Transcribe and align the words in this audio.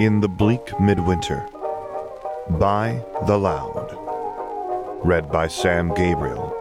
In 0.00 0.18
the 0.18 0.28
Bleak 0.28 0.80
Midwinter 0.80 1.48
by 2.58 3.00
The 3.28 3.38
Loud. 3.38 3.96
Read 5.04 5.30
by 5.30 5.46
Sam 5.46 5.94
Gabriel. 5.94 6.52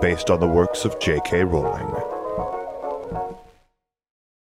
Based 0.00 0.30
on 0.30 0.40
the 0.40 0.48
works 0.48 0.86
of 0.86 0.98
J.K. 0.98 1.44
Rowling. 1.44 1.94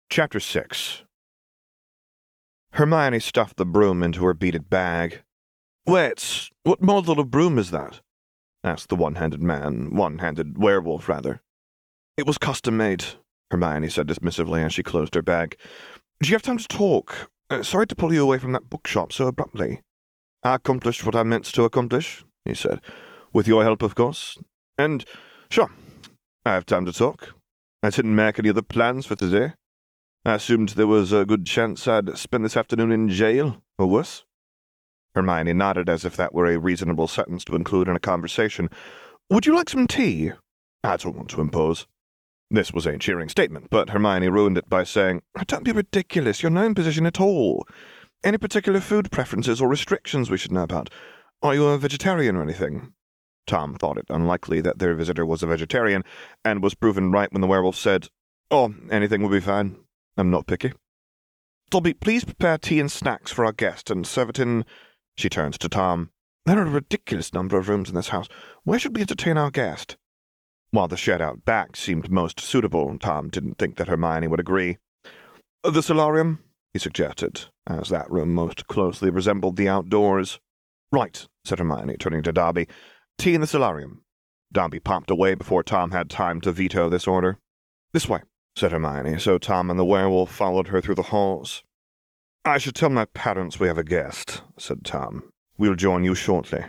Chapter 0.10 0.42
6 0.42 1.04
Hermione 2.72 3.22
stuffed 3.22 3.56
the 3.56 3.66
broom 3.66 4.04
into 4.04 4.26
her 4.26 4.34
beaded 4.34 4.70
bag. 4.70 5.22
Wait, 5.86 6.50
what 6.64 6.82
model 6.82 7.22
of 7.22 7.32
broom 7.32 7.58
is 7.58 7.72
that? 7.72 8.02
asked 8.66 8.90
the 8.90 8.98
one 8.98 9.16
handed 9.16 9.42
man, 9.42 9.96
one 9.96 10.18
handed 10.18 10.58
werewolf, 10.58 11.08
rather. 11.08 11.42
It 12.18 12.28
was 12.28 12.38
custom 12.38 12.76
made, 12.76 13.06
Hermione 13.50 13.88
said 13.88 14.08
dismissively 14.08 14.62
as 14.66 14.74
she 14.74 14.84
closed 14.84 15.16
her 15.16 15.22
bag. 15.22 15.56
Do 16.22 16.28
you 16.28 16.36
have 16.36 16.42
time 16.42 16.58
to 16.58 16.68
talk? 16.68 17.30
Uh, 17.50 17.64
sorry 17.64 17.88
to 17.88 17.96
pull 17.96 18.14
you 18.14 18.22
away 18.22 18.38
from 18.38 18.52
that 18.52 18.70
bookshop 18.70 19.14
so 19.14 19.28
abruptly. 19.28 19.82
I 20.44 20.56
accomplished 20.56 21.06
what 21.06 21.16
I 21.16 21.24
meant 21.24 21.46
to 21.46 21.64
accomplish, 21.64 22.26
he 22.44 22.54
said. 22.54 22.82
With 23.32 23.48
your 23.48 23.64
help, 23.64 23.82
of 23.82 23.96
course. 23.96 24.38
And, 24.78 25.06
sure, 25.50 25.72
I 26.46 26.54
have 26.54 26.66
time 26.66 26.86
to 26.86 26.94
talk. 26.94 27.34
I 27.82 27.90
didn't 27.90 28.16
make 28.16 28.38
any 28.38 28.50
other 28.50 28.62
plans 28.62 29.06
for 29.06 29.16
today. 29.16 29.54
I 30.26 30.34
assumed 30.34 30.70
there 30.70 30.88
was 30.88 31.14
a 31.14 31.26
good 31.26 31.46
chance 31.46 31.88
I'd 31.88 32.18
spend 32.18 32.44
this 32.44 32.58
afternoon 32.58 32.92
in 32.92 33.08
jail, 33.10 33.62
or 33.78 33.88
worse. 33.88 34.26
Hermione 35.16 35.54
nodded 35.54 35.88
as 35.88 36.04
if 36.04 36.18
that 36.18 36.34
were 36.34 36.48
a 36.48 36.60
reasonable 36.60 37.08
sentence 37.08 37.46
to 37.46 37.56
include 37.56 37.88
in 37.88 37.96
a 37.96 38.00
conversation. 38.00 38.70
Would 39.30 39.46
you 39.46 39.56
like 39.56 39.70
some 39.70 39.88
tea? 39.88 40.32
I 40.84 40.98
don't 40.98 41.16
want 41.16 41.30
to 41.30 41.42
impose. 41.42 41.88
This 42.50 42.72
was 42.72 42.86
a 42.86 42.98
cheering 42.98 43.28
statement, 43.28 43.68
but 43.70 43.90
Hermione 43.90 44.30
ruined 44.30 44.58
it 44.58 44.70
by 44.70 44.84
saying, 44.86 45.22
Don't 45.48 45.66
be 45.66 45.74
ridiculous. 45.74 46.42
You're 46.42 46.50
no 46.50 46.66
imposition 46.66 47.06
at 47.06 47.20
all. 47.20 47.66
Any 48.24 48.38
particular 48.38 48.80
food 48.80 49.12
preferences 49.12 49.62
or 49.62 49.68
restrictions 49.68 50.30
we 50.30 50.38
should 50.38 50.54
know 50.54 50.64
about? 50.64 50.90
Are 51.44 51.54
you 51.54 51.68
a 51.68 51.78
vegetarian 51.78 52.36
or 52.36 52.42
anything? 52.42 52.94
Tom 53.46 53.76
thought 53.76 53.98
it 53.98 54.06
unlikely 54.10 54.62
that 54.62 54.80
their 54.80 54.96
visitor 54.96 55.26
was 55.26 55.44
a 55.44 55.48
vegetarian, 55.48 56.04
and 56.44 56.64
was 56.64 56.74
proven 56.74 57.12
right 57.12 57.32
when 57.32 57.42
the 57.42 57.48
werewolf 57.48 57.76
said, 57.76 58.08
Oh, 58.50 58.74
anything 58.90 59.22
will 59.22 59.30
be 59.30 59.40
fine. 59.42 59.76
I'm 60.18 60.32
not 60.32 60.48
picky. 60.48 60.74
Dobby, 61.70 61.94
please 61.94 62.24
prepare 62.24 62.58
tea 62.58 62.80
and 62.80 62.92
snacks 62.92 63.30
for 63.30 63.44
our 63.44 63.52
guest 63.52 63.92
and 63.92 64.08
serve 64.08 64.30
it 64.30 64.40
in. 64.40 64.64
She 65.18 65.28
turned 65.30 65.60
to 65.60 65.68
Tom. 65.68 66.12
There 66.46 66.58
are 66.58 66.66
a 66.66 66.70
ridiculous 66.70 67.34
number 67.34 67.58
of 67.58 67.68
rooms 67.68 67.90
in 67.90 67.96
this 67.96 68.10
house. 68.10 68.30
Where 68.64 68.80
should 68.80 68.96
we 68.96 69.02
entertain 69.02 69.38
our 69.38 69.52
guest? 69.52 69.98
While 70.72 70.88
the 70.88 70.98
shed 70.98 71.22
out 71.22 71.46
back 71.46 71.76
seemed 71.76 72.12
most 72.12 72.40
suitable, 72.40 72.98
Tom 73.00 73.30
didn't 73.30 73.58
think 73.58 73.78
that 73.78 73.88
Hermione 73.88 74.28
would 74.28 74.40
agree. 74.40 74.78
The 75.64 75.82
solarium, 75.82 76.40
he 76.74 76.80
suggested, 76.80 77.46
as 77.66 77.90
that 77.90 78.12
room 78.12 78.34
most 78.34 78.68
closely 78.68 79.10
resembled 79.10 79.56
the 79.56 79.70
outdoors. 79.70 80.40
Right, 80.92 81.26
said 81.46 81.60
Hermione, 81.60 81.98
turning 81.98 82.24
to 82.24 82.32
Dobby. 82.32 82.68
Tea 83.18 83.36
in 83.36 83.42
the 83.42 83.48
solarium. 83.48 84.04
Dobby 84.52 84.80
popped 84.80 85.10
away 85.10 85.36
before 85.36 85.64
Tom 85.64 85.92
had 85.92 86.10
time 86.10 86.42
to 86.42 86.52
veto 86.52 86.90
this 86.90 87.08
order. 87.08 87.38
This 87.94 88.08
way, 88.08 88.22
said 88.56 88.72
Hermione, 88.72 89.20
so 89.20 89.38
Tom 89.38 89.70
and 89.70 89.80
the 89.80 89.86
werewolf 89.86 90.32
followed 90.32 90.68
her 90.68 90.82
through 90.82 90.96
the 90.96 91.04
halls. 91.04 91.64
I 92.46 92.58
should 92.58 92.76
tell 92.76 92.90
my 92.90 93.06
parents 93.06 93.60
we 93.60 93.68
have 93.68 93.78
a 93.78 93.84
guest, 93.84 94.42
said 94.58 94.86
Tom. 94.86 95.30
We'll 95.58 95.76
join 95.76 96.04
you 96.04 96.16
shortly. 96.16 96.66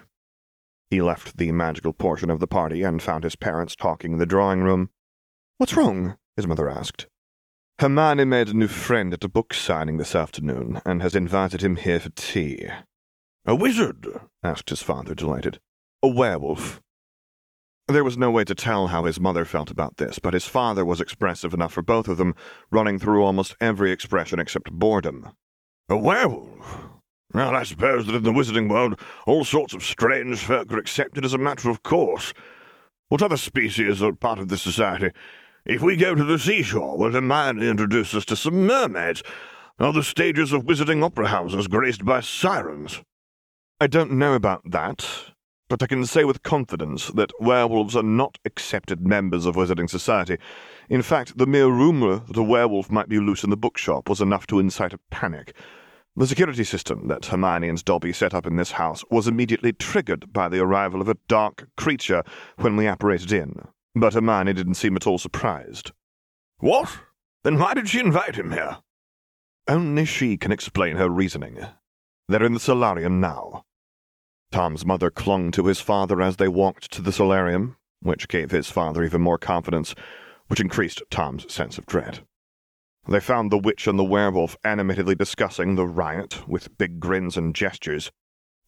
He 0.90 1.02
left 1.02 1.36
the 1.36 1.52
magical 1.52 1.92
portion 1.92 2.30
of 2.30 2.40
the 2.40 2.46
party 2.46 2.82
and 2.82 3.02
found 3.02 3.24
his 3.24 3.36
parents 3.36 3.76
talking 3.76 4.12
in 4.12 4.18
the 4.18 4.26
drawing 4.26 4.62
room. 4.62 4.90
What's 5.58 5.76
wrong? 5.76 6.16
his 6.36 6.46
mother 6.46 6.70
asked. 6.70 7.06
Hermione 7.78 8.24
made 8.24 8.48
a 8.48 8.54
new 8.54 8.68
friend 8.68 9.12
at 9.12 9.24
a 9.24 9.28
book 9.28 9.54
signing 9.54 9.98
this 9.98 10.14
afternoon 10.14 10.80
and 10.84 11.02
has 11.02 11.14
invited 11.14 11.62
him 11.62 11.76
here 11.76 12.00
for 12.00 12.10
tea. 12.10 12.66
A 13.44 13.54
wizard? 13.54 14.06
asked 14.42 14.70
his 14.70 14.82
father, 14.82 15.14
delighted. 15.14 15.60
A 16.02 16.08
werewolf. 16.08 16.80
There 17.86 18.04
was 18.04 18.18
no 18.18 18.30
way 18.30 18.44
to 18.44 18.54
tell 18.54 18.88
how 18.88 19.04
his 19.04 19.20
mother 19.20 19.44
felt 19.44 19.70
about 19.70 19.96
this, 19.96 20.18
but 20.18 20.34
his 20.34 20.44
father 20.44 20.84
was 20.84 21.00
expressive 21.00 21.54
enough 21.54 21.72
for 21.72 21.82
both 21.82 22.08
of 22.08 22.18
them, 22.18 22.34
running 22.70 22.98
through 22.98 23.24
almost 23.24 23.56
every 23.60 23.92
expression 23.92 24.38
except 24.38 24.70
boredom. 24.70 25.30
A 25.88 25.96
werewolf? 25.96 26.87
Well, 27.34 27.54
I 27.54 27.62
suppose 27.62 28.06
that 28.06 28.14
in 28.14 28.22
the 28.22 28.32
wizarding 28.32 28.70
world 28.70 28.98
all 29.26 29.44
sorts 29.44 29.74
of 29.74 29.82
strange 29.82 30.38
folk 30.38 30.72
are 30.72 30.78
accepted 30.78 31.24
as 31.24 31.34
a 31.34 31.38
matter 31.38 31.68
of 31.68 31.82
course. 31.82 32.32
What 33.08 33.22
other 33.22 33.36
species 33.36 34.02
are 34.02 34.12
part 34.12 34.38
of 34.38 34.48
this 34.48 34.62
society? 34.62 35.10
If 35.66 35.82
we 35.82 35.96
go 35.96 36.14
to 36.14 36.24
the 36.24 36.38
seashore, 36.38 36.96
will 36.96 37.12
Hermione 37.12 37.68
introduce 37.68 38.14
us 38.14 38.24
to 38.26 38.36
some 38.36 38.66
mermaids? 38.66 39.22
Are 39.78 39.92
the 39.92 40.02
stages 40.02 40.52
of 40.52 40.64
wizarding 40.64 41.04
opera 41.04 41.28
houses 41.28 41.68
graced 41.68 42.04
by 42.04 42.20
sirens? 42.20 43.02
I 43.78 43.86
don't 43.86 44.12
know 44.12 44.32
about 44.32 44.70
that, 44.70 45.06
but 45.68 45.82
I 45.82 45.86
can 45.86 46.06
say 46.06 46.24
with 46.24 46.42
confidence 46.42 47.08
that 47.08 47.32
werewolves 47.38 47.94
are 47.94 48.02
not 48.02 48.38
accepted 48.46 49.06
members 49.06 49.44
of 49.44 49.56
wizarding 49.56 49.90
society. 49.90 50.38
In 50.88 51.02
fact, 51.02 51.36
the 51.36 51.46
mere 51.46 51.68
rumour 51.68 52.22
that 52.26 52.38
a 52.38 52.42
werewolf 52.42 52.90
might 52.90 53.10
be 53.10 53.20
loose 53.20 53.44
in 53.44 53.50
the 53.50 53.56
bookshop 53.56 54.08
was 54.08 54.22
enough 54.22 54.46
to 54.46 54.58
incite 54.58 54.94
a 54.94 55.00
panic. 55.10 55.54
The 56.18 56.26
security 56.26 56.64
system 56.64 57.06
that 57.06 57.26
Hermione 57.26 57.68
and 57.68 57.84
Dobby 57.84 58.12
set 58.12 58.34
up 58.34 58.44
in 58.44 58.56
this 58.56 58.72
house 58.72 59.04
was 59.08 59.28
immediately 59.28 59.72
triggered 59.72 60.32
by 60.32 60.48
the 60.48 60.58
arrival 60.58 61.00
of 61.00 61.08
a 61.08 61.16
dark 61.28 61.68
creature 61.76 62.24
when 62.56 62.74
we 62.74 62.88
apparated 62.88 63.30
in, 63.30 63.68
but 63.94 64.14
Hermione 64.14 64.52
didn't 64.52 64.74
seem 64.74 64.96
at 64.96 65.06
all 65.06 65.18
surprised. 65.18 65.92
What? 66.58 66.90
Then 67.44 67.56
why 67.60 67.72
did 67.72 67.88
she 67.88 68.00
invite 68.00 68.34
him 68.34 68.50
here? 68.50 68.78
Only 69.68 70.04
she 70.04 70.36
can 70.36 70.50
explain 70.50 70.96
her 70.96 71.08
reasoning. 71.08 71.64
They're 72.26 72.42
in 72.42 72.54
the 72.54 72.58
solarium 72.58 73.20
now. 73.20 73.64
Tom's 74.50 74.84
mother 74.84 75.10
clung 75.10 75.52
to 75.52 75.66
his 75.66 75.80
father 75.80 76.20
as 76.20 76.38
they 76.38 76.48
walked 76.48 76.90
to 76.94 77.00
the 77.00 77.12
solarium, 77.12 77.76
which 78.02 78.26
gave 78.26 78.50
his 78.50 78.68
father 78.68 79.04
even 79.04 79.20
more 79.20 79.38
confidence, 79.38 79.94
which 80.48 80.58
increased 80.58 81.00
Tom's 81.10 81.52
sense 81.52 81.78
of 81.78 81.86
dread. 81.86 82.26
They 83.08 83.20
found 83.20 83.50
the 83.50 83.58
witch 83.58 83.86
and 83.86 83.98
the 83.98 84.04
werewolf 84.04 84.54
animatedly 84.64 85.14
discussing 85.14 85.74
the 85.74 85.86
riot 85.86 86.46
with 86.46 86.76
big 86.76 87.00
grins 87.00 87.38
and 87.38 87.54
gestures. 87.54 88.12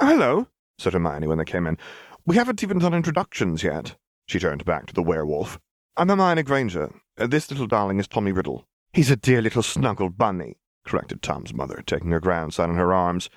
Hello, 0.01 0.49
said 0.79 0.95
Hermione 0.95 1.27
when 1.27 1.37
they 1.37 1.45
came 1.45 1.67
in. 1.67 1.77
We 2.25 2.37
haven't 2.37 2.63
even 2.63 2.79
done 2.79 2.95
introductions 2.95 3.63
yet. 3.63 3.97
She 4.27 4.39
turned 4.39 4.65
back 4.65 4.87
to 4.87 4.95
the 4.95 5.03
werewolf. 5.03 5.61
I'm 5.99 6.09
Hermione 6.09 6.43
Granger. 6.43 6.91
Uh, 7.19 7.27
this 7.27 7.51
little 7.51 7.67
darling 7.67 8.01
is 8.01 8.09
Tommy 8.09 8.33
Riddle. 8.33 8.67
He's 8.95 9.11
a 9.11 9.17
dear 9.17 9.43
little 9.43 9.63
snuggle 9.63 10.09
bunny, 10.09 10.57
corrected 10.87 11.21
Tom's 11.21 11.53
mother, 11.53 11.83
taking 11.85 12.11
her 12.13 12.21
grandson 12.21 12.71
in 12.71 12.77
her 12.77 12.95
arms. 12.95 13.29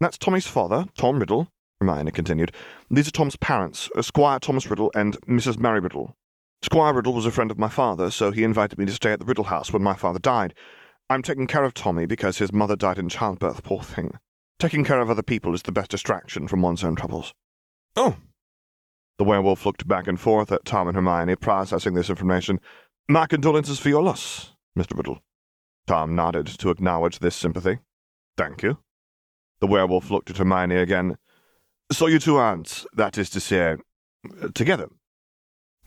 That's 0.00 0.18
Tommy's 0.18 0.48
father, 0.48 0.86
Tom 0.96 1.20
Riddle, 1.20 1.52
Hermione 1.80 2.10
continued. 2.10 2.52
These 2.90 3.06
are 3.06 3.12
Tom's 3.12 3.36
parents, 3.36 3.90
Squire 4.00 4.40
Thomas 4.40 4.68
Riddle 4.68 4.90
and 4.96 5.20
Mrs. 5.28 5.56
Mary 5.58 5.78
Riddle. 5.78 6.16
Squire 6.62 6.94
Riddle 6.94 7.12
was 7.12 7.26
a 7.26 7.30
friend 7.30 7.50
of 7.50 7.58
my 7.58 7.68
father, 7.68 8.10
so 8.10 8.30
he 8.30 8.42
invited 8.42 8.78
me 8.78 8.86
to 8.86 8.92
stay 8.92 9.12
at 9.12 9.20
the 9.20 9.24
Riddle 9.24 9.44
house 9.44 9.72
when 9.72 9.82
my 9.82 9.94
father 9.94 10.18
died. 10.18 10.54
I'm 11.08 11.22
taking 11.22 11.46
care 11.46 11.64
of 11.64 11.72
Tommy 11.72 12.04
because 12.04 12.38
his 12.38 12.52
mother 12.52 12.76
died 12.76 12.98
in 12.98 13.08
childbirth, 13.08 13.62
poor 13.62 13.82
thing. 13.82 14.18
Taking 14.58 14.84
care 14.84 15.00
of 15.00 15.08
other 15.08 15.22
people 15.22 15.54
is 15.54 15.62
the 15.62 15.72
best 15.72 15.90
distraction 15.90 16.48
from 16.48 16.62
one's 16.62 16.82
own 16.82 16.96
troubles. 16.96 17.32
Oh. 17.94 18.16
The 19.18 19.24
werewolf 19.24 19.64
looked 19.64 19.86
back 19.86 20.06
and 20.06 20.20
forth 20.20 20.50
at 20.50 20.64
Tom 20.64 20.88
and 20.88 20.96
Hermione, 20.96 21.36
processing 21.36 21.94
this 21.94 22.10
information. 22.10 22.60
My 23.08 23.26
condolences 23.26 23.78
for 23.78 23.88
your 23.88 24.02
loss, 24.02 24.52
Mr. 24.76 24.96
Riddle. 24.96 25.22
Tom 25.86 26.14
nodded 26.14 26.46
to 26.46 26.70
acknowledge 26.70 27.20
this 27.20 27.36
sympathy. 27.36 27.78
Thank 28.36 28.62
you. 28.62 28.78
The 29.60 29.66
werewolf 29.66 30.10
looked 30.10 30.30
at 30.30 30.36
Hermione 30.36 30.76
again. 30.76 31.16
So 31.90 32.06
you 32.06 32.18
two 32.18 32.36
aren't, 32.36 32.84
that 32.92 33.16
is 33.16 33.30
to 33.30 33.40
say, 33.40 33.76
together? 34.54 34.88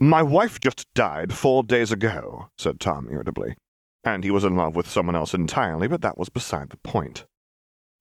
My 0.02 0.20
wife 0.20 0.58
just 0.58 0.92
died 0.94 1.32
four 1.32 1.62
days 1.62 1.92
ago, 1.92 2.48
said 2.58 2.80
Tom 2.80 3.08
irritably. 3.08 3.54
And 4.02 4.24
he 4.24 4.32
was 4.32 4.42
in 4.42 4.56
love 4.56 4.74
with 4.74 4.90
someone 4.90 5.14
else 5.14 5.32
entirely, 5.32 5.86
but 5.86 6.02
that 6.02 6.18
was 6.18 6.28
beside 6.28 6.70
the 6.70 6.76
point. 6.78 7.24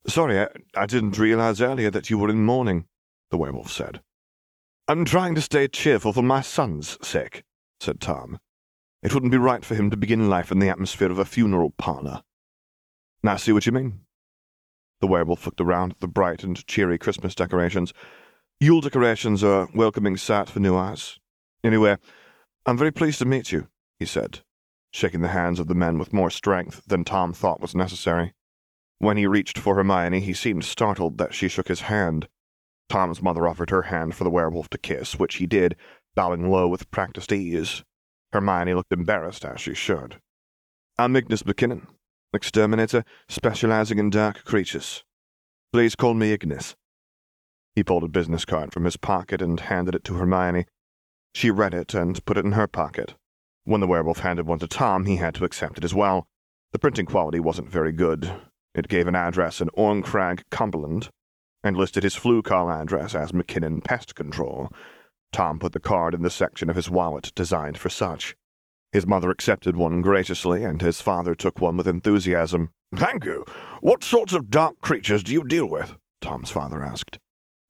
Sorry, 0.07 0.39
I, 0.39 0.47
I 0.75 0.87
didn't 0.87 1.19
realize 1.19 1.61
earlier 1.61 1.91
that 1.91 2.09
you 2.09 2.17
were 2.17 2.31
in 2.31 2.43
mourning, 2.43 2.85
the 3.29 3.37
werewolf 3.37 3.71
said. 3.71 4.01
I'm 4.87 5.05
trying 5.05 5.35
to 5.35 5.41
stay 5.41 5.67
cheerful 5.67 6.11
for 6.11 6.23
my 6.23 6.41
son's 6.41 6.97
sake, 7.07 7.43
said 7.79 8.01
Tom. 8.01 8.39
It 9.03 9.13
wouldn't 9.13 9.31
be 9.31 9.37
right 9.37 9.63
for 9.63 9.75
him 9.75 9.91
to 9.91 9.95
begin 9.95 10.27
life 10.27 10.51
in 10.51 10.57
the 10.57 10.69
atmosphere 10.69 11.11
of 11.11 11.19
a 11.19 11.23
funeral 11.23 11.69
parlor. 11.77 12.23
I 13.23 13.35
see 13.35 13.51
what 13.51 13.67
you 13.67 13.73
mean. 13.73 13.99
The 15.01 15.07
werewolf 15.07 15.45
looked 15.45 15.61
around 15.61 15.91
at 15.91 15.99
the 15.99 16.07
bright 16.07 16.43
and 16.43 16.65
cheery 16.65 16.97
Christmas 16.97 17.35
decorations. 17.35 17.93
Yule 18.59 18.81
decorations 18.81 19.43
are 19.43 19.65
a 19.65 19.69
welcoming 19.75 20.17
sight 20.17 20.49
for 20.49 20.59
new 20.59 20.75
eyes. 20.75 21.19
Anyway, 21.63 21.97
I'm 22.65 22.77
very 22.77 22.91
pleased 22.91 23.19
to 23.19 23.25
meet 23.25 23.51
you, 23.51 23.67
he 23.99 24.05
said, 24.05 24.41
shaking 24.91 25.21
the 25.21 25.27
hands 25.29 25.59
of 25.59 25.67
the 25.67 25.75
men 25.75 25.97
with 25.97 26.13
more 26.13 26.29
strength 26.29 26.83
than 26.87 27.03
Tom 27.03 27.33
thought 27.33 27.61
was 27.61 27.75
necessary. 27.75 28.33
When 28.97 29.17
he 29.17 29.27
reached 29.27 29.57
for 29.57 29.75
Hermione, 29.75 30.19
he 30.19 30.33
seemed 30.33 30.63
startled 30.63 31.17
that 31.17 31.33
she 31.33 31.47
shook 31.47 31.67
his 31.67 31.81
hand. 31.81 32.27
Tom's 32.89 33.21
mother 33.21 33.47
offered 33.47 33.69
her 33.69 33.83
hand 33.83 34.15
for 34.15 34.23
the 34.23 34.29
werewolf 34.29 34.69
to 34.69 34.77
kiss, 34.77 35.17
which 35.17 35.35
he 35.35 35.47
did, 35.47 35.75
bowing 36.15 36.49
low 36.51 36.67
with 36.67 36.91
practiced 36.91 37.31
ease. 37.31 37.83
Hermione 38.33 38.73
looked 38.73 38.91
embarrassed, 38.91 39.45
as 39.45 39.59
she 39.61 39.73
should. 39.73 40.21
I'm 40.97 41.15
Ignis 41.15 41.43
McKinnon, 41.43 41.87
exterminator 42.33 43.03
specializing 43.27 43.97
in 43.97 44.09
dark 44.09 44.43
creatures. 44.43 45.03
Please 45.73 45.95
call 45.95 46.13
me 46.13 46.31
Ignis. 46.31 46.75
He 47.75 47.83
pulled 47.83 48.03
a 48.03 48.09
business 48.09 48.45
card 48.45 48.73
from 48.73 48.85
his 48.85 48.97
pocket 48.97 49.41
and 49.41 49.59
handed 49.59 49.95
it 49.95 50.03
to 50.05 50.15
Hermione. 50.15 50.65
She 51.33 51.49
read 51.51 51.73
it 51.73 51.93
and 51.93 52.23
put 52.25 52.37
it 52.37 52.45
in 52.45 52.53
her 52.53 52.67
pocket. 52.67 53.15
When 53.63 53.81
the 53.81 53.87
werewolf 53.87 54.19
handed 54.19 54.47
one 54.47 54.59
to 54.59 54.67
Tom, 54.67 55.05
he 55.05 55.17
had 55.17 55.35
to 55.35 55.45
accept 55.45 55.77
it 55.77 55.83
as 55.83 55.93
well. 55.93 56.27
The 56.71 56.79
printing 56.79 57.05
quality 57.05 57.39
wasn't 57.39 57.69
very 57.69 57.91
good. 57.91 58.31
It 58.73 58.87
gave 58.87 59.07
an 59.07 59.15
address 59.15 59.61
in 59.61 59.69
Orncrag, 59.77 60.43
Cumberland, 60.49 61.09
and 61.63 61.77
listed 61.77 62.03
his 62.03 62.15
Floo 62.15 62.43
call 62.43 62.69
address 62.69 63.13
as 63.13 63.31
McKinnon 63.31 63.83
Pest 63.83 64.15
Control. 64.15 64.69
Tom 65.31 65.59
put 65.59 65.73
the 65.73 65.79
card 65.79 66.13
in 66.13 66.21
the 66.21 66.29
section 66.29 66.69
of 66.69 66.75
his 66.75 66.89
wallet 66.89 67.31
designed 67.35 67.77
for 67.77 67.89
such. 67.89 68.35
His 68.91 69.07
mother 69.07 69.29
accepted 69.29 69.75
one 69.75 70.01
graciously, 70.01 70.63
and 70.63 70.81
his 70.81 71.01
father 71.01 71.35
took 71.35 71.61
one 71.61 71.77
with 71.77 71.87
enthusiasm. 71.87 72.71
Thank 72.93 73.23
you. 73.23 73.45
What 73.79 74.03
sorts 74.03 74.33
of 74.33 74.49
dark 74.49 74.81
creatures 74.81 75.23
do 75.23 75.31
you 75.31 75.43
deal 75.45 75.67
with? 75.67 75.95
Tom's 76.19 76.51
father 76.51 76.83
asked. 76.83 77.17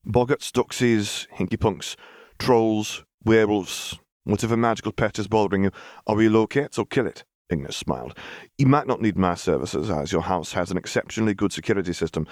Boggarts, 0.06 0.52
Doxies, 0.52 1.28
Hinkypunks, 1.38 1.96
Trolls, 2.40 3.04
Werewolves, 3.24 4.00
whatever 4.24 4.58
magical 4.58 4.92
pet 4.92 5.20
is 5.20 5.28
bothering 5.28 5.66
you, 5.66 5.72
I'll 6.08 6.16
relocate 6.16 6.78
or 6.80 6.86
kill 6.86 7.08
it. 7.08 7.24
Ignis 7.50 7.76
smiled. 7.76 8.18
You 8.58 8.66
might 8.66 8.88
not 8.88 9.02
need 9.02 9.18
my 9.18 9.36
services, 9.36 9.90
as 9.90 10.12
your 10.12 10.22
house 10.22 10.54
has 10.54 10.72
an 10.72 10.78
exceptionally 10.78 11.34
good 11.34 11.52
security 11.52 11.94
system. 11.94 12.26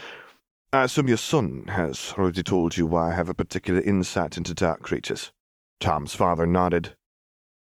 I 0.71 0.83
assume 0.83 1.07
your 1.07 1.17
son 1.17 1.65
has 1.67 2.13
already 2.17 2.43
told 2.43 2.77
you 2.77 2.85
why 2.85 3.11
I 3.11 3.15
have 3.15 3.29
a 3.29 3.33
particular 3.33 3.81
insight 3.81 4.37
into 4.37 4.53
dark 4.53 4.81
creatures. 4.81 5.31
Tom's 5.79 6.15
father 6.15 6.45
nodded. 6.45 6.95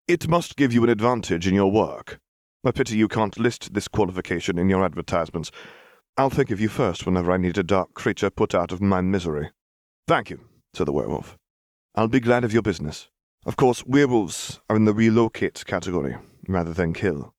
It 0.08 0.28
must 0.28 0.56
give 0.56 0.72
you 0.72 0.82
an 0.84 0.90
advantage 0.90 1.46
in 1.46 1.54
your 1.54 1.70
work. 1.70 2.18
A 2.64 2.72
pity 2.72 2.96
you 2.96 3.08
can't 3.08 3.38
list 3.38 3.74
this 3.74 3.88
qualification 3.88 4.58
in 4.58 4.68
your 4.68 4.84
advertisements. 4.84 5.50
I'll 6.16 6.30
think 6.30 6.50
of 6.50 6.60
you 6.60 6.68
first 6.68 7.06
whenever 7.06 7.32
I 7.32 7.38
need 7.38 7.58
a 7.58 7.62
dark 7.62 7.94
creature 7.94 8.30
put 8.30 8.54
out 8.54 8.72
of 8.72 8.80
my 8.80 9.00
misery. 9.00 9.50
Thank 10.06 10.30
you, 10.30 10.40
said 10.74 10.86
the 10.86 10.92
werewolf. 10.92 11.36
I'll 11.94 12.08
be 12.08 12.20
glad 12.20 12.44
of 12.44 12.52
your 12.52 12.62
business. 12.62 13.08
Of 13.44 13.56
course, 13.56 13.84
werewolves 13.84 14.60
are 14.70 14.76
in 14.76 14.84
the 14.84 14.94
relocate 14.94 15.64
category 15.66 16.16
rather 16.46 16.72
than 16.72 16.92
kill. 16.92 17.34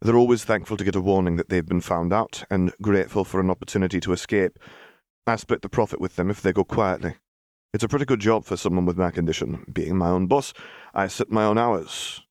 They're 0.00 0.16
always 0.16 0.44
thankful 0.44 0.78
to 0.78 0.84
get 0.84 0.96
a 0.96 1.00
warning 1.00 1.36
that 1.36 1.50
they've 1.50 1.66
been 1.66 1.82
found 1.82 2.10
out 2.10 2.42
and 2.50 2.72
grateful 2.80 3.24
for 3.24 3.38
an 3.38 3.50
opportunity 3.50 4.00
to 4.00 4.14
escape. 4.14 4.58
I 5.26 5.36
split 5.36 5.60
the 5.60 5.68
profit 5.68 6.00
with 6.00 6.16
them 6.16 6.30
if 6.30 6.40
they 6.40 6.54
go 6.54 6.64
quietly. 6.64 7.16
It's 7.74 7.84
a 7.84 7.88
pretty 7.88 8.06
good 8.06 8.20
job 8.20 8.46
for 8.46 8.56
someone 8.56 8.86
with 8.86 8.96
my 8.96 9.10
condition. 9.10 9.66
Being 9.70 9.98
my 9.98 10.08
own 10.08 10.26
boss, 10.26 10.54
I 10.94 11.06
set 11.08 11.30
my 11.30 11.44
own 11.44 11.58
hours. 11.58 12.22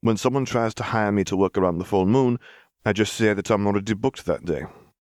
When 0.00 0.16
someone 0.16 0.46
tries 0.46 0.72
to 0.74 0.84
hire 0.84 1.12
me 1.12 1.22
to 1.24 1.36
work 1.36 1.58
around 1.58 1.78
the 1.78 1.84
full 1.84 2.06
moon, 2.06 2.38
I 2.86 2.94
just 2.94 3.12
say 3.12 3.34
that 3.34 3.50
I'm 3.50 3.66
already 3.66 3.92
booked 3.92 4.24
that 4.24 4.46
day. 4.46 4.64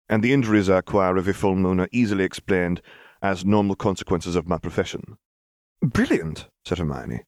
And 0.08 0.22
the 0.22 0.32
injuries 0.32 0.70
I 0.70 0.78
acquire 0.78 1.19
every 1.19 1.34
full 1.34 1.55
moon 1.55 1.81
are 1.81 1.88
easily 1.93 2.25
explained 2.25 2.81
as 3.20 3.44
normal 3.44 3.76
consequences 3.76 4.37
of 4.37 4.48
my 4.48 4.56
profession. 4.56 5.19
Brilliant, 5.82 6.48
said 6.64 6.78
Hermione. 6.78 7.25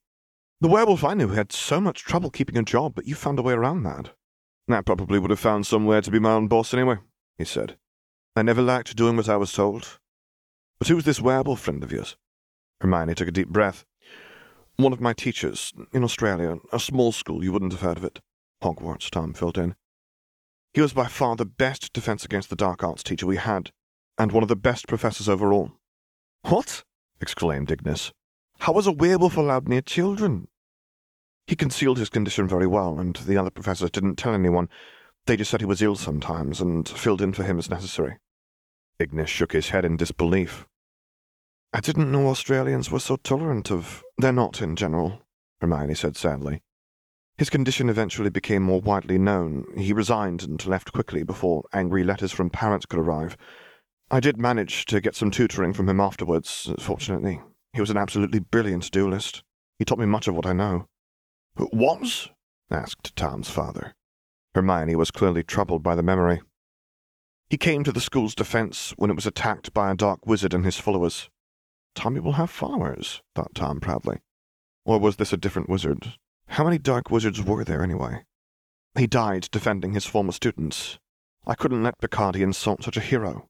The 0.65 0.71
werewolf 0.71 1.05
I 1.05 1.13
knew 1.13 1.29
had 1.29 1.53
so 1.53 1.79
much 1.79 2.05
trouble 2.05 2.31
keeping 2.31 2.57
a 2.57 2.63
job, 2.63 2.95
but 2.95 3.07
you 3.07 3.15
found 3.15 3.39
a 3.39 3.43
way 3.43 3.53
around 3.53 3.83
that. 3.83 4.15
I 4.67 4.81
probably 4.81 5.19
would 5.19 5.29
have 5.29 5.39
found 5.39 5.67
somewhere 5.67 6.01
to 6.01 6.11
be 6.11 6.19
my 6.19 6.33
own 6.33 6.49
boss 6.49 6.73
anyway, 6.73 6.97
he 7.37 7.45
said. 7.45 7.77
I 8.35 8.41
never 8.41 8.63
liked 8.63 8.97
doing 8.97 9.15
what 9.15 9.29
I 9.29 9.37
was 9.37 9.53
told. 9.53 9.99
But 10.79 10.89
who's 10.89 11.05
this 11.05 11.21
werewolf 11.21 11.61
friend 11.61 11.85
of 11.85 11.93
yours? 11.93 12.17
Hermione 12.81 13.15
took 13.15 13.29
a 13.29 13.31
deep 13.31 13.51
breath. 13.51 13.85
One 14.77 14.95
of 14.95 15.03
my 15.03 15.13
teachers, 15.13 15.75
in 15.93 16.03
Australia, 16.03 16.57
a 16.73 16.81
small 16.81 17.13
school, 17.13 17.45
you 17.45 17.53
wouldn't 17.53 17.73
have 17.73 17.83
heard 17.83 17.99
of 17.99 18.05
it. 18.05 18.21
Hogwarts, 18.63 19.11
Tom 19.11 19.35
filled 19.35 19.59
in. 19.59 19.75
He 20.73 20.81
was 20.81 20.95
by 20.95 21.09
far 21.09 21.37
the 21.37 21.45
best 21.45 21.93
defense 21.93 22.25
against 22.25 22.49
the 22.49 22.57
dark 22.57 22.83
arts 22.83 23.03
teacher 23.03 23.27
we 23.27 23.37
had, 23.37 23.71
and 24.17 24.33
one 24.33 24.43
of 24.43 24.49
the 24.49 24.57
best 24.57 24.89
professors 24.89 25.29
overall. 25.29 25.73
What? 26.41 26.85
exclaimed 27.21 27.71
Ignis. 27.71 28.13
How 28.61 28.73
was 28.73 28.87
a 28.87 28.93
werewolf 28.93 29.37
allowed 29.37 29.69
near 29.69 29.83
children? 29.83 30.49
He 31.47 31.57
concealed 31.57 31.99
his 31.99 32.09
condition 32.09 32.49
very 32.49 32.67
well, 32.67 32.99
and 32.99 33.17
the 33.17 33.37
other 33.37 33.51
professors 33.51 33.91
didn't 33.91 34.17
tell 34.17 34.35
anyone. 34.35 34.69
They 35.27 35.37
just 35.37 35.51
said 35.51 35.61
he 35.61 35.67
was 35.67 35.83
ill 35.83 35.97
sometimes 35.97 36.61
and 36.61 36.89
filled 36.89 37.21
in 37.21 37.33
for 37.33 37.45
him 37.45 37.59
as 37.59 37.71
necessary. 37.71 38.19
Ignis 38.99 39.29
shook 39.29 39.53
his 39.53 39.71
head 39.71 39.85
in 39.85 39.97
disbelief. 39.97 40.67
I 41.73 41.81
didn't 41.81 42.13
know 42.13 42.29
Australians 42.29 42.91
were 42.91 43.01
so 43.01 43.17
tolerant 43.17 43.71
of. 43.71 44.03
They're 44.19 44.33
not, 44.33 44.63
in 44.63 44.77
general, 44.77 45.23
Hermione 45.61 45.95
said 45.95 46.17
sadly. 46.17 46.63
His 47.37 47.51
condition 47.51 47.89
eventually 47.89 48.31
became 48.31 48.63
more 48.63 48.81
widely 48.81 49.19
known. 49.19 49.67
He 49.77 49.93
resigned 49.93 50.45
and 50.45 50.65
left 50.67 50.93
quickly 50.93 51.25
before 51.25 51.65
angry 51.73 52.05
letters 52.05 52.31
from 52.31 52.49
parents 52.49 52.87
could 52.87 53.01
arrive. 53.01 53.37
I 54.11 54.21
did 54.21 54.39
manage 54.39 54.85
to 54.87 55.01
get 55.01 55.17
some 55.17 55.33
tutoring 55.33 55.73
from 55.73 55.89
him 55.89 56.01
afterwards, 56.01 56.73
fortunately. 56.79 57.41
He 57.73 57.81
was 57.81 57.91
an 57.91 57.97
absolutely 57.97 58.39
brilliant 58.39 58.91
duelist. 58.93 59.43
He 59.79 59.85
taught 59.85 59.99
me 59.99 60.07
much 60.07 60.29
of 60.29 60.37
what 60.37 60.47
I 60.47 60.53
know. 60.53 60.87
Was? 61.57 62.31
asked 62.71 63.15
Tom's 63.17 63.51
father. 63.51 63.95
Hermione 64.55 64.97
was 64.97 65.11
clearly 65.11 65.43
troubled 65.43 65.83
by 65.83 65.95
the 65.95 66.03
memory. 66.03 66.41
He 67.51 67.57
came 67.57 67.85
to 67.85 67.93
the 67.93 68.01
school's 68.01 68.35
defense 68.35 68.93
when 68.97 69.11
it 69.11 69.15
was 69.15 69.27
attacked 69.27 69.73
by 69.73 69.91
a 69.91 69.95
dark 69.95 70.27
wizard 70.27 70.55
and 70.55 70.65
his 70.65 70.79
followers. 70.79 71.29
Tommy 71.95 72.21
will 72.21 72.33
have 72.33 72.51
followers, 72.51 73.23
thought 73.35 73.55
Tom 73.55 73.81
proudly. 73.81 74.21
Or 74.85 74.99
was 74.99 75.17
this 75.17 75.33
a 75.33 75.37
different 75.37 75.69
wizard? 75.69 76.15
How 76.49 76.65
many 76.65 76.79
dark 76.79 77.11
wizards 77.11 77.43
were 77.43 77.65
there 77.65 77.83
anyway? 77.83 78.25
He 78.97 79.07
died 79.07 79.49
defending 79.51 79.93
his 79.93 80.07
former 80.07 80.33
students. 80.33 80.99
I 81.47 81.55
couldn't 81.55 81.83
let 81.83 82.01
Picardy 82.01 82.43
insult 82.43 82.83
such 82.83 82.97
a 82.97 83.01
hero. 83.01 83.49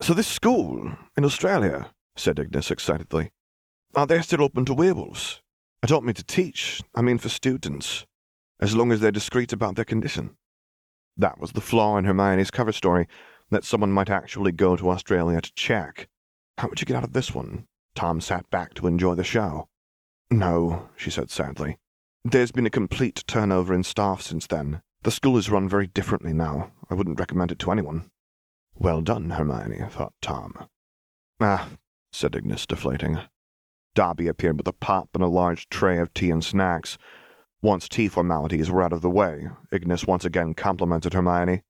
So 0.00 0.14
this 0.14 0.28
school, 0.28 0.92
in 1.16 1.24
Australia, 1.24 1.90
said 2.16 2.38
Ignis 2.38 2.70
excitedly, 2.70 3.30
are 3.94 4.06
they 4.06 4.20
still 4.22 4.42
open 4.42 4.64
to 4.66 4.74
werewolves? 4.74 5.40
I 5.82 5.86
don't 5.86 6.04
mean 6.04 6.14
to 6.14 6.24
teach, 6.24 6.82
I 6.94 7.02
mean 7.02 7.18
for 7.18 7.28
students, 7.28 8.04
as 8.60 8.74
long 8.74 8.90
as 8.90 9.00
they're 9.00 9.12
discreet 9.12 9.52
about 9.52 9.76
their 9.76 9.84
condition. 9.84 10.36
That 11.16 11.38
was 11.38 11.52
the 11.52 11.60
flaw 11.60 11.96
in 11.98 12.04
Hermione's 12.04 12.50
cover 12.50 12.72
story, 12.72 13.06
that 13.50 13.64
someone 13.64 13.92
might 13.92 14.10
actually 14.10 14.52
go 14.52 14.76
to 14.76 14.90
Australia 14.90 15.40
to 15.40 15.52
check. 15.54 16.08
How 16.58 16.68
would 16.68 16.80
you 16.80 16.86
get 16.86 16.96
out 16.96 17.04
of 17.04 17.12
this 17.12 17.32
one? 17.32 17.66
Tom 17.94 18.20
sat 18.20 18.50
back 18.50 18.74
to 18.74 18.86
enjoy 18.86 19.14
the 19.14 19.24
show. 19.24 19.68
No, 20.30 20.88
she 20.96 21.10
said 21.10 21.30
sadly. 21.30 21.78
There's 22.24 22.52
been 22.52 22.66
a 22.66 22.70
complete 22.70 23.24
turnover 23.26 23.72
in 23.72 23.84
staff 23.84 24.20
since 24.20 24.46
then. 24.46 24.82
The 25.02 25.10
school 25.10 25.38
is 25.38 25.48
run 25.48 25.68
very 25.68 25.86
differently 25.86 26.32
now. 26.32 26.72
I 26.90 26.94
wouldn't 26.94 27.20
recommend 27.20 27.52
it 27.52 27.58
to 27.60 27.70
anyone. 27.70 28.10
Well 28.74 29.00
done, 29.00 29.30
Hermione, 29.30 29.88
thought 29.90 30.12
Tom. 30.20 30.68
Ah, 31.40 31.68
said 32.12 32.34
Ignis, 32.34 32.66
deflating. 32.66 33.20
Dobby 33.94 34.28
appeared 34.28 34.58
with 34.58 34.68
a 34.68 34.72
pop 34.72 35.10
and 35.14 35.22
a 35.22 35.28
large 35.28 35.68
tray 35.68 35.98
of 35.98 36.12
tea 36.14 36.30
and 36.30 36.44
snacks. 36.44 36.98
Once 37.62 37.88
tea 37.88 38.08
formalities 38.08 38.70
were 38.70 38.82
out 38.82 38.92
of 38.92 39.02
the 39.02 39.10
way, 39.10 39.48
Ignis 39.72 40.06
once 40.06 40.24
again 40.24 40.54
complimented 40.54 41.14
Hermione. 41.14 41.62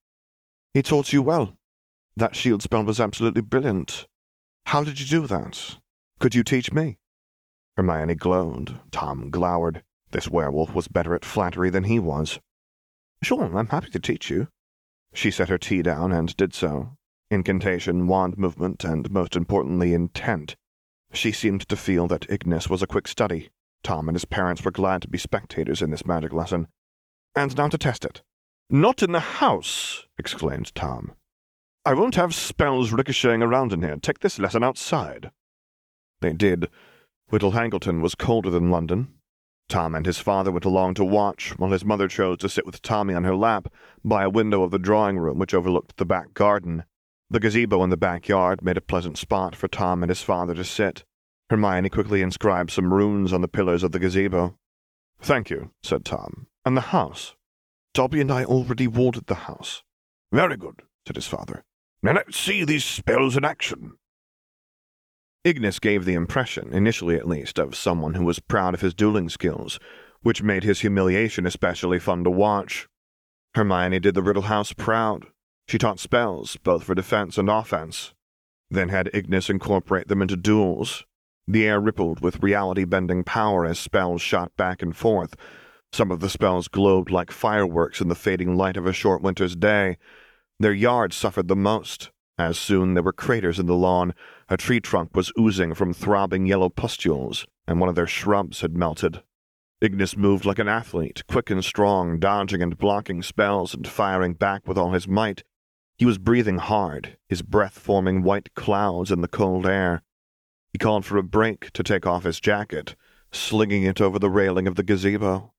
He 0.75 0.82
taught 0.82 1.12
you 1.12 1.22
well. 1.22 1.56
That 2.16 2.37
shield 2.37 2.62
spell 2.62 2.84
was 2.84 3.00
absolutely 3.00 3.42
brilliant. 3.42 4.06
How 4.66 4.84
did 4.84 5.00
you 5.00 5.06
do 5.06 5.26
that? 5.28 5.78
Could 6.18 6.34
you 6.34 6.42
teach 6.42 6.72
me? 6.72 6.98
Hermione 7.76 8.16
glowed. 8.16 8.80
Tom 8.90 9.30
glowered. 9.30 9.82
This 10.10 10.28
werewolf 10.28 10.75
was 10.75 10.88
better 10.88 11.14
at 11.14 11.25
flattery 11.25 11.70
than 11.70 11.84
he 11.84 11.98
was. 11.98 12.40
Sure, 13.22 13.56
I'm 13.56 13.68
happy 13.68 13.90
to 13.90 14.00
teach 14.00 14.30
you. 14.30 14.48
She 15.14 15.30
set 15.30 15.48
her 15.48 15.58
tea 15.58 15.82
down 15.82 16.12
and 16.12 16.37
did 16.37 16.54
so. 16.54 16.96
Incantation, 17.30 18.06
wand 18.06 18.37
movement, 18.37 18.84
and 18.84 19.10
most 19.10 19.37
importantly, 19.37 19.94
intent. 19.94 20.56
She 21.12 21.32
seemed 21.32 21.68
to 21.68 21.76
feel 21.76 22.06
that 22.08 22.30
Ignis 22.30 22.68
was 22.68 22.82
a 22.82 22.86
quick 22.86 23.08
study. 23.08 23.50
Tom 23.82 24.08
and 24.08 24.14
his 24.14 24.24
parents 24.24 24.64
were 24.64 24.70
glad 24.70 25.02
to 25.02 25.08
be 25.08 25.18
spectators 25.18 25.82
in 25.82 25.90
this 25.90 26.06
magic 26.06 26.32
lesson. 26.32 26.68
And 27.34 27.56
now 27.56 27.68
to 27.68 27.78
test 27.78 28.04
it. 28.04 28.22
Not 28.70 29.02
in 29.02 29.12
the 29.12 29.20
house, 29.20 30.06
exclaimed 30.18 30.74
Tom. 30.74 31.12
I 31.84 31.94
won't 31.94 32.16
have 32.16 32.34
spells 32.34 32.92
ricocheting 32.92 33.42
around 33.42 33.72
in 33.72 33.82
here. 33.82 33.96
Take 33.96 34.18
this 34.18 34.38
lesson 34.38 34.62
outside. 34.62 35.30
They 36.20 36.32
did. 36.32 36.68
Little 37.30 37.52
Hangleton 37.52 38.02
was 38.02 38.14
colder 38.14 38.50
than 38.50 38.70
London. 38.70 39.14
Tom 39.68 39.94
and 39.94 40.04
his 40.04 40.18
father 40.18 40.50
went 40.50 40.64
along 40.64 40.94
to 40.94 41.04
watch, 41.04 41.52
while 41.58 41.70
his 41.70 41.84
mother 41.84 42.08
chose 42.08 42.38
to 42.38 42.48
sit 42.48 42.66
with 42.66 42.82
Tommy 42.82 43.14
on 43.14 43.24
her 43.24 43.36
lap 43.36 43.72
by 44.04 44.24
a 44.24 44.30
window 44.30 44.62
of 44.62 44.70
the 44.70 44.78
drawing 44.78 45.18
room 45.18 45.38
which 45.38 45.54
overlooked 45.54 45.96
the 45.96 46.06
back 46.06 46.34
garden. 46.34 46.84
The 47.30 47.40
gazebo 47.40 47.85
in 47.85 47.90
the 47.90 47.97
backyard 47.99 48.62
made 48.62 48.78
a 48.78 48.82
pleasant 48.82 49.18
spot 49.18 49.54
for 49.54 49.68
Tom 49.68 50.02
and 50.02 50.08
his 50.08 50.23
father 50.23 50.54
to 50.54 50.64
sit. 50.64 51.04
Hermione 51.50 51.90
quickly 51.90 52.23
inscribed 52.23 52.70
some 52.70 52.92
runes 52.92 53.32
on 53.32 53.42
the 53.42 53.49
pillars 53.49 53.82
of 53.82 53.92
the 53.92 53.99
gazebo. 53.99 54.56
Thank 55.20 55.50
you, 55.50 55.73
said 55.82 56.04
Tom. 56.04 56.47
And 56.64 56.76
the 56.76 56.82
house? 56.82 57.35
Dobby 57.92 58.20
and 58.20 58.32
I 58.32 58.44
already 58.44 58.87
warded 58.87 59.26
the 59.26 59.35
house. 59.35 59.82
Very 60.32 60.56
good, 60.56 60.82
said 61.06 61.16
his 61.16 61.26
father. 61.26 61.64
Now 62.02 62.12
let's 62.12 62.38
see 62.38 62.64
these 62.64 62.85
spells 62.85 63.37
in 63.37 63.44
action. 63.44 63.99
Ignis 65.44 65.78
gave 65.78 66.04
the 66.04 66.14
impression, 66.14 66.73
initially 66.73 67.16
at 67.16 67.28
least, 67.28 67.58
of 67.58 67.76
someone 67.76 68.14
who 68.14 68.25
was 68.25 68.38
proud 68.38 68.75
of 68.75 68.80
his 68.80 68.94
dueling 68.94 69.28
skills, 69.28 69.78
which 70.23 70.42
made 70.42 70.64
his 70.64 70.80
humiliation 70.80 71.47
especially 71.47 71.99
fun 71.99 72.25
to 72.25 72.30
watch. 72.30 72.88
Hermione 73.54 74.00
did 74.00 74.14
the 74.14 74.23
Riddle 74.23 74.42
House 74.42 74.73
proud. 74.73 75.26
She 75.68 75.76
taught 75.76 76.00
spells, 76.00 76.56
both 76.56 76.84
for 76.84 76.94
defense 76.94 77.37
and 77.37 77.50
offense, 77.50 78.14
then 78.70 78.88
had 78.88 79.10
Ignis 79.12 79.50
incorporate 79.50 80.08
them 80.08 80.22
into 80.22 80.34
duels. 80.34 81.04
The 81.46 81.66
air 81.66 81.78
rippled 81.78 82.20
with 82.20 82.42
reality 82.42 82.84
bending 82.84 83.22
power 83.22 83.66
as 83.66 83.78
spells 83.78 84.22
shot 84.22 84.56
back 84.56 84.80
and 84.80 84.96
forth. 84.96 85.37
Some 85.92 86.10
of 86.10 86.20
the 86.20 86.30
spells 86.30 86.68
glowed 86.68 87.10
like 87.10 87.30
fireworks 87.30 88.00
in 88.00 88.08
the 88.08 88.14
fading 88.14 88.56
light 88.56 88.78
of 88.78 88.87
a 88.87 88.94
short 88.94 89.20
winter's 89.20 89.56
day. 89.56 89.98
Their 90.58 90.72
yard 90.72 91.12
suffered 91.12 91.48
the 91.48 91.56
most, 91.56 92.10
as 92.38 92.58
soon 92.58 92.94
there 92.94 93.02
were 93.02 93.12
craters 93.12 93.58
in 93.58 93.66
the 93.66 93.75
lawn. 93.75 94.14
A 94.48 94.56
tree 94.56 94.80
trunk 94.80 95.14
was 95.14 95.32
oozing 95.38 95.75
from 95.75 95.92
throbbing 95.92 96.46
yellow 96.46 96.70
pustules, 96.70 97.46
and 97.66 97.78
one 97.78 97.90
of 97.90 97.94
their 97.94 98.06
shrubs 98.06 98.62
had 98.62 98.75
melted. 98.75 99.22
Ignis 99.82 100.16
moved 100.16 100.46
like 100.46 100.58
an 100.58 100.68
athlete, 100.68 101.25
quick 101.28 101.50
and 101.50 101.64
strong, 101.64 102.18
dodging 102.18 102.62
and 102.62 102.78
blocking 102.78 103.22
spells 103.22 103.75
and 103.75 103.87
firing 103.87 104.32
back 104.32 104.66
with 104.66 104.78
all 104.78 104.92
his 104.92 105.06
might. 105.06 105.44
He 105.99 106.07
was 106.07 106.17
breathing 106.17 106.59
hard, 106.59 107.19
his 107.28 107.43
breath 107.43 107.76
forming 107.76 108.23
white 108.23 108.55
clouds 108.55 109.11
in 109.11 109.21
the 109.21 109.28
cold 109.28 109.67
air. 109.67 110.02
He 110.73 110.78
called 110.78 111.05
for 111.05 111.17
a 111.17 111.25
break 111.25 111.73
to 111.73 111.83
take 111.83 112.07
off 112.07 112.23
his 112.23 112.38
jacket, 112.38 112.95
slinging 113.33 113.83
it 113.83 114.00
over 114.00 114.21
the 114.21 114.31
railing 114.31 114.69
of 114.69 114.76
the 114.76 114.85
gazebo. 114.85 115.52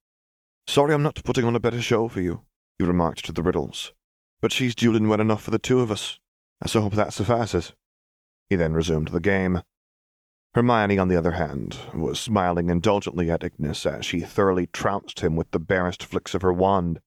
Sorry 0.65 0.93
I'm 0.93 1.03
not 1.03 1.23
putting 1.25 1.43
on 1.43 1.57
a 1.57 1.59
better 1.59 1.81
show 1.81 2.07
for 2.07 2.21
you, 2.21 2.45
he 2.77 2.85
remarked 2.85 3.25
to 3.25 3.33
the 3.33 3.43
Riddles, 3.43 3.91
but 4.39 4.53
she's 4.53 4.75
dueling 4.75 5.09
well 5.09 5.19
enough 5.19 5.43
for 5.43 5.51
the 5.51 5.59
two 5.59 5.81
of 5.81 5.91
us. 5.91 6.19
I 6.61 6.67
so 6.67 6.81
hope 6.81 6.93
that 6.93 7.11
suffices. 7.11 7.73
He 8.49 8.55
then 8.55 8.73
resumed 8.73 9.09
the 9.09 9.19
game. 9.19 9.61
Hermione, 10.55 10.97
on 10.97 11.09
the 11.09 11.17
other 11.17 11.31
hand, 11.31 11.77
was 11.93 12.19
smiling 12.19 12.69
indulgently 12.69 13.29
at 13.29 13.43
Ignis 13.43 13.85
as 13.85 14.05
she 14.05 14.21
thoroughly 14.21 14.67
trounced 14.67 15.19
him 15.19 15.35
with 15.35 15.51
the 15.51 15.59
barest 15.59 16.01
flicks 16.01 16.33
of 16.33 16.41
her 16.41 16.53
wand. 16.53 17.01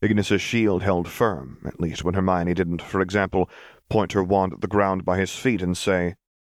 Ignis's 0.00 0.40
shield 0.40 0.82
held 0.82 1.08
firm, 1.08 1.58
at 1.64 1.80
least 1.80 2.04
when 2.04 2.14
Hermione 2.14 2.54
didn't, 2.54 2.82
for 2.82 3.00
example, 3.00 3.50
point 3.90 4.12
her 4.12 4.22
wand 4.22 4.52
at 4.52 4.60
the 4.60 4.68
ground 4.68 5.04
by 5.04 5.18
his 5.18 5.34
feet 5.34 5.60
and 5.60 5.76
say, 5.76 6.14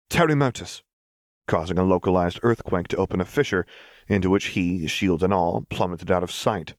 Terremotus, 0.09 0.81
causing 1.47 1.77
a 1.77 1.83
localized 1.83 2.39
earthquake 2.43 2.89
to 2.89 2.97
open 2.97 3.21
a 3.21 3.25
fissure 3.25 3.65
into 4.07 4.29
which 4.29 4.47
he, 4.47 4.87
shield 4.87 5.23
and 5.23 5.33
all, 5.33 5.65
plummeted 5.69 6.11
out 6.11 6.23
of 6.23 6.31
sight. 6.31 6.75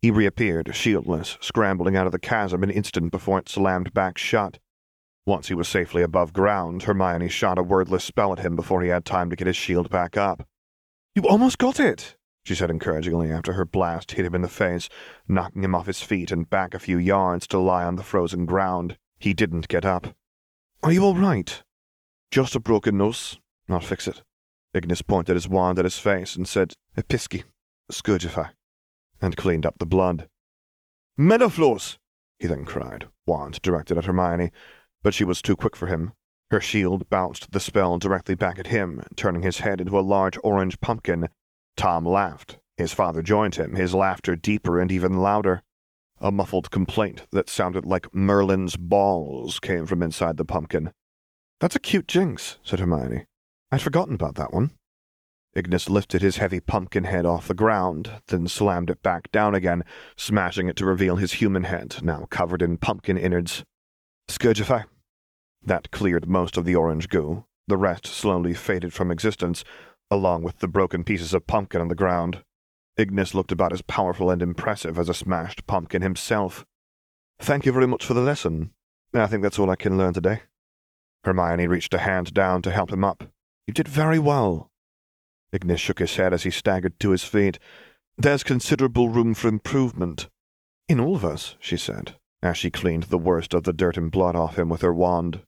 He 0.00 0.10
reappeared, 0.10 0.74
shieldless, 0.74 1.36
scrambling 1.42 1.96
out 1.96 2.06
of 2.06 2.12
the 2.12 2.18
chasm 2.18 2.62
an 2.62 2.70
instant 2.70 3.10
before 3.10 3.38
it 3.38 3.48
slammed 3.48 3.92
back 3.92 4.16
shut. 4.16 4.58
Once 5.26 5.48
he 5.48 5.54
was 5.54 5.68
safely 5.68 6.02
above 6.02 6.32
ground, 6.32 6.82
Hermione 6.82 7.28
shot 7.28 7.58
a 7.58 7.62
wordless 7.62 8.04
spell 8.04 8.32
at 8.32 8.40
him 8.40 8.56
before 8.56 8.82
he 8.82 8.88
had 8.88 9.04
time 9.04 9.30
to 9.30 9.36
get 9.36 9.46
his 9.46 9.56
shield 9.56 9.90
back 9.90 10.16
up. 10.16 10.46
You 11.14 11.26
almost 11.26 11.58
got 11.58 11.80
it, 11.80 12.16
she 12.44 12.54
said 12.54 12.70
encouragingly 12.70 13.32
after 13.32 13.54
her 13.54 13.64
blast 13.64 14.12
hit 14.12 14.26
him 14.26 14.34
in 14.34 14.42
the 14.42 14.48
face, 14.48 14.88
knocking 15.26 15.64
him 15.64 15.74
off 15.74 15.86
his 15.86 16.02
feet 16.02 16.30
and 16.30 16.50
back 16.50 16.74
a 16.74 16.78
few 16.78 16.98
yards 16.98 17.46
to 17.48 17.58
lie 17.58 17.84
on 17.84 17.96
the 17.96 18.02
frozen 18.02 18.46
ground. 18.46 18.96
He 19.18 19.34
didn't 19.34 19.68
get 19.68 19.84
up. 19.84 20.14
Are 20.82 20.92
you 20.92 21.02
all 21.02 21.16
right? 21.16 21.62
Just 22.30 22.54
a 22.54 22.60
broken 22.60 22.98
nose. 22.98 23.38
I'll 23.68 23.80
fix 23.80 24.06
it. 24.06 24.22
Ignis 24.74 25.02
pointed 25.02 25.34
his 25.34 25.48
wand 25.48 25.78
at 25.78 25.86
his 25.86 25.98
face 25.98 26.36
and 26.36 26.46
said, 26.46 26.74
Episkey, 26.96 27.44
Scourgify, 27.90 28.50
and 29.22 29.36
cleaned 29.36 29.64
up 29.64 29.78
the 29.78 29.86
blood. 29.86 30.28
Melofors! 31.18 31.96
he 32.38 32.46
then 32.46 32.64
cried, 32.64 33.08
wand 33.24 33.62
directed 33.62 33.96
at 33.96 34.04
Hermione, 34.04 34.50
but 35.02 35.14
she 35.14 35.24
was 35.24 35.40
too 35.40 35.56
quick 35.56 35.76
for 35.76 35.86
him. 35.86 36.12
Her 36.50 36.60
shield 36.60 37.08
bounced 37.08 37.52
the 37.52 37.60
spell 37.60 37.98
directly 37.98 38.34
back 38.34 38.58
at 38.58 38.66
him, 38.66 39.02
turning 39.16 39.42
his 39.42 39.60
head 39.60 39.80
into 39.80 39.98
a 39.98 40.00
large 40.00 40.36
orange 40.44 40.80
pumpkin. 40.80 41.28
Tom 41.76 42.06
laughed. 42.06 42.58
His 42.76 42.92
father 42.92 43.22
joined 43.22 43.54
him, 43.54 43.74
his 43.74 43.94
laughter 43.94 44.36
deeper 44.36 44.80
and 44.80 44.90
even 44.90 45.18
louder. 45.18 45.62
A 46.20 46.32
muffled 46.32 46.70
complaint 46.70 47.26
that 47.32 47.48
sounded 47.48 47.84
like 47.84 48.14
Merlin's 48.14 48.76
balls 48.76 49.60
came 49.60 49.86
from 49.86 50.02
inside 50.02 50.36
the 50.36 50.44
pumpkin. 50.44 50.92
That's 51.60 51.76
a 51.76 51.80
cute 51.80 52.08
jinx, 52.08 52.58
said 52.62 52.80
Hermione. 52.80 53.26
I'd 53.70 53.82
forgotten 53.82 54.14
about 54.14 54.34
that 54.36 54.52
one. 54.52 54.70
Ignis 55.54 55.88
lifted 55.88 56.20
his 56.20 56.38
heavy 56.38 56.58
pumpkin 56.58 57.04
head 57.04 57.24
off 57.24 57.46
the 57.46 57.54
ground, 57.54 58.10
then 58.26 58.48
slammed 58.48 58.90
it 58.90 59.02
back 59.02 59.30
down 59.30 59.54
again, 59.54 59.84
smashing 60.16 60.68
it 60.68 60.76
to 60.76 60.84
reveal 60.84 61.16
his 61.16 61.34
human 61.34 61.64
head, 61.64 61.96
now 62.02 62.26
covered 62.28 62.60
in 62.60 62.76
pumpkin 62.76 63.16
innards. 63.16 63.64
Scourgify, 64.28 64.84
that 65.62 65.90
cleared 65.90 66.28
most 66.28 66.56
of 66.56 66.64
the 66.64 66.74
orange 66.74 67.08
goo. 67.08 67.44
The 67.66 67.76
rest 67.76 68.06
slowly 68.06 68.52
faded 68.52 68.92
from 68.92 69.10
existence, 69.10 69.64
along 70.14 70.42
with 70.42 70.60
the 70.60 70.68
broken 70.68 71.04
pieces 71.04 71.34
of 71.34 71.46
pumpkin 71.46 71.80
on 71.80 71.88
the 71.88 71.94
ground. 71.94 72.42
Ignis 72.96 73.34
looked 73.34 73.52
about 73.52 73.72
as 73.72 73.82
powerful 73.82 74.30
and 74.30 74.40
impressive 74.40 74.98
as 74.98 75.08
a 75.08 75.14
smashed 75.14 75.66
pumpkin 75.66 76.00
himself. 76.00 76.64
Thank 77.40 77.66
you 77.66 77.72
very 77.72 77.86
much 77.86 78.04
for 78.04 78.14
the 78.14 78.20
lesson. 78.20 78.70
I 79.12 79.26
think 79.26 79.42
that's 79.42 79.58
all 79.58 79.70
I 79.70 79.76
can 79.76 79.98
learn 79.98 80.14
today. 80.14 80.42
Hermione 81.24 81.66
reached 81.66 81.94
a 81.94 81.98
hand 81.98 82.32
down 82.32 82.62
to 82.62 82.70
help 82.70 82.92
him 82.92 83.04
up. 83.04 83.24
You 83.66 83.74
did 83.74 83.88
very 83.88 84.18
well. 84.18 84.70
Ignis 85.52 85.80
shook 85.80 85.98
his 85.98 86.16
head 86.16 86.32
as 86.32 86.42
he 86.42 86.50
staggered 86.50 86.98
to 87.00 87.10
his 87.10 87.24
feet. 87.24 87.58
There's 88.16 88.42
considerable 88.42 89.08
room 89.08 89.34
for 89.34 89.48
improvement. 89.48 90.28
In 90.88 91.00
all 91.00 91.16
of 91.16 91.24
us, 91.24 91.56
she 91.58 91.76
said, 91.76 92.16
as 92.42 92.56
she 92.58 92.70
cleaned 92.70 93.04
the 93.04 93.18
worst 93.18 93.54
of 93.54 93.64
the 93.64 93.72
dirt 93.72 93.96
and 93.96 94.10
blood 94.10 94.36
off 94.36 94.58
him 94.58 94.68
with 94.68 94.82
her 94.82 94.92
wand. 94.92 95.40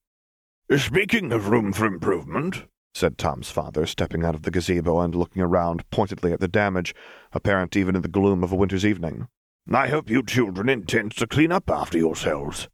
Speaking 0.76 1.32
of 1.32 1.48
room 1.48 1.72
for 1.72 1.86
improvement, 1.86 2.64
said 2.96 3.18
Tom's 3.18 3.50
father, 3.50 3.84
stepping 3.84 4.24
out 4.24 4.34
of 4.34 4.42
the 4.42 4.50
gazebo 4.50 5.00
and 5.00 5.14
looking 5.14 5.42
around 5.42 5.88
pointedly 5.90 6.32
at 6.32 6.40
the 6.40 6.48
damage, 6.48 6.94
apparent 7.32 7.76
even 7.76 7.94
in 7.94 8.00
the 8.00 8.08
gloom 8.08 8.42
of 8.42 8.50
a 8.50 8.56
winter's 8.56 8.86
evening. 8.86 9.28
I 9.70 9.88
hope 9.88 10.08
you 10.08 10.22
children 10.22 10.70
intend 10.70 11.12
to 11.16 11.26
clean 11.26 11.52
up 11.52 11.68
after 11.68 11.98
yourselves. 11.98 12.68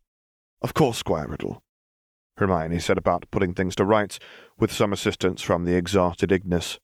Of 0.61 0.75
course, 0.75 0.99
Squire 0.99 1.27
Riddle. 1.27 1.63
Hermione 2.37 2.79
set 2.79 2.99
about 2.99 3.31
putting 3.33 3.53
things 3.53 3.75
to 3.77 3.85
rights, 3.85 4.21
with 4.59 4.73
some 4.73 4.93
assistance 4.93 5.43
from 5.43 5.65
the 5.65 5.75
exhausted 5.75 6.31
Ignis. 6.31 6.79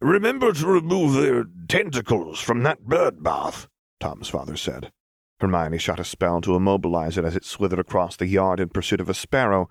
Remember 0.00 0.52
to 0.52 0.66
remove 0.66 1.14
their 1.14 1.44
tentacles 1.68 2.40
from 2.40 2.62
that 2.62 2.84
bird 2.84 3.22
bath, 3.22 3.66
Tom's 3.98 4.28
father 4.28 4.56
said. 4.56 4.92
Hermione 5.40 5.78
shot 5.78 5.98
a 5.98 6.04
spell 6.04 6.40
to 6.42 6.54
immobilize 6.54 7.18
it 7.18 7.24
as 7.24 7.34
it 7.34 7.44
slithered 7.44 7.80
across 7.80 8.16
the 8.16 8.26
yard 8.26 8.60
in 8.60 8.68
pursuit 8.68 9.00
of 9.00 9.08
a 9.08 9.14
sparrow, 9.14 9.68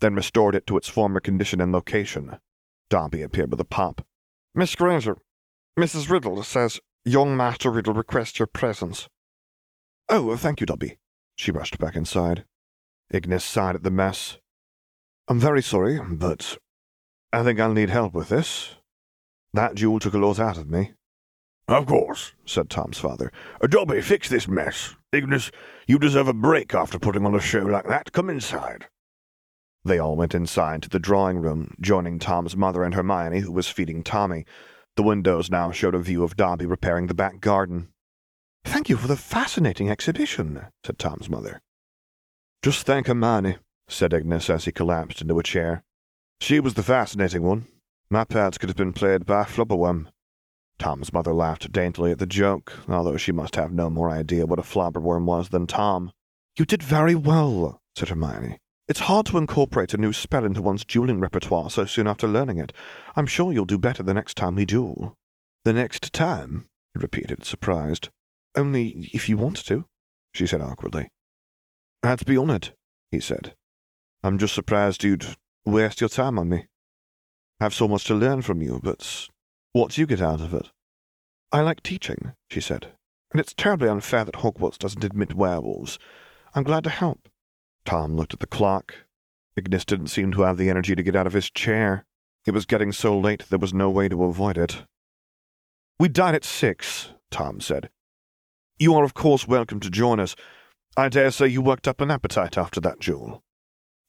then 0.00 0.14
restored 0.14 0.54
it 0.54 0.66
to 0.66 0.76
its 0.76 0.88
former 0.88 1.20
condition 1.20 1.60
and 1.60 1.72
location. 1.72 2.38
Dobby 2.90 3.22
appeared 3.22 3.50
with 3.50 3.60
a 3.60 3.64
pop. 3.64 4.04
Miss 4.54 4.74
Granger, 4.74 5.16
Mrs. 5.78 6.10
Riddle 6.10 6.42
says 6.42 6.80
young 7.04 7.36
Master 7.36 7.70
Riddle 7.70 7.94
requests 7.94 8.38
your 8.38 8.46
presence. 8.46 9.08
Oh, 10.08 10.36
thank 10.36 10.60
you, 10.60 10.66
Dobby. 10.66 10.98
She 11.36 11.50
rushed 11.50 11.78
back 11.78 11.96
inside. 11.96 12.44
Ignis 13.10 13.44
sighed 13.44 13.74
at 13.74 13.82
the 13.82 13.90
mess. 13.90 14.38
I'm 15.28 15.40
very 15.40 15.62
sorry, 15.62 15.98
but 15.98 16.58
I 17.32 17.42
think 17.42 17.58
I'll 17.58 17.72
need 17.72 17.90
help 17.90 18.12
with 18.12 18.28
this. 18.28 18.76
That 19.52 19.74
jewel 19.74 19.98
took 19.98 20.14
a 20.14 20.18
lot 20.18 20.38
out 20.38 20.58
of 20.58 20.68
me. 20.68 20.92
Of 21.66 21.86
course, 21.86 22.32
said 22.44 22.68
Tom's 22.68 22.98
father. 22.98 23.32
Uh, 23.60 23.66
Dobby, 23.66 24.02
fix 24.02 24.28
this 24.28 24.46
mess. 24.46 24.96
Ignis, 25.12 25.50
you 25.86 25.98
deserve 25.98 26.28
a 26.28 26.34
break 26.34 26.74
after 26.74 26.98
putting 26.98 27.24
on 27.24 27.34
a 27.34 27.40
show 27.40 27.60
like 27.60 27.88
that. 27.88 28.12
Come 28.12 28.28
inside. 28.28 28.88
They 29.84 29.98
all 29.98 30.16
went 30.16 30.34
inside 30.34 30.82
to 30.82 30.88
the 30.88 30.98
drawing 30.98 31.38
room, 31.38 31.74
joining 31.80 32.18
Tom's 32.18 32.56
mother 32.56 32.82
and 32.82 32.94
Hermione, 32.94 33.40
who 33.40 33.52
was 33.52 33.68
feeding 33.68 34.02
Tommy. 34.02 34.46
The 34.96 35.02
windows 35.02 35.50
now 35.50 35.72
showed 35.72 35.94
a 35.94 35.98
view 35.98 36.24
of 36.24 36.36
Dobby 36.36 36.64
repairing 36.64 37.06
the 37.06 37.14
back 37.14 37.40
garden. 37.40 37.88
Thank 38.64 38.88
you 38.88 38.96
for 38.96 39.08
the 39.08 39.16
fascinating 39.16 39.90
exhibition, 39.90 40.66
said 40.84 40.98
Tom's 40.98 41.28
mother. 41.28 41.60
Just 42.62 42.86
thank 42.86 43.08
Hermione, 43.08 43.58
said 43.88 44.14
Ignis 44.14 44.48
as 44.48 44.64
he 44.64 44.72
collapsed 44.72 45.20
into 45.20 45.38
a 45.38 45.42
chair. 45.42 45.84
She 46.40 46.60
was 46.60 46.74
the 46.74 46.82
fascinating 46.82 47.42
one. 47.42 47.66
My 48.08 48.24
parts 48.24 48.56
could 48.56 48.70
have 48.70 48.76
been 48.76 48.94
played 48.94 49.26
by 49.26 49.44
Flobberworm. 49.44 50.06
Tom's 50.78 51.12
mother 51.12 51.34
laughed 51.34 51.70
daintily 51.72 52.10
at 52.10 52.18
the 52.18 52.26
joke, 52.26 52.72
although 52.88 53.18
she 53.18 53.32
must 53.32 53.56
have 53.56 53.72
no 53.72 53.90
more 53.90 54.10
idea 54.10 54.46
what 54.46 54.58
a 54.58 54.62
flobberworm 54.62 55.24
was 55.24 55.50
than 55.50 55.66
Tom. 55.66 56.10
You 56.58 56.64
did 56.64 56.82
very 56.82 57.14
well, 57.14 57.80
said 57.94 58.08
Hermione. 58.08 58.58
It's 58.86 59.00
hard 59.00 59.24
to 59.26 59.38
incorporate 59.38 59.94
a 59.94 59.98
new 59.98 60.12
spell 60.12 60.44
into 60.44 60.60
one's 60.60 60.84
dueling 60.84 61.18
repertoire 61.18 61.70
so 61.70 61.86
soon 61.86 62.06
after 62.06 62.28
learning 62.28 62.58
it. 62.58 62.72
I'm 63.16 63.26
sure 63.26 63.50
you'll 63.50 63.64
do 63.64 63.78
better 63.78 64.02
the 64.02 64.12
next 64.12 64.36
time 64.36 64.56
we 64.56 64.66
duel. 64.66 65.16
The 65.64 65.72
next 65.72 66.12
time? 66.12 66.66
he 66.92 67.00
repeated, 67.00 67.44
surprised. 67.44 68.10
Only 68.54 69.08
if 69.14 69.26
you 69.26 69.38
want 69.38 69.64
to, 69.64 69.86
she 70.34 70.46
said 70.46 70.60
awkwardly. 70.60 71.08
I'd 72.02 72.26
be 72.26 72.36
honored, 72.36 72.74
he 73.10 73.20
said. 73.20 73.54
I'm 74.22 74.36
just 74.36 74.54
surprised 74.54 75.02
you'd 75.02 75.36
waste 75.64 76.02
your 76.02 76.10
time 76.10 76.38
on 76.38 76.50
me. 76.50 76.66
I 77.60 77.64
have 77.64 77.74
so 77.74 77.88
much 77.88 78.04
to 78.04 78.14
learn 78.14 78.42
from 78.42 78.60
you, 78.60 78.80
but 78.82 79.28
what 79.72 79.92
do 79.92 80.02
you 80.02 80.06
get 80.06 80.20
out 80.20 80.42
of 80.42 80.52
it? 80.52 80.70
I 81.50 81.62
like 81.62 81.82
teaching, 81.82 82.34
she 82.50 82.60
said, 82.60 82.92
and 83.32 83.40
it's 83.40 83.54
terribly 83.54 83.88
unfair 83.88 84.26
that 84.26 84.36
Hogwarts 84.36 84.76
doesn't 84.76 85.04
admit 85.04 85.34
werewolves. 85.34 85.98
I'm 86.54 86.64
glad 86.64 86.84
to 86.84 86.90
help. 86.90 87.28
Tom 87.84 88.16
looked 88.16 88.34
at 88.34 88.40
the 88.40 88.46
clock. 88.46 88.94
Ignis 89.56 89.84
didn't 89.84 90.08
seem 90.08 90.32
to 90.32 90.42
have 90.42 90.56
the 90.56 90.70
energy 90.70 90.94
to 90.94 91.02
get 91.02 91.16
out 91.16 91.26
of 91.26 91.32
his 91.32 91.50
chair. 91.50 92.04
It 92.46 92.52
was 92.52 92.66
getting 92.66 92.92
so 92.92 93.18
late 93.18 93.44
there 93.48 93.58
was 93.58 93.72
no 93.72 93.90
way 93.90 94.08
to 94.08 94.24
avoid 94.24 94.58
it. 94.58 94.84
We 95.98 96.08
dine 96.08 96.34
at 96.34 96.44
six, 96.44 97.10
Tom 97.30 97.60
said. 97.60 97.90
You 98.78 98.94
are, 98.94 99.04
of 99.04 99.14
course, 99.14 99.46
welcome 99.46 99.80
to 99.80 99.90
join 99.90 100.18
us. 100.18 100.34
I 100.96 101.08
dare 101.08 101.30
say 101.30 101.46
you 101.46 101.62
worked 101.62 101.86
up 101.86 102.00
an 102.00 102.10
appetite 102.10 102.58
after 102.58 102.80
that, 102.80 103.00
Jewel. 103.00 103.42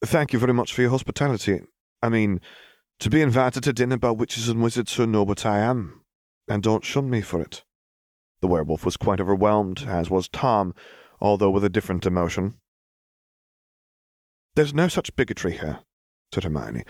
Thank 0.03 0.33
you 0.33 0.39
very 0.39 0.53
much 0.53 0.73
for 0.73 0.81
your 0.81 0.89
hospitality. 0.91 1.61
I 2.01 2.09
mean, 2.09 2.41
to 2.99 3.09
be 3.09 3.21
invited 3.21 3.63
to 3.63 3.73
dinner 3.73 3.97
by 3.97 4.11
witches 4.11 4.49
and 4.49 4.61
wizards 4.61 4.93
who 4.95 5.05
know 5.05 5.23
what 5.23 5.45
I 5.45 5.59
am, 5.59 6.01
and 6.47 6.63
don't 6.63 6.83
shun 6.83 7.09
me 7.09 7.21
for 7.21 7.41
it. 7.41 7.63
The 8.41 8.47
werewolf 8.47 8.85
was 8.85 8.97
quite 8.97 9.19
overwhelmed, 9.19 9.85
as 9.87 10.09
was 10.09 10.27
Tom, 10.27 10.73
although 11.19 11.49
with 11.49 11.63
a 11.63 11.69
different 11.69 12.05
emotion. 12.05 12.55
There's 14.55 14.73
no 14.73 14.87
such 14.87 15.15
bigotry 15.15 15.57
here, 15.57 15.79
said 16.33 16.45
Hermione. 16.45 16.83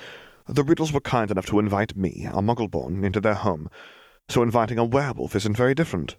The 0.47 0.63
Riddles 0.63 0.93
were 0.93 0.99
kind 0.99 1.31
enough 1.31 1.47
to 1.47 1.59
invite 1.59 1.97
me, 1.97 2.27
a 2.31 2.41
Muggleborn, 2.41 3.03
into 3.03 3.19
their 3.19 3.33
home, 3.33 3.69
so 4.29 4.43
inviting 4.43 4.77
a 4.77 4.85
werewolf 4.85 5.35
isn't 5.35 5.57
very 5.57 5.73
different. 5.73 6.17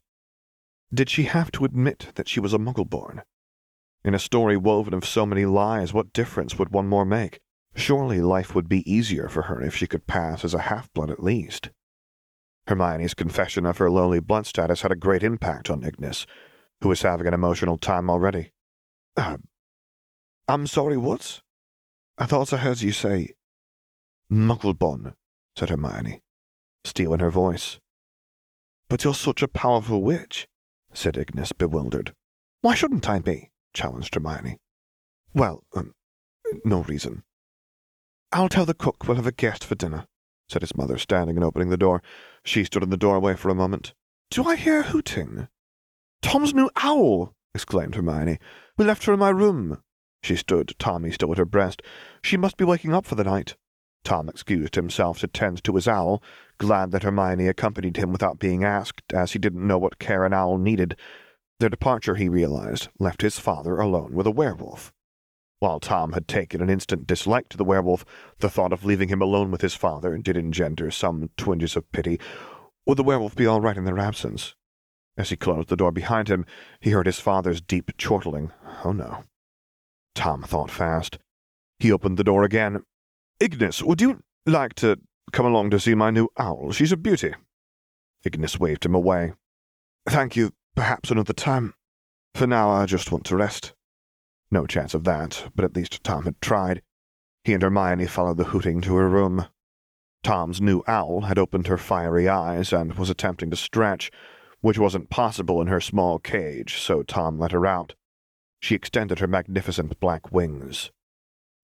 Did 0.92 1.08
she 1.08 1.24
have 1.24 1.52
to 1.52 1.64
admit 1.64 2.08
that 2.16 2.28
she 2.28 2.40
was 2.40 2.52
a 2.52 2.58
Muggleborn? 2.58 3.22
In 4.04 4.14
a 4.14 4.18
story 4.18 4.56
woven 4.56 4.94
of 4.94 5.04
so 5.04 5.24
many 5.24 5.46
lies, 5.46 5.92
what 5.92 6.12
difference 6.12 6.58
would 6.58 6.70
one 6.70 6.88
more 6.88 7.04
make? 7.04 7.40
Surely 7.76 8.20
life 8.20 8.54
would 8.54 8.68
be 8.68 8.90
easier 8.90 9.28
for 9.28 9.42
her 9.42 9.62
if 9.62 9.76
she 9.76 9.86
could 9.86 10.06
pass 10.06 10.44
as 10.44 10.54
a 10.54 10.62
half-blood 10.62 11.10
at 11.10 11.22
least. 11.22 11.70
Hermione's 12.66 13.14
confession 13.14 13.66
of 13.66 13.78
her 13.78 13.90
lowly 13.90 14.18
blood 14.18 14.46
status 14.46 14.82
had 14.82 14.90
a 14.90 14.96
great 14.96 15.22
impact 15.22 15.70
on 15.70 15.84
Ignis, 15.84 16.26
who 16.80 16.88
was 16.88 17.02
having 17.02 17.28
an 17.28 17.34
emotional 17.34 17.78
time 17.78 18.10
already. 18.10 18.52
Uh, 19.16 19.36
I'm 20.48 20.66
sorry, 20.66 20.96
what? 20.96 21.42
I 22.18 22.26
thought 22.26 22.52
I 22.52 22.58
heard 22.58 22.80
you 22.80 22.92
say 22.92 23.34
Muggleborn, 24.30 25.14
said 25.56 25.70
Hermione, 25.70 26.22
steel 26.84 27.12
in 27.14 27.20
her 27.20 27.30
voice. 27.30 27.80
But 28.88 29.02
you're 29.02 29.14
such 29.14 29.42
a 29.42 29.48
powerful 29.48 30.02
witch, 30.02 30.46
said 30.92 31.16
Ignis, 31.16 31.52
bewildered. 31.52 32.14
Why 32.60 32.74
shouldn't 32.74 33.08
I 33.08 33.18
be? 33.18 33.50
challenged 33.74 34.14
Hermione. 34.14 34.58
Well, 35.34 35.64
um, 35.74 35.94
no 36.64 36.82
reason. 36.82 37.24
I'll 38.32 38.48
tell 38.48 38.66
the 38.66 38.74
cook 38.74 39.06
we'll 39.06 39.16
have 39.16 39.26
a 39.26 39.32
guest 39.32 39.64
for 39.64 39.74
dinner, 39.74 40.06
said 40.48 40.62
his 40.62 40.76
mother, 40.76 40.96
standing 40.96 41.36
and 41.36 41.44
opening 41.44 41.70
the 41.70 41.76
door. 41.76 42.02
She 42.44 42.64
stood 42.64 42.84
in 42.84 42.90
the 42.90 42.96
doorway 42.96 43.34
for 43.34 43.48
a 43.48 43.54
moment. 43.54 43.94
Do 44.30 44.44
I 44.44 44.54
hear 44.54 44.84
hooting? 44.84 45.48
Tom's 46.22 46.54
new 46.54 46.70
owl! 46.76 47.34
exclaimed 47.54 47.96
Hermione. 47.96 48.38
We 48.76 48.84
left 48.84 49.04
her 49.04 49.12
in 49.12 49.18
my 49.18 49.30
room. 49.30 49.82
She 50.22 50.36
stood, 50.36 50.74
Tommy 50.78 51.10
still 51.10 51.32
at 51.32 51.38
her 51.38 51.44
breast. 51.44 51.82
She 52.22 52.36
must 52.36 52.56
be 52.56 52.64
waking 52.64 52.92
up 52.92 53.06
for 53.06 53.14
the 53.14 53.24
night. 53.24 53.56
Tom 54.04 54.28
excused 54.28 54.76
himself 54.76 55.18
to 55.18 55.26
tend 55.26 55.64
to 55.64 55.74
his 55.74 55.88
owl, 55.88 56.22
glad 56.58 56.92
that 56.92 57.02
Hermione 57.02 57.48
accompanied 57.48 57.96
him 57.96 58.12
without 58.12 58.38
being 58.38 58.64
asked, 58.64 59.12
as 59.12 59.32
he 59.32 59.38
didn't 59.38 59.66
know 59.66 59.78
what 59.78 59.98
care 59.98 60.24
an 60.24 60.32
owl 60.32 60.58
needed. 60.58 60.96
Their 61.58 61.68
departure, 61.68 62.14
he 62.14 62.28
realized, 62.28 62.88
left 62.98 63.22
his 63.22 63.38
father 63.38 63.78
alone 63.78 64.14
with 64.14 64.26
a 64.26 64.30
werewolf. 64.30 64.92
While 65.58 65.80
Tom 65.80 66.12
had 66.12 66.28
taken 66.28 66.60
an 66.60 66.68
instant 66.68 67.06
dislike 67.06 67.48
to 67.48 67.56
the 67.56 67.64
werewolf, 67.64 68.04
the 68.38 68.50
thought 68.50 68.72
of 68.72 68.84
leaving 68.84 69.08
him 69.08 69.22
alone 69.22 69.50
with 69.50 69.62
his 69.62 69.74
father 69.74 70.18
did 70.18 70.36
engender 70.36 70.90
some 70.90 71.30
twinges 71.36 71.76
of 71.76 71.90
pity. 71.92 72.20
Would 72.84 72.98
the 72.98 73.02
werewolf 73.02 73.34
be 73.34 73.46
all 73.46 73.60
right 73.60 73.76
in 73.76 73.84
their 73.84 73.98
absence? 73.98 74.54
As 75.16 75.30
he 75.30 75.36
closed 75.36 75.68
the 75.68 75.76
door 75.76 75.92
behind 75.92 76.28
him, 76.28 76.44
he 76.78 76.90
heard 76.90 77.06
his 77.06 77.18
father's 77.20 77.62
deep 77.62 77.96
chortling. 77.96 78.52
Oh 78.84 78.92
no. 78.92 79.24
Tom 80.16 80.42
thought 80.42 80.70
fast. 80.70 81.18
He 81.78 81.92
opened 81.92 82.16
the 82.16 82.24
door 82.24 82.42
again. 82.42 82.82
Ignis, 83.38 83.82
would 83.82 84.00
you 84.00 84.22
like 84.46 84.74
to 84.76 84.96
come 85.30 85.46
along 85.46 85.70
to 85.70 85.78
see 85.78 85.94
my 85.94 86.10
new 86.10 86.28
owl? 86.38 86.72
She's 86.72 86.90
a 86.90 86.96
beauty. 86.96 87.34
Ignis 88.24 88.58
waved 88.58 88.84
him 88.84 88.94
away. 88.94 89.34
Thank 90.08 90.34
you. 90.34 90.52
Perhaps 90.74 91.10
another 91.10 91.32
time. 91.32 91.74
For 92.34 92.46
now, 92.46 92.70
I 92.70 92.86
just 92.86 93.12
want 93.12 93.24
to 93.26 93.36
rest. 93.36 93.74
No 94.50 94.66
chance 94.66 94.94
of 94.94 95.04
that, 95.04 95.50
but 95.54 95.64
at 95.64 95.76
least 95.76 96.02
Tom 96.02 96.24
had 96.24 96.40
tried. 96.40 96.82
He 97.44 97.52
and 97.52 97.62
Hermione 97.62 98.06
followed 98.06 98.38
the 98.38 98.44
hooting 98.44 98.80
to 98.82 98.96
her 98.96 99.08
room. 99.08 99.46
Tom's 100.22 100.60
new 100.60 100.82
owl 100.86 101.22
had 101.22 101.38
opened 101.38 101.66
her 101.66 101.78
fiery 101.78 102.28
eyes 102.28 102.72
and 102.72 102.94
was 102.94 103.10
attempting 103.10 103.50
to 103.50 103.56
stretch, 103.56 104.10
which 104.60 104.78
wasn't 104.78 105.10
possible 105.10 105.60
in 105.60 105.68
her 105.68 105.80
small 105.80 106.18
cage, 106.18 106.78
so 106.78 107.02
Tom 107.02 107.38
let 107.38 107.52
her 107.52 107.66
out. 107.66 107.94
She 108.60 108.74
extended 108.74 109.18
her 109.18 109.26
magnificent 109.26 110.00
black 110.00 110.32
wings. 110.32 110.90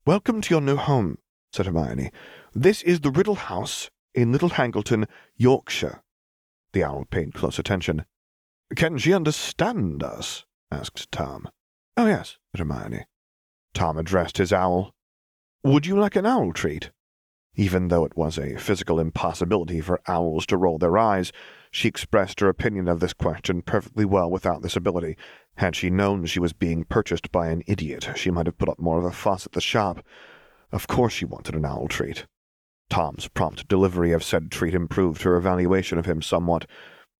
Welcome 0.06 0.40
to 0.42 0.54
your 0.54 0.60
new 0.60 0.76
home, 0.76 1.18
said 1.52 1.66
Hermione. 1.66 2.10
This 2.54 2.82
is 2.82 3.00
the 3.00 3.10
Riddle 3.10 3.34
House 3.34 3.90
in 4.14 4.32
Little 4.32 4.50
Hangleton, 4.50 5.06
Yorkshire. 5.36 6.02
The 6.72 6.84
owl 6.84 7.04
paid 7.06 7.34
close 7.34 7.58
attention. 7.58 8.04
Can 8.76 8.98
she 8.98 9.12
understand 9.12 10.02
us? 10.02 10.44
asked 10.70 11.10
Tom. 11.12 11.48
Oh, 11.96 12.06
yes, 12.06 12.38
said 12.50 12.60
Hermione. 12.60 13.04
Tom 13.74 13.98
addressed 13.98 14.38
his 14.38 14.52
owl. 14.52 14.92
Would 15.64 15.86
you 15.86 15.98
like 15.98 16.16
an 16.16 16.26
owl 16.26 16.52
treat? 16.52 16.90
Even 17.54 17.88
though 17.88 18.04
it 18.04 18.16
was 18.16 18.38
a 18.38 18.56
physical 18.56 18.98
impossibility 18.98 19.80
for 19.80 20.00
owls 20.06 20.46
to 20.46 20.56
roll 20.56 20.78
their 20.78 20.96
eyes, 20.96 21.32
she 21.70 21.86
expressed 21.86 22.40
her 22.40 22.48
opinion 22.48 22.88
of 22.88 23.00
this 23.00 23.12
question 23.12 23.60
perfectly 23.60 24.04
well 24.06 24.30
without 24.30 24.62
this 24.62 24.76
ability. 24.76 25.16
Had 25.56 25.76
she 25.76 25.90
known 25.90 26.24
she 26.24 26.40
was 26.40 26.54
being 26.54 26.84
purchased 26.84 27.30
by 27.30 27.48
an 27.48 27.62
idiot, 27.66 28.08
she 28.14 28.30
might 28.30 28.46
have 28.46 28.56
put 28.56 28.70
up 28.70 28.78
more 28.78 28.98
of 28.98 29.04
a 29.04 29.12
fuss 29.12 29.44
at 29.44 29.52
the 29.52 29.60
shop. 29.60 30.04
Of 30.70 30.86
course 30.86 31.12
she 31.12 31.26
wanted 31.26 31.54
an 31.54 31.66
owl 31.66 31.88
treat. 31.88 32.24
Tom's 32.88 33.28
prompt 33.28 33.68
delivery 33.68 34.12
of 34.12 34.24
said 34.24 34.50
treat 34.50 34.74
improved 34.74 35.22
her 35.22 35.36
evaluation 35.36 35.98
of 35.98 36.06
him 36.06 36.22
somewhat. 36.22 36.66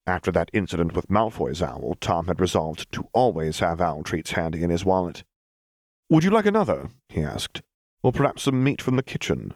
After 0.07 0.33
that 0.33 0.51
incident 0.55 0.95
with 0.95 1.11
Malfoy's 1.11 1.63
owl, 1.63 1.97
Tom 2.01 2.27
had 2.27 2.41
resolved 2.41 2.91
to 2.93 3.09
always 3.13 3.61
have 3.61 3.81
owl 3.81 4.03
treats 4.03 4.33
handy 4.33 4.63
in 4.63 4.71
his 4.71 4.85
wallet. 4.85 5.25
Would 6.09 6.25
you 6.25 6.31
like 6.31 6.47
another? 6.47 6.89
he 7.09 7.23
asked. 7.23 7.63
Or 8.03 8.13
perhaps 8.13 8.43
some 8.43 8.65
meat 8.65 8.83
from 8.83 8.97
the 8.97 9.03
kitchen? 9.03 9.55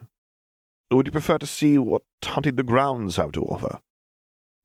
Would 0.91 1.07
you 1.07 1.13
prefer 1.13 1.39
to 1.39 1.47
see 1.47 1.79
what 1.79 2.03
hunting 2.23 2.55
the 2.55 2.63
grounds 2.63 3.17
have 3.17 3.33
to 3.33 3.43
offer? 3.43 3.81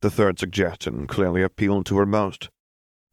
The 0.01 0.11
third 0.11 0.37
suggestion 0.37 1.07
clearly 1.07 1.41
appealed 1.41 1.87
to 1.87 1.97
her 1.97 2.05
most. 2.05 2.49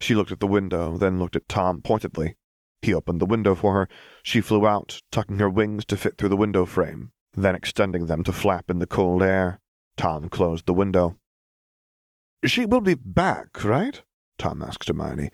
She 0.00 0.14
looked 0.14 0.32
at 0.32 0.40
the 0.40 0.46
window, 0.46 0.96
then 0.98 1.18
looked 1.18 1.36
at 1.36 1.48
Tom 1.48 1.80
pointedly. 1.80 2.36
He 2.82 2.94
opened 2.94 3.20
the 3.20 3.26
window 3.26 3.54
for 3.54 3.72
her. 3.74 3.88
She 4.22 4.40
flew 4.40 4.66
out, 4.66 5.00
tucking 5.10 5.38
her 5.38 5.50
wings 5.50 5.84
to 5.86 5.96
fit 5.96 6.18
through 6.18 6.28
the 6.28 6.36
window 6.36 6.66
frame, 6.66 7.10
then 7.34 7.54
extending 7.54 8.06
them 8.06 8.22
to 8.24 8.32
flap 8.32 8.70
in 8.70 8.78
the 8.78 8.86
cold 8.86 9.22
air. 9.22 9.58
Tom 9.96 10.28
closed 10.28 10.66
the 10.66 10.74
window. 10.74 11.16
She 12.44 12.66
will 12.66 12.80
be 12.80 12.94
back, 12.94 13.64
right? 13.64 14.02
Tom 14.38 14.62
asked 14.62 14.86
Hermione. 14.86 15.30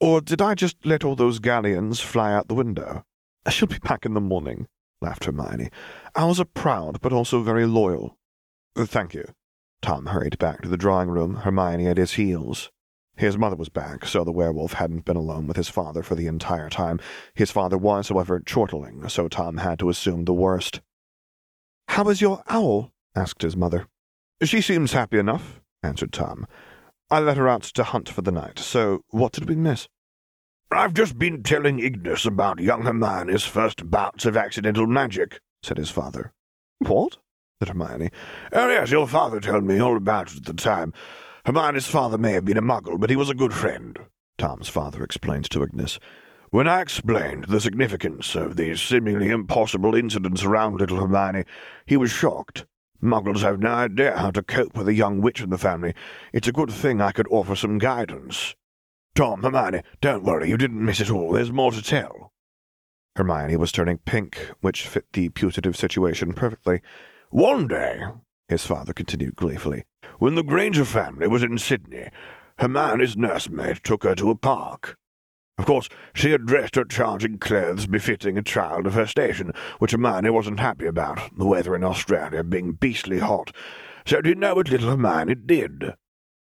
Or 0.00 0.20
did 0.20 0.40
I 0.40 0.54
just 0.54 0.76
let 0.84 1.02
all 1.02 1.16
those 1.16 1.38
galleons 1.38 2.00
fly 2.00 2.32
out 2.32 2.48
the 2.48 2.54
window? 2.54 3.04
She'll 3.48 3.68
be 3.68 3.78
back 3.78 4.04
in 4.04 4.14
the 4.14 4.20
morning, 4.20 4.66
laughed 5.00 5.24
Hermione. 5.24 5.70
Owls 6.14 6.40
are 6.40 6.44
proud, 6.46 7.00
but 7.00 7.12
also 7.12 7.42
very 7.42 7.66
loyal. 7.66 8.16
Uh, 8.76 8.86
thank 8.86 9.14
you. 9.14 9.24
Tom 9.82 10.06
hurried 10.06 10.38
back 10.38 10.62
to 10.62 10.68
the 10.68 10.76
drawing 10.76 11.08
room, 11.08 11.36
Hermione 11.36 11.86
at 11.86 11.98
his 11.98 12.14
heels. 12.14 12.70
His 13.16 13.38
mother 13.38 13.56
was 13.56 13.70
back, 13.70 14.04
so 14.04 14.24
the 14.24 14.32
werewolf 14.32 14.74
hadn't 14.74 15.06
been 15.06 15.16
alone 15.16 15.46
with 15.46 15.56
his 15.56 15.70
father 15.70 16.02
for 16.02 16.14
the 16.14 16.26
entire 16.26 16.68
time. 16.68 17.00
His 17.34 17.50
father 17.50 17.78
was, 17.78 18.08
however, 18.08 18.40
chortling, 18.40 19.08
so 19.08 19.28
Tom 19.28 19.58
had 19.58 19.78
to 19.78 19.88
assume 19.88 20.24
the 20.24 20.34
worst. 20.34 20.80
How 21.88 22.08
is 22.08 22.20
your 22.20 22.42
owl? 22.48 22.92
asked 23.14 23.42
his 23.42 23.56
mother. 23.56 23.86
She 24.42 24.60
seems 24.60 24.92
happy 24.92 25.18
enough, 25.18 25.62
answered 25.82 26.12
Tom. 26.12 26.46
I 27.10 27.20
let 27.20 27.38
her 27.38 27.48
out 27.48 27.62
to 27.62 27.84
hunt 27.84 28.08
for 28.08 28.20
the 28.20 28.32
night, 28.32 28.58
so 28.58 29.02
what 29.08 29.32
did 29.32 29.48
we 29.48 29.54
miss? 29.54 29.88
I've 30.72 30.94
just 30.94 31.16
been 31.16 31.44
telling 31.44 31.78
Ignis 31.78 32.24
about 32.24 32.58
young 32.58 32.82
Hermione's 32.82 33.44
first 33.44 33.88
bouts 33.88 34.26
of 34.26 34.36
accidental 34.36 34.86
magic, 34.86 35.40
said 35.62 35.76
his 35.76 35.90
father. 35.90 36.32
What? 36.80 37.18
said 37.60 37.68
Hermione. 37.68 38.10
Oh, 38.52 38.68
yes, 38.68 38.90
your 38.90 39.06
father 39.06 39.40
told 39.40 39.62
me 39.62 39.78
all 39.78 39.96
about 39.96 40.32
it 40.32 40.38
at 40.38 40.44
the 40.44 40.52
time. 40.54 40.92
Hermione's 41.44 41.86
father 41.86 42.18
may 42.18 42.32
have 42.32 42.44
been 42.44 42.56
a 42.56 42.62
muggle, 42.62 42.98
but 42.98 43.10
he 43.10 43.16
was 43.16 43.30
a 43.30 43.34
good 43.34 43.54
friend, 43.54 43.96
Tom's 44.38 44.68
father 44.68 45.04
explained 45.04 45.48
to 45.50 45.62
Ignis. 45.62 46.00
When 46.50 46.66
I 46.66 46.80
explained 46.80 47.44
the 47.44 47.60
significance 47.60 48.34
of 48.34 48.56
these 48.56 48.82
seemingly 48.82 49.30
impossible 49.30 49.94
incidents 49.94 50.42
around 50.42 50.80
little 50.80 50.98
Hermione, 50.98 51.44
he 51.86 51.96
was 51.96 52.10
shocked. 52.10 52.66
Muggles 53.00 53.42
have 53.42 53.60
no 53.60 53.70
idea 53.70 54.16
how 54.16 54.32
to 54.32 54.42
cope 54.42 54.76
with 54.76 54.88
a 54.88 54.94
young 54.94 55.20
witch 55.20 55.40
in 55.40 55.50
the 55.50 55.58
family. 55.58 55.94
It's 56.32 56.48
a 56.48 56.52
good 56.52 56.72
thing 56.72 57.00
I 57.00 57.12
could 57.12 57.28
offer 57.30 57.54
some 57.54 57.78
guidance. 57.78 58.56
Tom, 59.16 59.42
Hermione, 59.42 59.80
don't 60.02 60.24
worry, 60.24 60.50
you 60.50 60.58
didn't 60.58 60.84
miss 60.84 61.00
it 61.00 61.10
all. 61.10 61.32
There's 61.32 61.50
more 61.50 61.72
to 61.72 61.82
tell. 61.82 62.34
Hermione 63.16 63.56
was 63.56 63.72
turning 63.72 63.96
pink, 63.96 64.50
which 64.60 64.86
fit 64.86 65.06
the 65.14 65.30
putative 65.30 65.74
situation 65.74 66.34
perfectly. 66.34 66.82
One 67.30 67.66
day, 67.66 68.02
his 68.48 68.66
father 68.66 68.92
continued 68.92 69.34
gleefully, 69.34 69.84
when 70.18 70.34
the 70.34 70.42
Granger 70.42 70.84
family 70.84 71.28
was 71.28 71.42
in 71.42 71.56
Sydney, 71.56 72.10
Hermione's 72.58 73.16
nursemaid 73.16 73.82
took 73.82 74.04
her 74.04 74.14
to 74.16 74.28
a 74.28 74.36
park. 74.36 74.98
Of 75.56 75.64
course, 75.64 75.88
she 76.12 76.32
had 76.32 76.44
dressed 76.44 76.74
her 76.74 76.84
charge 76.84 77.24
in 77.24 77.38
clothes 77.38 77.86
befitting 77.86 78.36
a 78.36 78.42
child 78.42 78.86
of 78.86 78.92
her 78.92 79.06
station, 79.06 79.52
which 79.78 79.92
Hermione 79.92 80.28
wasn't 80.28 80.60
happy 80.60 80.84
about, 80.84 81.18
the 81.38 81.46
weather 81.46 81.74
in 81.74 81.84
Australia 81.84 82.44
being 82.44 82.72
beastly 82.72 83.20
hot. 83.20 83.50
So 84.04 84.20
do 84.20 84.28
you 84.28 84.34
know 84.34 84.56
what 84.56 84.68
little 84.68 84.90
Hermione 84.90 85.36
did? 85.36 85.94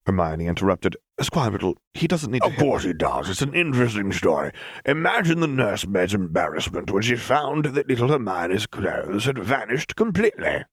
Hermione 0.07 0.47
interrupted. 0.47 0.97
Squire 1.23 1.51
Riddle, 1.51 1.77
he 1.95 2.07
doesn't 2.07 2.31
need 2.31 2.43
Of 2.43 2.57
course 2.57 2.85
he 2.85 2.93
does. 2.93 3.29
It's 3.29 3.43
an 3.43 3.55
interesting 3.55 4.13
story. 4.13 4.53
Imagine 4.85 5.41
the 5.41 5.47
nursemaid's 5.47 6.15
embarrassment 6.15 6.91
when 6.91 7.03
she 7.03 7.17
found 7.17 7.67
that 7.67 7.89
little 7.89 8.09
Hermione's 8.09 8.67
clothes 8.67 9.25
had 9.25 9.39
vanished 9.39 9.97
completely. 9.97 10.65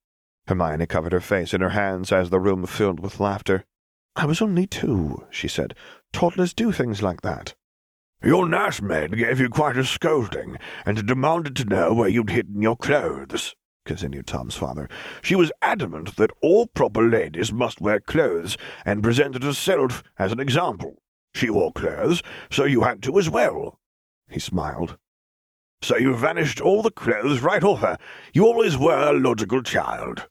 Hermione 0.48 0.86
covered 0.88 1.14
her 1.14 1.20
face 1.20 1.54
in 1.54 1.62
her 1.62 1.70
hands 1.70 2.12
as 2.12 2.30
the 2.30 2.40
room 2.40 2.66
filled 2.66 3.00
with 3.00 3.20
laughter. 3.20 3.66
I 4.16 4.26
was 4.26 4.42
only 4.42 4.66
two, 4.66 5.26
she 5.30 5.48
said. 5.48 5.76
Toddlers 6.12 6.54
do 6.54 6.72
things 6.72 7.02
like 7.02 7.22
that. 7.22 7.56
Your 8.24 8.48
nursemaid 8.48 9.16
gave 9.16 9.40
you 9.40 9.50
quite 9.50 9.78
a 9.78 9.86
scolding, 9.86 10.58
and 10.86 11.06
demanded 11.06 11.56
to 11.58 11.66
know 11.66 11.94
where 11.94 12.10
you'd 12.10 12.32
hidden 12.32 12.62
your 12.62 12.76
clothes 12.76 13.56
continued 13.90 14.28
Tom's 14.28 14.54
father. 14.54 14.88
She 15.24 15.34
was 15.34 15.52
adamant 15.64 16.16
that 16.18 16.30
all 16.44 16.68
proper 16.68 17.02
ladies 17.02 17.52
must 17.52 17.82
wear 17.82 18.00
clothes, 18.00 18.56
and 18.86 19.02
presented 19.02 19.42
herself 19.42 20.04
as 20.20 20.32
an 20.32 20.40
example. 20.40 21.02
She 21.34 21.50
wore 21.50 21.74
clothes, 21.74 22.22
so 22.52 22.66
you 22.66 22.82
had 22.82 23.02
to 23.02 23.18
as 23.18 23.32
well. 23.32 23.80
He 24.30 24.40
smiled. 24.40 25.00
So 25.82 25.98
you 25.98 26.14
vanished 26.14 26.62
all 26.62 26.84
the 26.84 26.92
clothes 26.92 27.42
right 27.42 27.64
off 27.64 27.80
her. 27.80 27.98
You 28.32 28.46
always 28.46 28.78
were 28.78 29.10
a 29.10 29.18
logical 29.18 29.64
child. 29.64 30.28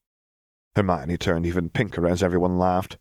Hermione 0.77 1.17
turned 1.17 1.45
even 1.45 1.69
pinker 1.69 2.07
as 2.07 2.23
everyone 2.23 2.59
laughed. 2.59 2.97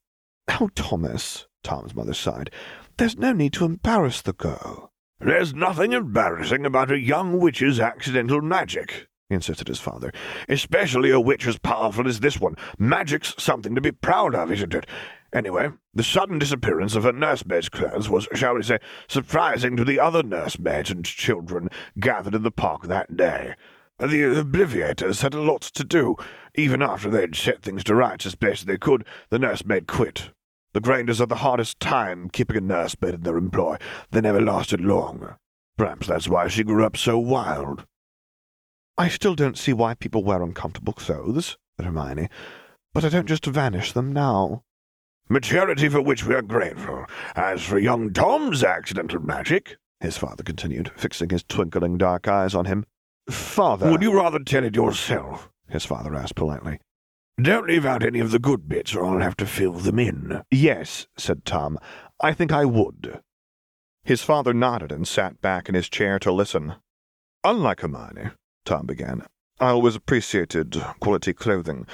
Oh, 0.60 0.72
Thomas, 0.74 1.46
Tom's 1.62 1.93
mother 1.93 2.15
sighed. 2.15 2.50
There's 2.98 3.15
no 3.15 3.32
need 3.32 3.54
to 3.54 3.65
embarrass 3.65 4.24
the 4.24 4.34
girl. 4.34 4.91
There's 5.20 5.54
nothing 5.54 5.93
embarrassing 5.93 6.65
about 6.65 6.89
a 6.89 7.00
young 7.00 7.39
witch's 7.39 7.80
accidental 7.80 8.41
magic, 8.41 9.08
insisted 9.30 9.68
his 9.68 9.80
father. 9.80 10.12
Especially 10.48 11.12
a 11.12 11.20
witch 11.20 11.48
as 11.48 11.58
powerful 11.58 12.08
as 12.08 12.20
this 12.20 12.40
one. 12.40 12.56
Magic's 12.78 13.36
something 13.38 13.76
to 13.76 13.82
be 13.82 13.92
proud 13.92 14.36
of, 14.36 14.52
isn't 14.52 14.74
it? 14.74 14.86
Anyway, 15.34 15.70
the 15.94 16.04
sudden 16.04 16.40
disappearance 16.40 16.96
of 16.96 17.04
her 17.04 17.12
nursemaid's 17.12 17.70
clothes 17.70 18.10
was, 18.10 18.28
shall 18.34 18.56
we 18.56 18.63
say, 18.63 18.80
surprising 19.10 19.76
to 19.76 19.84
the 19.84 20.00
other 20.00 20.24
nursemaids 20.24 20.90
and 20.90 21.04
children 21.04 21.70
gathered 22.00 22.36
in 22.36 22.44
the 22.44 22.52
park 22.52 22.84
that 22.84 23.18
day. 23.18 23.56
The 24.00 24.44
Obliviators 24.44 25.22
had 25.22 25.34
a 25.34 25.42
lot 25.42 25.62
to 25.62 25.84
do. 25.84 26.16
Even 26.56 26.82
after 26.82 27.10
they'd 27.10 27.36
set 27.36 27.62
things 27.62 27.84
to 27.86 27.96
rights 27.96 28.26
as 28.26 28.36
best 28.36 28.68
they 28.68 28.78
could, 28.78 29.06
the 29.30 29.40
nursemaid 29.40 29.88
quit. 29.88 30.30
The 30.74 30.80
Grangers 30.80 31.18
had 31.18 31.30
the 31.30 31.38
hardest 31.38 31.80
time 31.80 32.30
keeping 32.30 32.58
a 32.58 32.62
nursemaid 32.62 33.16
in 33.16 33.22
their 33.22 33.38
employ. 33.38 33.78
They 34.12 34.22
never 34.22 34.40
lasted 34.40 34.82
long. 34.82 35.36
Perhaps 35.78 36.08
that's 36.08 36.28
why 36.28 36.48
she 36.48 36.63
grew 36.63 36.86
up 36.86 36.96
so 36.96 37.18
wild. 37.18 37.86
I 38.98 39.10
still 39.10 39.36
don't 39.36 39.58
see 39.58 39.74
why 39.74 39.94
people 39.94 40.24
wear 40.24 40.42
uncomfortable 40.42 40.94
clothes, 40.94 41.58
said 41.78 41.86
Hermione, 41.86 42.30
but 42.94 43.06
I 43.06 43.10
don't 43.10 43.28
just 43.28 43.46
vanish 43.46 43.92
them 43.92 44.12
now. 44.12 44.64
Maturity 45.30 45.90
for 45.90 46.02
which 46.02 46.26
we 46.26 46.34
are 46.34 46.42
grateful. 46.42 47.06
As 47.36 47.62
for 47.62 47.78
young 47.78 48.12
Tom's 48.12 48.64
accidental 48.64 49.20
magic, 49.20 49.76
his 50.00 50.18
father 50.18 50.44
continued, 50.44 50.92
fixing 50.96 51.30
his 51.30 51.44
twinkling 51.44 51.98
dark 51.98 52.28
eyes 52.28 52.56
on 52.56 52.66
him. 52.66 52.86
Father. 53.30 53.92
Would 53.92 54.02
you 54.02 54.16
rather 54.16 54.40
tell 54.40 54.64
it 54.64 54.76
yourself? 54.76 55.50
his 55.70 55.86
father 55.86 56.16
asked 56.16 56.36
politely. 56.36 56.80
Don't 57.40 57.68
leave 57.68 57.86
out 57.86 58.04
any 58.04 58.20
of 58.20 58.32
the 58.32 58.40
good 58.40 58.68
bits, 58.68 58.96
or 58.96 59.06
I'll 59.06 59.20
have 59.20 59.38
to 59.38 59.46
fill 59.46 59.74
them 59.74 60.00
in. 60.00 60.42
Yes, 60.50 61.08
said 61.18 61.46
Tom. 61.46 61.78
I 62.20 62.34
think 62.34 62.52
I 62.52 62.66
would. 62.66 63.22
His 64.04 64.24
father 64.24 64.54
nodded 64.54 64.92
and 64.92 65.08
sat 65.08 65.42
back 65.42 65.70
in 65.70 65.76
his 65.76 65.90
chair 65.90 66.18
to 66.20 66.32
listen. 66.32 66.76
Unlike 67.44 67.82
Hermione, 67.82 68.32
Tom 68.67 68.86
began. 68.86 69.25
I 69.62 69.69
always 69.69 69.95
appreciated 69.95 70.75
quality 70.99 71.32
clothing. 71.32 71.88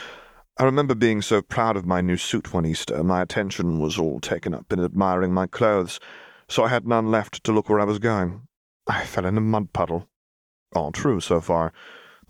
I 0.58 0.64
remember 0.64 0.96
being 0.96 1.22
so 1.22 1.40
proud 1.40 1.78
of 1.78 1.86
my 1.86 2.02
new 2.02 2.18
suit 2.18 2.52
one 2.52 2.66
Easter, 2.66 3.04
my 3.04 3.22
attention 3.22 3.80
was 3.80 4.00
all 4.00 4.20
taken 4.20 4.56
up 4.56 4.74
in 4.74 4.84
admiring 4.84 5.34
my 5.34 5.46
clothes, 5.46 6.00
so 6.50 6.64
I 6.64 6.70
had 6.70 6.88
none 6.88 7.12
left 7.12 7.44
to 7.44 7.52
look 7.52 7.70
where 7.70 7.80
I 7.80 7.86
was 7.86 8.00
going. 8.00 8.48
I 8.88 9.06
fell 9.06 9.28
in 9.28 9.38
a 9.38 9.42
mud 9.42 9.72
puddle. 9.72 10.10
All 10.76 10.92
true 10.92 11.22
so 11.22 11.40
far. 11.40 11.74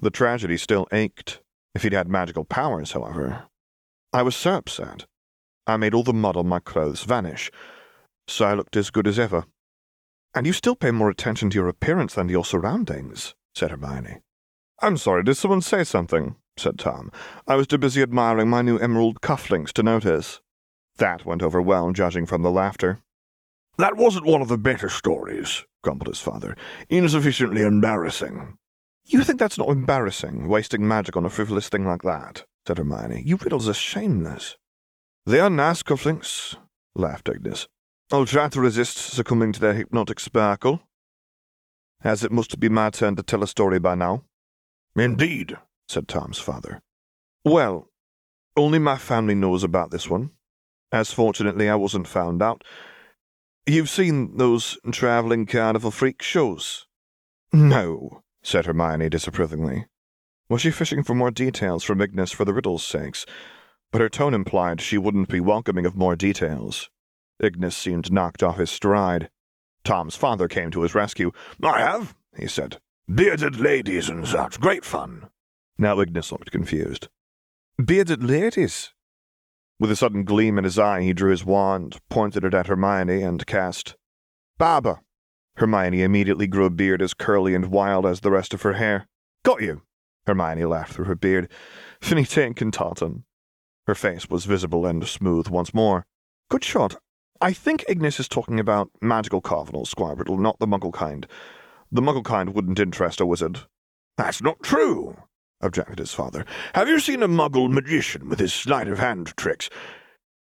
The 0.01 0.11
tragedy 0.11 0.57
still 0.57 0.87
ached. 0.91 1.39
If 1.73 1.83
he'd 1.83 1.93
had 1.93 2.09
magical 2.09 2.43
powers, 2.43 2.91
however. 2.91 3.43
I 4.11 4.23
was 4.23 4.35
so 4.35 4.55
upset. 4.55 5.05
I 5.65 5.77
made 5.77 5.93
all 5.93 6.03
the 6.03 6.13
mud 6.13 6.35
on 6.35 6.47
my 6.47 6.59
clothes 6.59 7.03
vanish, 7.03 7.49
so 8.27 8.43
I 8.45 8.55
looked 8.55 8.75
as 8.75 8.89
good 8.89 9.07
as 9.07 9.17
ever. 9.17 9.45
And 10.35 10.45
you 10.45 10.51
still 10.51 10.75
pay 10.75 10.91
more 10.91 11.09
attention 11.09 11.49
to 11.49 11.55
your 11.55 11.69
appearance 11.69 12.15
than 12.15 12.27
to 12.27 12.33
your 12.33 12.43
surroundings, 12.43 13.35
said 13.55 13.71
Hermione. 13.71 14.19
I'm 14.81 14.97
sorry, 14.97 15.23
did 15.23 15.35
someone 15.35 15.61
say 15.61 15.83
something? 15.83 16.35
said 16.57 16.77
Tom. 16.77 17.11
I 17.47 17.55
was 17.55 17.67
too 17.67 17.77
busy 17.77 18.01
admiring 18.01 18.49
my 18.49 18.61
new 18.61 18.77
emerald 18.77 19.21
cufflinks 19.21 19.71
to 19.73 19.83
notice. 19.83 20.41
That 20.97 21.25
went 21.25 21.41
over 21.41 21.61
well, 21.61 21.91
judging 21.91 22.25
from 22.25 22.43
the 22.43 22.51
laughter. 22.51 22.99
That 23.77 23.97
wasn't 23.97 24.27
one 24.27 24.41
of 24.41 24.49
the 24.49 24.57
better 24.57 24.89
stories, 24.89 25.65
grumbled 25.83 26.07
his 26.07 26.19
father. 26.19 26.55
Insufficiently 26.89 27.63
embarrassing. 27.63 28.57
You 29.05 29.23
think 29.23 29.39
that's 29.39 29.57
not 29.57 29.69
embarrassing, 29.69 30.47
wasting 30.47 30.87
magic 30.87 31.17
on 31.17 31.25
a 31.25 31.29
frivolous 31.29 31.69
thing 31.69 31.85
like 31.85 32.03
that? 32.03 32.45
said 32.67 32.77
Hermione. 32.77 33.23
You 33.25 33.37
Riddles 33.37 33.67
are 33.67 33.73
shameless. 33.73 34.57
They 35.25 35.39
are 35.39 35.49
nice 35.49 35.83
cufflinks, 35.83 36.55
laughed 36.95 37.29
Ignis. 37.29 37.67
I'll 38.11 38.25
try 38.25 38.47
to 38.49 38.61
resist 38.61 38.97
succumbing 38.97 39.53
to 39.53 39.59
their 39.59 39.73
hypnotic 39.73 40.19
sparkle. 40.19 40.81
As 42.03 42.23
it 42.23 42.31
must 42.31 42.59
be 42.59 42.69
my 42.69 42.89
turn 42.91 43.15
to 43.15 43.23
tell 43.23 43.43
a 43.43 43.47
story 43.47 43.79
by 43.79 43.95
now. 43.95 44.23
Indeed, 44.95 45.57
said 45.87 46.07
Tom's 46.07 46.39
father. 46.39 46.81
Well, 47.43 47.89
only 48.55 48.79
my 48.79 48.97
family 48.97 49.35
knows 49.35 49.63
about 49.63 49.91
this 49.91 50.09
one, 50.09 50.31
as 50.91 51.11
fortunately 51.11 51.69
I 51.69 51.75
wasn't 51.75 52.07
found 52.07 52.41
out. 52.41 52.63
You've 53.65 53.89
seen 53.89 54.37
those 54.37 54.77
traveling 54.91 55.45
carnival 55.45 55.89
freak 55.89 56.21
shows? 56.21 56.85
No, 57.51 58.23
said 58.43 58.65
Hermione 58.65 59.09
disapprovingly. 59.09 59.87
Was 60.49 60.61
she 60.61 60.71
fishing 60.71 61.03
for 61.03 61.15
more 61.15 61.31
details 61.31 61.83
from 61.83 62.01
Ignis 62.01 62.31
for 62.31 62.45
the 62.45 62.53
riddle's 62.53 62.83
sakes? 62.83 63.25
But 63.91 64.01
her 64.01 64.09
tone 64.09 64.33
implied 64.33 64.81
she 64.81 64.97
wouldn't 64.97 65.29
be 65.29 65.39
welcoming 65.39 65.85
of 65.85 65.95
more 65.95 66.15
details. 66.15 66.89
Ignis 67.39 67.75
seemed 67.75 68.11
knocked 68.11 68.43
off 68.43 68.57
his 68.57 68.69
stride. 68.69 69.29
Tom's 69.83 70.15
father 70.15 70.47
came 70.47 70.71
to 70.71 70.81
his 70.81 70.93
rescue. 70.93 71.31
I 71.63 71.79
have, 71.79 72.15
he 72.35 72.47
said. 72.47 72.79
Bearded 73.07 73.59
ladies 73.59 74.07
and 74.07 74.25
such. 74.25 74.61
Great 74.61 74.85
fun. 74.85 75.29
Now 75.77 75.99
Ignis 75.99 76.31
looked 76.31 76.51
confused. 76.51 77.09
Bearded 77.83 78.23
ladies? 78.23 78.93
With 79.77 79.91
a 79.91 79.95
sudden 79.97 80.23
gleam 80.23 80.57
in 80.57 80.63
his 80.63 80.79
eye, 80.79 81.01
he 81.01 81.11
drew 81.11 81.31
his 81.31 81.43
wand, 81.43 81.97
pointed 82.09 82.45
it 82.45 82.53
at 82.53 82.67
Hermione, 82.67 83.21
and 83.21 83.45
cast 83.45 83.97
Baba. 84.57 85.01
Hermione 85.57 86.01
immediately 86.01 86.47
grew 86.47 86.65
a 86.65 86.69
beard 86.69 87.01
as 87.01 87.13
curly 87.13 87.53
and 87.53 87.65
wild 87.65 88.05
as 88.05 88.21
the 88.21 88.31
rest 88.31 88.53
of 88.53 88.61
her 88.61 88.73
hair. 88.73 89.07
Got 89.43 89.61
you! 89.61 89.81
Hermione 90.25 90.63
laughed 90.63 90.93
through 90.93 91.05
her 91.05 91.15
beard. 91.15 91.51
Finite 91.99 92.29
incantatem. 92.29 93.23
Her 93.85 93.95
face 93.95 94.29
was 94.29 94.45
visible 94.45 94.85
and 94.85 95.05
smooth 95.05 95.49
once 95.49 95.73
more. 95.73 96.05
Good 96.49 96.63
shot. 96.63 96.95
I 97.41 97.51
think 97.51 97.83
Ignis 97.89 98.21
is 98.21 98.29
talking 98.29 98.61
about 98.61 98.91
magical 99.01 99.41
carnivals, 99.41 99.89
Squire 99.89 100.15
Riddle, 100.15 100.37
not 100.37 100.59
the 100.59 100.67
muggle 100.67 100.93
kind. 100.93 101.27
The 101.93 102.01
muggle 102.01 102.23
kind 102.23 102.55
wouldn't 102.55 102.79
interest 102.79 103.21
a 103.21 103.25
wizard. 103.25 103.59
That's 104.17 104.41
not 104.41 104.63
true, 104.63 105.15
objected 105.61 105.99
his 105.99 106.11
father. 106.11 106.43
Have 106.73 106.89
you 106.89 106.99
seen 106.99 107.21
a 107.21 107.27
muggle 107.27 107.69
magician 107.69 108.29
with 108.29 108.39
his 108.39 108.51
sleight 108.51 108.87
of 108.87 108.97
hand 108.97 109.27
tricks? 109.37 109.69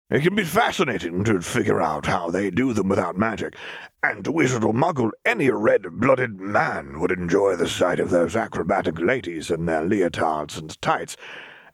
It 0.08 0.22
can 0.22 0.34
be 0.34 0.44
fascinating 0.44 1.24
to 1.24 1.42
figure 1.42 1.82
out 1.82 2.06
how 2.06 2.30
they 2.30 2.50
do 2.50 2.72
them 2.72 2.88
without 2.88 3.18
magic, 3.18 3.54
and 4.02 4.26
wizard 4.26 4.64
or 4.64 4.72
muggle, 4.72 5.10
any 5.26 5.50
red-blooded 5.50 6.40
man 6.40 7.00
would 7.00 7.12
enjoy 7.12 7.56
the 7.56 7.68
sight 7.68 8.00
of 8.00 8.08
those 8.08 8.34
acrobatic 8.34 8.98
ladies 8.98 9.50
in 9.50 9.66
their 9.66 9.82
leotards 9.82 10.58
and 10.58 10.80
tights, 10.80 11.18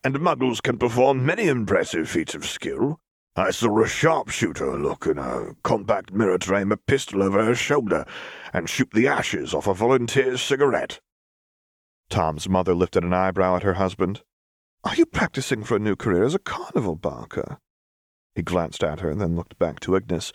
and 0.02 0.16
muggles 0.16 0.60
can 0.60 0.76
perform 0.76 1.24
many 1.24 1.46
impressive 1.46 2.08
feats 2.08 2.34
of 2.34 2.44
skill. 2.44 2.98
I 3.38 3.51
saw 3.53 3.83
a 3.83 3.87
sharpshooter 3.87 4.77
look 4.77 5.07
in 5.07 5.16
a 5.16 5.55
compact 5.62 6.12
mirror 6.12 6.38
to 6.38 6.57
aim 6.57 6.72
a 6.72 6.77
pistol 6.77 7.22
over 7.22 7.44
her 7.44 7.55
shoulder 7.55 8.05
and 8.53 8.68
shoot 8.68 8.90
the 8.92 9.07
ashes 9.07 9.55
off 9.55 9.68
a 9.68 9.74
volunteer's 9.74 10.42
cigarette. 10.42 11.01
Tom's 12.11 12.48
mother 12.48 12.74
lifted 12.74 13.05
an 13.05 13.12
eyebrow 13.12 13.57
at 13.57 13.62
her 13.62 13.74
husband. 13.74 14.22
Are 14.83 14.96
you 14.96 15.07
practicing 15.07 15.62
for 15.62 15.77
a 15.77 15.81
new 15.81 15.94
career 15.94 16.24
as 16.24 16.35
a 16.35 16.40
carnival 16.40 16.96
barker? 16.96 17.59
He 18.35 18.42
glanced 18.42 18.83
at 18.83 19.01
her, 19.01 19.14
then 19.14 19.37
looked 19.37 19.59
back 19.59 19.79
to 19.81 19.94
Ignis. 19.94 20.33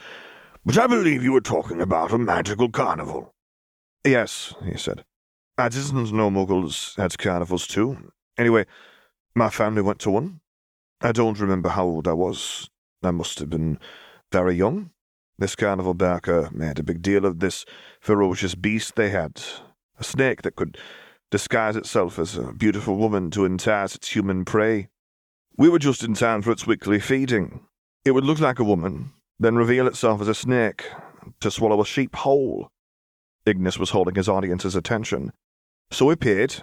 But 0.65 0.77
I 0.77 0.87
believe 0.87 1.23
you 1.23 1.33
were 1.33 1.41
talking 1.41 1.81
about 1.81 2.13
a 2.13 2.17
magical 2.17 2.69
carnival. 2.69 3.33
Yes, 4.05 4.53
he 4.63 4.77
said. 4.77 5.03
Didn't 5.57 6.11
know 6.13 6.31
muggles 6.31 6.95
had 6.95 7.17
carnivals 7.17 7.67
too. 7.67 8.11
Anyway, 8.37 8.65
my 9.35 9.49
family 9.49 9.81
went 9.81 9.99
to 9.99 10.11
one. 10.11 10.39
I 11.01 11.11
don't 11.11 11.39
remember 11.39 11.69
how 11.69 11.83
old 11.83 12.07
I 12.07 12.13
was. 12.13 12.69
I 13.05 13.11
must 13.11 13.39
have 13.39 13.49
been 13.49 13.79
very 14.31 14.55
young. 14.55 14.91
This 15.37 15.55
carnival 15.55 15.93
barker 15.93 16.49
made 16.51 16.79
a 16.79 16.83
big 16.83 17.01
deal 17.01 17.25
of 17.25 17.39
this 17.39 17.65
ferocious 17.99 18.55
beast 18.55 18.95
they 18.95 19.09
had, 19.09 19.41
a 19.99 20.03
snake 20.03 20.43
that 20.43 20.55
could 20.55 20.77
disguise 21.31 21.75
itself 21.75 22.19
as 22.19 22.37
a 22.37 22.53
beautiful 22.53 22.95
woman 22.95 23.31
to 23.31 23.45
entice 23.45 23.95
its 23.95 24.09
human 24.09 24.45
prey. 24.45 24.89
We 25.57 25.69
were 25.69 25.79
just 25.79 26.03
in 26.03 26.13
time 26.13 26.41
for 26.41 26.51
its 26.51 26.67
weekly 26.67 26.99
feeding. 26.99 27.61
It 28.05 28.11
would 28.11 28.25
look 28.25 28.39
like 28.39 28.59
a 28.59 28.63
woman, 28.63 29.11
then 29.39 29.55
reveal 29.55 29.87
itself 29.87 30.21
as 30.21 30.27
a 30.27 30.35
snake, 30.35 30.85
to 31.39 31.51
swallow 31.51 31.81
a 31.81 31.85
sheep 31.85 32.15
whole. 32.15 32.69
Ignis 33.45 33.79
was 33.79 33.89
holding 33.89 34.15
his 34.15 34.29
audience's 34.29 34.75
attention. 34.75 35.31
So 35.91 36.09
he 36.09 36.15
paid, 36.15 36.55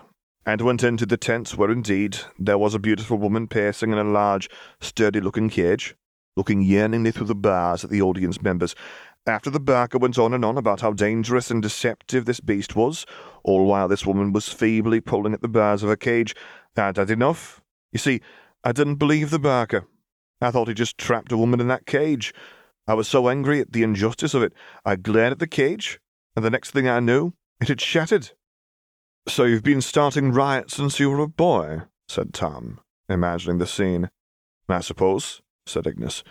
and 0.47 0.61
went 0.61 0.83
into 0.83 1.07
the 1.07 1.17
tent 1.17 1.57
where 1.57 1.71
indeed 1.71 2.19
there 2.39 2.59
was 2.59 2.75
a 2.75 2.79
beautiful 2.79 3.19
woman 3.19 3.47
pacing 3.47 3.93
in 3.93 3.99
a 3.99 4.05
large, 4.05 4.49
sturdy 4.81 5.21
looking 5.21 5.51
cage, 5.51 5.95
looking 6.37 6.63
yearningly 6.63 7.11
through 7.11 7.27
the 7.27 7.35
bars 7.35 7.85
at 7.85 7.91
the 7.91 8.03
audience 8.03 8.41
members. 8.43 8.75
After 9.27 9.51
the 9.51 9.61
barker 9.61 9.99
went 9.99 10.19
on 10.19 10.33
and 10.33 10.45
on 10.45 10.57
about 10.57 10.81
how 10.81 10.93
dangerous 10.93 11.51
and 11.51 11.63
deceptive 11.63 12.25
this 12.25 12.41
beast 12.41 12.75
was, 12.75 13.05
all 13.45 13.67
while 13.67 13.89
this 13.89 14.07
woman 14.07 14.33
was 14.33 14.49
feebly 14.49 15.01
pulling 15.01 15.35
at 15.35 15.43
the 15.43 15.49
bars 15.49 15.83
of 15.83 15.89
her 15.89 15.97
cage, 15.97 16.35
I'd 16.77 16.97
had 16.97 17.11
enough. 17.11 17.61
You 17.93 17.99
see, 17.99 18.21
I 18.65 18.73
didn't 18.73 18.97
believe 18.97 19.31
the 19.31 19.39
barker. 19.39 19.87
I 20.41 20.51
thought 20.51 20.69
he 20.69 20.75
just 20.75 20.97
trapped 20.97 21.33
a 21.33 21.37
woman 21.37 21.61
in 21.61 21.69
that 21.69 21.87
cage. 21.87 22.33
I 22.87 22.95
was 22.95 23.09
so 23.09 23.29
angry 23.29 23.61
at 23.61 23.73
the 23.73 23.83
injustice 23.83 24.35
of 24.35 24.43
it, 24.43 24.53
I 24.85 24.97
glared 24.97 25.33
at 25.33 25.39
the 25.39 25.47
cage, 25.47 26.01
and 26.35 26.45
the 26.45 26.51
next 26.51 26.71
thing 26.71 26.89
I 26.89 27.01
knew, 27.01 27.35
it 27.61 27.69
had 27.69 27.81
shattered. 27.81 28.31
So 29.29 29.45
you've 29.45 29.63
been 29.63 29.83
starting 29.83 30.33
riots 30.33 30.77
since 30.77 30.99
you 30.99 31.11
were 31.11 31.21
a 31.21 31.29
boy, 31.29 31.83
said 32.09 32.33
Tom, 32.33 32.81
imagining 33.09 33.59
the 33.59 33.67
scene. 33.67 34.11
I 34.69 34.81
suppose, 34.81 35.43
said 35.67 35.87
Ignis. 35.87 36.23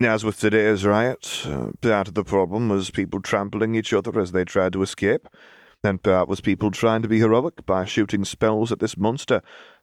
As 0.00 0.24
with 0.24 0.38
today's 0.38 0.84
riot, 0.86 1.42
uh, 1.44 1.70
part 1.80 2.06
of 2.08 2.14
the 2.14 2.22
problem 2.22 2.68
was 2.68 2.90
people 2.90 3.20
trampling 3.20 3.74
each 3.74 3.92
other 3.92 4.20
as 4.20 4.30
they 4.30 4.44
tried 4.44 4.72
to 4.74 4.82
escape, 4.82 5.26
and 5.82 6.02
part 6.02 6.28
was 6.28 6.40
people 6.40 6.70
trying 6.70 7.02
to 7.02 7.08
be 7.08 7.18
heroic 7.18 7.66
by 7.66 7.84
shooting 7.84 8.24
spells 8.24 8.70
at 8.70 8.78
this 8.78 8.96
monster, 8.96 9.42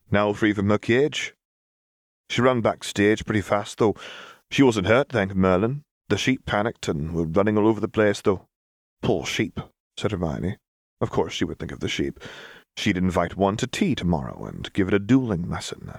now 0.09 0.31
free 0.31 0.53
from 0.53 0.69
her 0.69 0.77
cage. 0.77 1.33
She 2.29 2.41
ran 2.41 2.61
backstage 2.61 3.25
pretty 3.25 3.41
fast, 3.41 3.77
though. 3.77 3.95
She 4.49 4.63
wasn't 4.63 4.87
hurt, 4.87 5.09
thank 5.09 5.35
Merlin. 5.35 5.83
The 6.07 6.17
sheep 6.17 6.45
panicked 6.45 6.87
and 6.87 7.13
were 7.13 7.25
running 7.25 7.57
all 7.57 7.67
over 7.67 7.81
the 7.81 7.87
place, 7.87 8.21
though. 8.21 8.47
Poor 9.01 9.25
sheep, 9.25 9.59
said 9.97 10.11
Hermione. 10.11 10.57
Of 11.01 11.09
course 11.09 11.33
she 11.33 11.45
would 11.45 11.59
think 11.59 11.71
of 11.71 11.81
the 11.81 11.89
sheep. 11.89 12.19
She'd 12.77 12.97
invite 12.97 13.35
one 13.35 13.57
to 13.57 13.67
tea 13.67 13.95
tomorrow 13.95 14.45
and 14.45 14.71
give 14.73 14.87
it 14.87 14.93
a 14.93 14.99
dueling 14.99 15.49
lesson. 15.49 15.91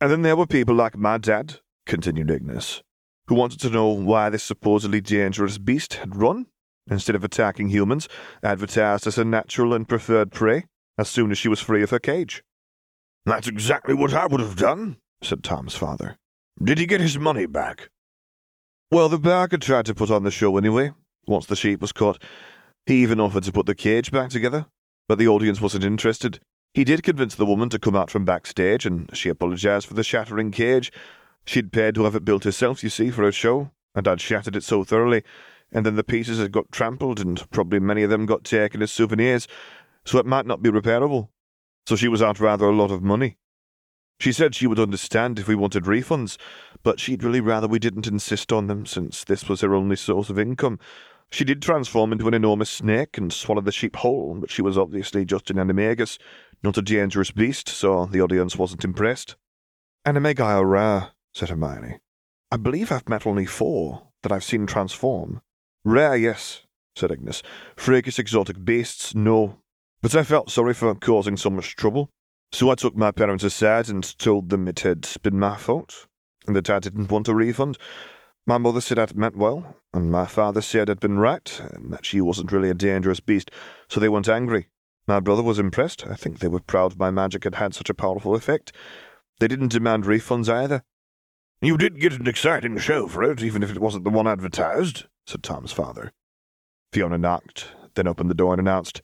And 0.00 0.10
then 0.10 0.22
there 0.22 0.36
were 0.36 0.46
people 0.46 0.74
like 0.74 0.96
my 0.96 1.18
dad, 1.18 1.60
continued 1.88 2.30
Ignis, 2.30 2.82
who 3.26 3.34
wanted 3.34 3.58
to 3.60 3.70
know 3.70 3.88
why 3.88 4.28
this 4.28 4.44
supposedly 4.44 5.00
dangerous 5.00 5.58
beast 5.58 5.94
had 5.94 6.14
run, 6.14 6.46
instead 6.88 7.16
of 7.16 7.24
attacking 7.24 7.70
humans, 7.70 8.08
advertised 8.42 9.06
as 9.06 9.18
a 9.18 9.24
natural 9.24 9.74
and 9.74 9.88
preferred 9.88 10.30
prey, 10.30 10.66
as 10.96 11.08
soon 11.08 11.32
as 11.32 11.38
she 11.38 11.48
was 11.48 11.60
free 11.60 11.82
of 11.82 11.90
her 11.90 11.98
cage. 11.98 12.44
That's 13.26 13.48
exactly 13.48 13.94
what 13.94 14.14
I 14.14 14.26
would 14.26 14.40
have 14.40 14.56
done, 14.56 14.98
said 15.22 15.42
Tom's 15.42 15.74
father. 15.74 16.16
Did 16.62 16.78
he 16.78 16.86
get 16.86 17.00
his 17.00 17.18
money 17.18 17.46
back? 17.46 17.90
Well, 18.90 19.08
the 19.08 19.18
barker 19.18 19.58
tried 19.58 19.86
to 19.86 19.94
put 19.94 20.10
on 20.10 20.24
the 20.24 20.30
show 20.30 20.56
anyway, 20.56 20.92
once 21.26 21.46
the 21.46 21.56
sheep 21.56 21.80
was 21.80 21.92
caught. 21.92 22.22
He 22.86 23.02
even 23.02 23.20
offered 23.20 23.44
to 23.44 23.52
put 23.52 23.66
the 23.66 23.74
cage 23.74 24.10
back 24.10 24.30
together, 24.30 24.66
but 25.08 25.18
the 25.18 25.28
audience 25.28 25.60
wasn't 25.60 25.84
interested. 25.84 26.40
He 26.72 26.84
did 26.84 27.02
convince 27.02 27.34
the 27.34 27.46
woman 27.46 27.68
to 27.70 27.78
come 27.78 27.94
out 27.94 28.10
from 28.10 28.24
backstage, 28.24 28.86
and 28.86 29.10
she 29.14 29.28
apologized 29.28 29.86
for 29.86 29.94
the 29.94 30.02
shattering 30.02 30.50
cage. 30.50 30.90
She'd 31.48 31.72
paid 31.72 31.94
to 31.94 32.04
have 32.04 32.14
it 32.14 32.26
built 32.26 32.44
herself, 32.44 32.82
you 32.82 32.90
see, 32.90 33.10
for 33.10 33.22
her 33.22 33.32
show, 33.32 33.70
and 33.94 34.06
I'd 34.06 34.20
shattered 34.20 34.54
it 34.54 34.62
so 34.62 34.84
thoroughly, 34.84 35.22
and 35.72 35.86
then 35.86 35.96
the 35.96 36.04
pieces 36.04 36.38
had 36.38 36.52
got 36.52 36.70
trampled, 36.70 37.20
and 37.20 37.50
probably 37.50 37.80
many 37.80 38.02
of 38.02 38.10
them 38.10 38.26
got 38.26 38.44
taken 38.44 38.82
as 38.82 38.92
souvenirs, 38.92 39.48
so 40.04 40.18
it 40.18 40.26
might 40.26 40.44
not 40.44 40.60
be 40.60 40.68
repairable. 40.68 41.30
So 41.86 41.96
she 41.96 42.06
was 42.06 42.20
out 42.20 42.38
rather 42.38 42.66
a 42.66 42.76
lot 42.76 42.90
of 42.90 43.02
money. 43.02 43.38
She 44.20 44.30
said 44.30 44.54
she 44.54 44.66
would 44.66 44.78
understand 44.78 45.38
if 45.38 45.48
we 45.48 45.54
wanted 45.54 45.84
refunds, 45.84 46.36
but 46.82 47.00
she'd 47.00 47.24
really 47.24 47.40
rather 47.40 47.66
we 47.66 47.78
didn't 47.78 48.06
insist 48.06 48.52
on 48.52 48.66
them, 48.66 48.84
since 48.84 49.24
this 49.24 49.48
was 49.48 49.62
her 49.62 49.74
only 49.74 49.96
source 49.96 50.28
of 50.28 50.38
income, 50.38 50.78
she 51.30 51.44
did 51.44 51.62
transform 51.62 52.12
into 52.12 52.28
an 52.28 52.34
enormous 52.34 52.68
snake 52.68 53.16
and 53.16 53.32
swallow 53.32 53.62
the 53.62 53.72
sheep 53.72 53.96
whole, 53.96 54.34
but 54.34 54.50
she 54.50 54.60
was 54.60 54.76
obviously 54.76 55.24
just 55.24 55.50
an 55.50 55.56
animagus, 55.56 56.18
not 56.62 56.76
a 56.76 56.82
dangerous 56.82 57.30
beast, 57.30 57.70
so 57.70 58.04
the 58.04 58.20
audience 58.20 58.56
wasn't 58.56 58.84
impressed. 58.84 59.36
Animagi 60.06 60.40
are 60.40 60.66
rare, 60.66 61.12
said 61.38 61.50
Hermione. 61.50 62.00
I 62.50 62.56
believe 62.56 62.90
I've 62.90 63.08
met 63.08 63.24
only 63.24 63.46
four 63.46 64.08
that 64.22 64.32
I've 64.32 64.42
seen 64.42 64.66
transform. 64.66 65.40
Rare, 65.84 66.16
yes, 66.16 66.62
said 66.96 67.12
Ignis. 67.12 67.44
Freakish 67.76 68.18
exotic 68.18 68.64
beasts, 68.64 69.14
no. 69.14 69.60
But 70.02 70.16
I 70.16 70.24
felt 70.24 70.50
sorry 70.50 70.74
for 70.74 70.92
causing 70.96 71.36
so 71.36 71.48
much 71.48 71.76
trouble, 71.76 72.10
so 72.50 72.70
I 72.70 72.74
took 72.74 72.96
my 72.96 73.12
parents 73.12 73.44
aside 73.44 73.88
and 73.88 74.18
told 74.18 74.48
them 74.48 74.66
it 74.66 74.80
had 74.80 75.08
been 75.22 75.38
my 75.38 75.56
fault, 75.56 76.08
and 76.48 76.56
that 76.56 76.70
I 76.70 76.80
didn't 76.80 77.10
want 77.10 77.28
a 77.28 77.34
refund. 77.34 77.78
My 78.44 78.58
mother 78.58 78.80
said 78.80 78.98
I'd 78.98 79.14
meant 79.14 79.36
well, 79.36 79.76
and 79.94 80.10
my 80.10 80.26
father 80.26 80.60
said 80.60 80.90
I'd 80.90 80.98
been 80.98 81.18
right, 81.18 81.60
and 81.72 81.92
that 81.92 82.04
she 82.04 82.20
wasn't 82.20 82.50
really 82.50 82.70
a 82.70 82.74
dangerous 82.74 83.20
beast, 83.20 83.52
so 83.88 84.00
they 84.00 84.08
weren't 84.08 84.28
angry. 84.28 84.70
My 85.06 85.20
brother 85.20 85.44
was 85.44 85.60
impressed. 85.60 86.04
I 86.04 86.14
think 86.14 86.40
they 86.40 86.48
were 86.48 86.58
proud 86.58 86.98
my 86.98 87.12
magic 87.12 87.44
had 87.44 87.54
had 87.54 87.74
such 87.74 87.90
a 87.90 87.94
powerful 87.94 88.34
effect. 88.34 88.72
They 89.38 89.46
didn't 89.46 89.68
demand 89.68 90.02
refunds 90.02 90.52
either. 90.52 90.82
You 91.60 91.76
did 91.76 92.00
get 92.00 92.12
an 92.12 92.28
exciting 92.28 92.78
show 92.78 93.08
for 93.08 93.24
it, 93.24 93.42
even 93.42 93.62
if 93.62 93.70
it 93.70 93.80
wasn't 93.80 94.04
the 94.04 94.10
one 94.10 94.28
advertised, 94.28 95.06
said 95.26 95.42
Tom's 95.42 95.72
father. 95.72 96.12
Fiona 96.92 97.18
knocked, 97.18 97.72
then 97.94 98.06
opened 98.06 98.30
the 98.30 98.34
door 98.34 98.52
and 98.52 98.60
announced, 98.60 99.02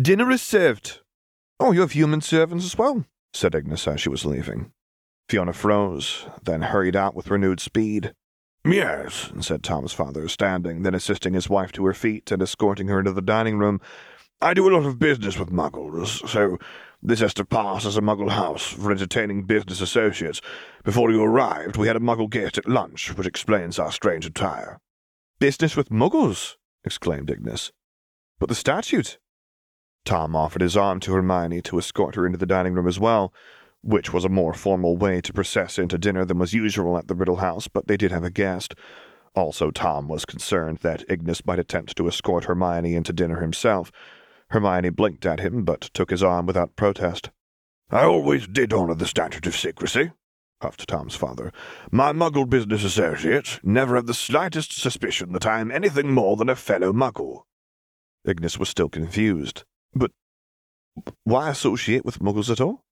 Dinner 0.00 0.30
is 0.30 0.42
served. 0.42 1.00
Oh, 1.58 1.72
you 1.72 1.80
have 1.80 1.92
human 1.92 2.20
servants 2.20 2.64
as 2.64 2.78
well, 2.78 3.04
said 3.32 3.54
Ignis 3.54 3.88
as 3.88 4.00
she 4.00 4.08
was 4.08 4.24
leaving. 4.24 4.72
Fiona 5.28 5.52
froze, 5.52 6.26
then 6.42 6.62
hurried 6.62 6.94
out 6.94 7.14
with 7.14 7.30
renewed 7.30 7.60
speed. 7.60 8.12
Yes, 8.64 9.32
said 9.40 9.62
Tom's 9.62 9.92
father, 9.92 10.28
standing, 10.28 10.82
then 10.82 10.94
assisting 10.94 11.34
his 11.34 11.48
wife 11.50 11.72
to 11.72 11.84
her 11.86 11.94
feet 11.94 12.30
and 12.30 12.40
escorting 12.40 12.88
her 12.88 13.00
into 13.00 13.12
the 13.12 13.20
dining 13.20 13.58
room. 13.58 13.80
I 14.40 14.54
do 14.54 14.68
a 14.68 14.72
lot 14.74 14.86
of 14.86 14.98
business 14.98 15.38
with 15.38 15.50
muggles, 15.50 16.28
so 16.28 16.58
this 17.04 17.20
has 17.20 17.34
to 17.34 17.44
pass 17.44 17.86
as 17.86 17.96
a 17.96 18.00
muggle 18.00 18.30
house 18.30 18.66
for 18.66 18.90
entertaining 18.90 19.44
business 19.44 19.80
associates. 19.80 20.40
Before 20.82 21.10
you 21.10 21.22
arrived, 21.22 21.76
we 21.76 21.86
had 21.86 21.96
a 21.96 22.00
muggle 22.00 22.30
guest 22.30 22.58
at 22.58 22.68
lunch, 22.68 23.16
which 23.16 23.26
explains 23.26 23.78
our 23.78 23.92
strange 23.92 24.26
attire. 24.26 24.80
Business 25.38 25.76
with 25.76 25.90
muggles? 25.90 26.56
exclaimed 26.84 27.30
Ignis. 27.30 27.70
But 28.40 28.48
the 28.48 28.54
statute? 28.54 29.18
Tom 30.04 30.34
offered 30.34 30.62
his 30.62 30.76
arm 30.76 30.98
to 31.00 31.12
Hermione 31.12 31.62
to 31.62 31.78
escort 31.78 32.14
her 32.14 32.26
into 32.26 32.38
the 32.38 32.46
dining 32.46 32.74
room 32.74 32.88
as 32.88 32.98
well 32.98 33.32
which 33.84 34.14
was 34.14 34.24
a 34.24 34.30
more 34.30 34.54
formal 34.54 34.96
way 34.96 35.20
to 35.20 35.32
process 35.32 35.78
into 35.78 35.98
dinner 35.98 36.24
than 36.24 36.38
was 36.38 36.54
usual 36.54 36.96
at 36.96 37.06
the 37.06 37.14
Riddle 37.14 37.36
House, 37.36 37.68
but 37.68 37.86
they 37.86 37.98
did 37.98 38.10
have 38.10 38.24
a 38.24 38.30
guest. 38.30 38.74
Also, 39.34 39.70
Tom 39.70 40.08
was 40.08 40.24
concerned 40.24 40.78
that 40.78 41.04
Ignis 41.08 41.44
might 41.44 41.58
attempt 41.58 41.94
to 41.96 42.08
escort 42.08 42.44
Hermione 42.44 42.94
into 42.94 43.12
dinner 43.12 43.40
himself. 43.40 43.92
Hermione 44.50 44.90
blinked 44.90 45.26
at 45.26 45.40
him, 45.40 45.64
but 45.64 45.90
took 45.94 46.10
his 46.10 46.22
arm 46.22 46.46
without 46.46 46.76
protest. 46.76 47.30
I 47.90 48.02
always 48.04 48.46
did 48.46 48.72
honor 48.72 48.94
the 48.94 49.06
statute 49.06 49.46
of 49.46 49.56
secrecy, 49.56 50.12
puffed 50.60 50.86
Tom's 50.88 51.14
father. 51.14 51.52
My 51.90 52.12
muggle 52.12 52.48
business 52.48 52.84
associates 52.84 53.60
never 53.62 53.96
have 53.96 54.06
the 54.06 54.14
slightest 54.14 54.72
suspicion 54.72 55.32
that 55.32 55.46
I 55.46 55.60
am 55.60 55.70
anything 55.70 56.12
more 56.12 56.36
than 56.36 56.48
a 56.48 56.56
fellow 56.56 56.92
muggle. 56.92 57.42
Ignis 58.24 58.58
was 58.58 58.68
still 58.68 58.88
confused. 58.88 59.64
But 59.94 60.10
why 61.24 61.50
associate 61.50 62.04
with 62.04 62.20
muggles 62.20 62.50
at 62.50 62.60
all? 62.60 62.84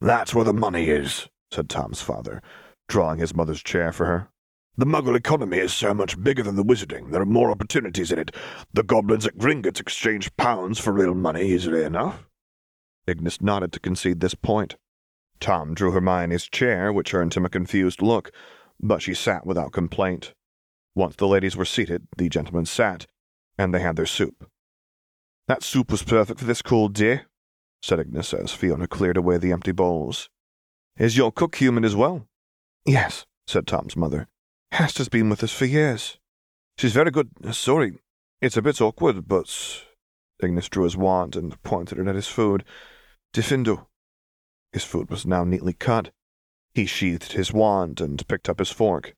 That's 0.00 0.34
where 0.34 0.44
the 0.44 0.52
money 0.52 0.88
is, 0.88 1.28
said 1.50 1.68
Tom's 1.68 2.00
father, 2.00 2.40
drawing 2.88 3.18
his 3.18 3.34
mother's 3.34 3.62
chair 3.62 3.92
for 3.92 4.06
her. 4.06 4.28
The 4.76 4.86
muggle 4.86 5.16
economy 5.16 5.58
is 5.58 5.72
so 5.72 5.92
much 5.92 6.22
bigger 6.22 6.42
than 6.42 6.56
the 6.56 6.64
wizarding. 6.64 7.10
There 7.10 7.20
are 7.20 7.26
more 7.26 7.50
opportunities 7.50 8.12
in 8.12 8.18
it. 8.18 8.34
The 8.72 8.82
goblins 8.82 9.26
at 9.26 9.36
Gringotts 9.36 9.80
exchange 9.80 10.34
pounds 10.36 10.78
for 10.78 10.92
real 10.92 11.14
money 11.14 11.42
easily 11.42 11.84
enough. 11.84 12.26
Ignis 13.06 13.40
nodded 13.40 13.72
to 13.72 13.80
concede 13.80 14.20
this 14.20 14.34
point. 14.34 14.76
Tom 15.40 15.74
drew 15.74 15.90
Hermione's 15.90 16.48
chair, 16.48 16.92
which 16.92 17.12
earned 17.12 17.34
him 17.34 17.44
a 17.44 17.50
confused 17.50 18.00
look, 18.00 18.30
but 18.80 19.02
she 19.02 19.14
sat 19.14 19.44
without 19.44 19.72
complaint. 19.72 20.34
Once 20.94 21.16
the 21.16 21.26
ladies 21.26 21.56
were 21.56 21.64
seated, 21.64 22.06
the 22.16 22.28
gentlemen 22.28 22.66
sat, 22.66 23.06
and 23.58 23.74
they 23.74 23.80
had 23.80 23.96
their 23.96 24.06
soup. 24.06 24.48
That 25.48 25.62
soup 25.62 25.90
was 25.90 26.02
perfect 26.02 26.40
for 26.40 26.46
this 26.46 26.62
cold 26.62 26.94
day, 26.94 27.22
said 27.82 27.98
Ignis 27.98 28.32
as 28.32 28.52
Fiona 28.52 28.86
cleared 28.86 29.16
away 29.16 29.36
the 29.36 29.52
empty 29.52 29.72
bowls. 29.72 30.30
Is 30.96 31.16
your 31.16 31.32
cook 31.32 31.56
human 31.56 31.84
as 31.84 31.96
well? 31.96 32.26
Yes, 32.86 33.26
said 33.46 33.66
Tom's 33.66 33.96
mother. 33.96 34.28
Hester's 34.72 35.08
been 35.08 35.28
with 35.28 35.42
us 35.42 35.52
for 35.52 35.64
years. 35.64 36.18
She's 36.78 36.92
very 36.92 37.10
good. 37.10 37.30
Sorry, 37.54 37.98
it's 38.40 38.56
a 38.56 38.62
bit 38.62 38.80
awkward, 38.80 39.28
but. 39.28 39.84
Ignis 40.42 40.68
drew 40.68 40.84
his 40.84 40.96
wand 40.96 41.36
and 41.36 41.62
pointed 41.62 41.98
it 41.98 42.06
at 42.06 42.14
his 42.14 42.28
food. 42.28 42.64
Diffindo. 43.34 43.86
His 44.72 44.84
food 44.84 45.10
was 45.10 45.26
now 45.26 45.44
neatly 45.44 45.72
cut. 45.74 46.10
He 46.72 46.86
sheathed 46.86 47.32
his 47.32 47.52
wand 47.52 48.00
and 48.00 48.26
picked 48.28 48.48
up 48.48 48.58
his 48.58 48.70
fork. 48.70 49.14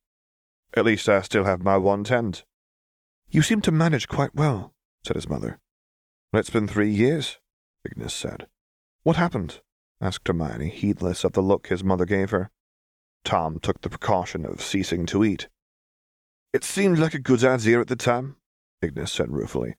At 0.75 0.87
least 0.87 1.09
I 1.09 1.21
still 1.21 1.45
have 1.45 1.63
my 1.63 1.77
wand 1.77 2.07
tent. 2.07 2.45
You 3.29 3.43
seem 3.43 3.61
to 3.63 3.73
manage 3.73 4.09
quite 4.09 4.35
well, 4.35 4.75
said 5.05 5.17
his 5.17 5.29
mother. 5.29 5.61
It's 6.33 6.51
been 6.51 6.67
three 6.67 6.91
years, 6.91 7.39
Ignis 7.85 8.15
said. 8.15 8.47
What 9.03 9.17
happened? 9.17 9.61
asked 10.01 10.27
Hermione, 10.27 10.71
heedless 10.71 11.25
of 11.25 11.33
the 11.33 11.43
look 11.43 11.69
his 11.69 11.85
mother 11.85 12.07
gave 12.07 12.31
her. 12.31 12.51
Tom 13.25 13.59
took 13.61 13.81
the 13.81 13.91
precaution 13.91 14.45
of 14.45 14.61
ceasing 14.61 15.07
to 15.07 15.25
eat. 15.25 15.49
It 16.53 16.65
seemed 16.65 16.99
like 16.99 17.15
a 17.15 17.19
good 17.19 17.45
idea 17.45 17.81
at 17.81 17.89
the 17.89 17.97
time, 17.97 18.37
Ignis 18.83 19.13
said 19.13 19.31
ruefully. 19.31 19.77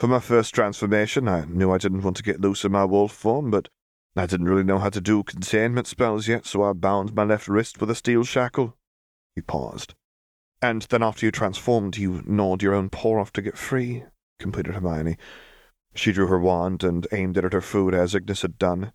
For 0.00 0.08
my 0.08 0.18
first 0.18 0.54
transformation, 0.54 1.28
I 1.28 1.44
knew 1.44 1.70
I 1.70 1.78
didn't 1.78 2.02
want 2.02 2.16
to 2.18 2.22
get 2.22 2.40
loose 2.40 2.64
in 2.64 2.72
my 2.72 2.84
wolf 2.84 3.12
form, 3.12 3.50
but 3.50 3.68
I 4.16 4.26
didn't 4.26 4.48
really 4.48 4.64
know 4.64 4.78
how 4.78 4.90
to 4.90 5.00
do 5.00 5.22
containment 5.22 5.86
spells 5.86 6.26
yet, 6.26 6.46
so 6.46 6.62
I 6.62 6.72
bound 6.72 7.14
my 7.14 7.24
left 7.24 7.48
wrist 7.48 7.80
with 7.80 7.90
a 7.90 7.94
steel 7.94 8.24
shackle. 8.24 8.76
He 9.34 9.42
paused. 9.42 9.94
And 10.62 10.82
then 10.82 11.02
after 11.02 11.26
you 11.26 11.32
transformed, 11.32 11.96
you 11.96 12.22
gnawed 12.26 12.62
your 12.62 12.74
own 12.74 12.88
paw 12.88 13.20
off 13.20 13.32
to 13.34 13.42
get 13.42 13.58
free, 13.58 14.04
completed 14.38 14.74
Hermione. 14.74 15.16
She 15.94 16.12
drew 16.12 16.26
her 16.26 16.38
wand 16.38 16.82
and 16.82 17.06
aimed 17.12 17.36
it 17.36 17.44
at 17.44 17.52
her 17.52 17.60
food 17.60 17.94
as 17.94 18.14
Ignis 18.14 18.42
had 18.42 18.58
done. 18.58 18.92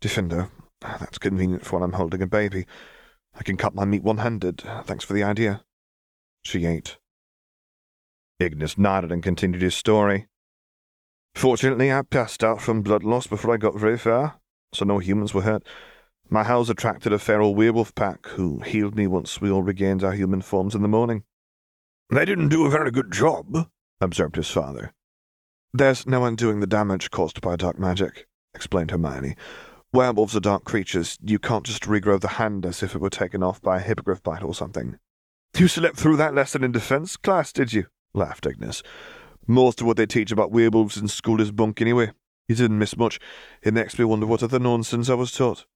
Diffindo, 0.00 0.50
that's 0.80 1.18
convenient 1.18 1.64
for 1.64 1.78
when 1.78 1.84
I'm 1.84 1.94
holding 1.94 2.22
a 2.22 2.26
baby. 2.26 2.66
I 3.34 3.42
can 3.42 3.56
cut 3.56 3.74
my 3.74 3.84
meat 3.84 4.02
one-handed. 4.02 4.62
Thanks 4.84 5.04
for 5.04 5.12
the 5.14 5.22
idea. 5.22 5.64
She 6.42 6.66
ate. 6.66 6.98
Ignis 8.38 8.76
nodded 8.76 9.12
and 9.12 9.22
continued 9.22 9.62
his 9.62 9.74
story. 9.74 10.26
Fortunately, 11.34 11.92
I 11.92 12.02
passed 12.02 12.44
out 12.44 12.60
from 12.60 12.82
blood 12.82 13.04
loss 13.04 13.26
before 13.26 13.54
I 13.54 13.56
got 13.56 13.78
very 13.78 13.96
far, 13.96 14.40
so 14.72 14.84
no 14.84 14.98
humans 14.98 15.32
were 15.32 15.42
hurt. 15.42 15.64
My 16.28 16.44
house 16.44 16.68
attracted 16.68 17.12
a 17.12 17.18
feral 17.18 17.54
werewolf 17.54 17.94
pack 17.94 18.26
who 18.26 18.60
healed 18.60 18.96
me 18.96 19.06
once 19.06 19.40
we 19.40 19.50
all 19.50 19.62
regained 19.62 20.02
our 20.02 20.12
human 20.12 20.42
forms 20.42 20.74
in 20.74 20.82
the 20.82 20.88
morning. 20.88 21.24
They 22.10 22.24
didn't 22.24 22.48
do 22.48 22.66
a 22.66 22.70
very 22.70 22.90
good 22.90 23.12
job, 23.12 23.68
observed 24.00 24.36
his 24.36 24.50
father. 24.50 24.92
There's 25.72 26.06
no 26.06 26.24
undoing 26.24 26.60
the 26.60 26.66
damage 26.66 27.10
caused 27.10 27.40
by 27.40 27.56
dark 27.56 27.78
magic, 27.78 28.26
explained 28.54 28.90
Hermione. 28.90 29.36
Werewolves 29.94 30.34
are 30.34 30.40
dark 30.40 30.64
creatures. 30.64 31.18
You 31.22 31.38
can't 31.38 31.66
just 31.66 31.82
regrow 31.82 32.18
the 32.18 32.28
hand 32.28 32.64
as 32.64 32.82
if 32.82 32.94
it 32.94 33.00
were 33.00 33.10
taken 33.10 33.42
off 33.42 33.60
by 33.60 33.76
a 33.76 33.82
hippogriff 33.82 34.22
bite 34.22 34.42
or 34.42 34.54
something. 34.54 34.98
You 35.58 35.68
slept 35.68 35.98
through 35.98 36.16
that 36.16 36.34
lesson 36.34 36.64
in 36.64 36.72
defense 36.72 37.18
class, 37.18 37.52
did 37.52 37.74
you? 37.74 37.86
laughed 38.14 38.46
Ignis. 38.46 38.82
Most 39.46 39.82
of 39.82 39.86
what 39.86 39.98
they 39.98 40.06
teach 40.06 40.32
about 40.32 40.50
werewolves 40.50 40.96
in 40.96 41.08
school 41.08 41.42
is 41.42 41.52
bunk 41.52 41.82
anyway. 41.82 42.12
You 42.48 42.54
didn't 42.54 42.78
miss 42.78 42.96
much. 42.96 43.20
It 43.62 43.74
makes 43.74 43.98
me 43.98 44.06
wonder 44.06 44.24
what 44.24 44.42
other 44.42 44.58
nonsense 44.58 45.10
I 45.10 45.14
was 45.14 45.30
taught. 45.30 45.66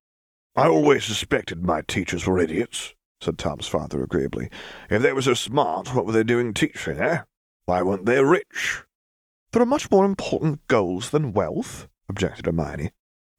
I 0.54 0.66
always 0.66 1.04
suspected 1.04 1.62
my 1.62 1.82
teachers 1.82 2.26
were 2.26 2.38
idiots, 2.38 2.94
said 3.20 3.36
Tom's 3.36 3.68
father 3.68 4.02
agreeably. 4.02 4.48
If 4.88 5.02
they 5.02 5.12
were 5.12 5.20
so 5.20 5.34
smart, 5.34 5.94
what 5.94 6.06
were 6.06 6.12
they 6.12 6.24
doing 6.24 6.54
teaching, 6.54 6.98
eh? 6.98 7.22
Why 7.66 7.82
weren't 7.82 8.06
they 8.06 8.24
rich? 8.24 8.82
There 9.52 9.60
are 9.60 9.66
much 9.66 9.90
more 9.90 10.06
important 10.06 10.66
goals 10.68 11.10
than 11.10 11.34
wealth, 11.34 11.86
objected 12.08 12.46
Hermione. 12.46 12.92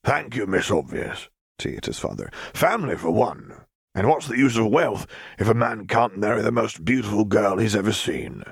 Thank 0.08 0.38
you, 0.38 0.48
Miss 0.48 0.72
Obvious, 0.72 1.28
teased 1.60 1.94
father. 1.96 2.32
Family, 2.54 2.96
for 2.96 3.12
one. 3.12 3.54
And 3.94 4.08
what's 4.08 4.30
the 4.30 4.38
use 4.38 4.56
of 4.56 4.68
wealth 4.68 5.06
if 5.38 5.50
a 5.50 5.54
man 5.54 5.86
can't 5.86 6.18
marry 6.18 6.42
the 6.42 6.50
most 6.50 6.86
beautiful 6.86 7.26
girl 7.26 7.58
he's 7.58 7.76
ever 7.76 7.92
seen? 7.92 8.46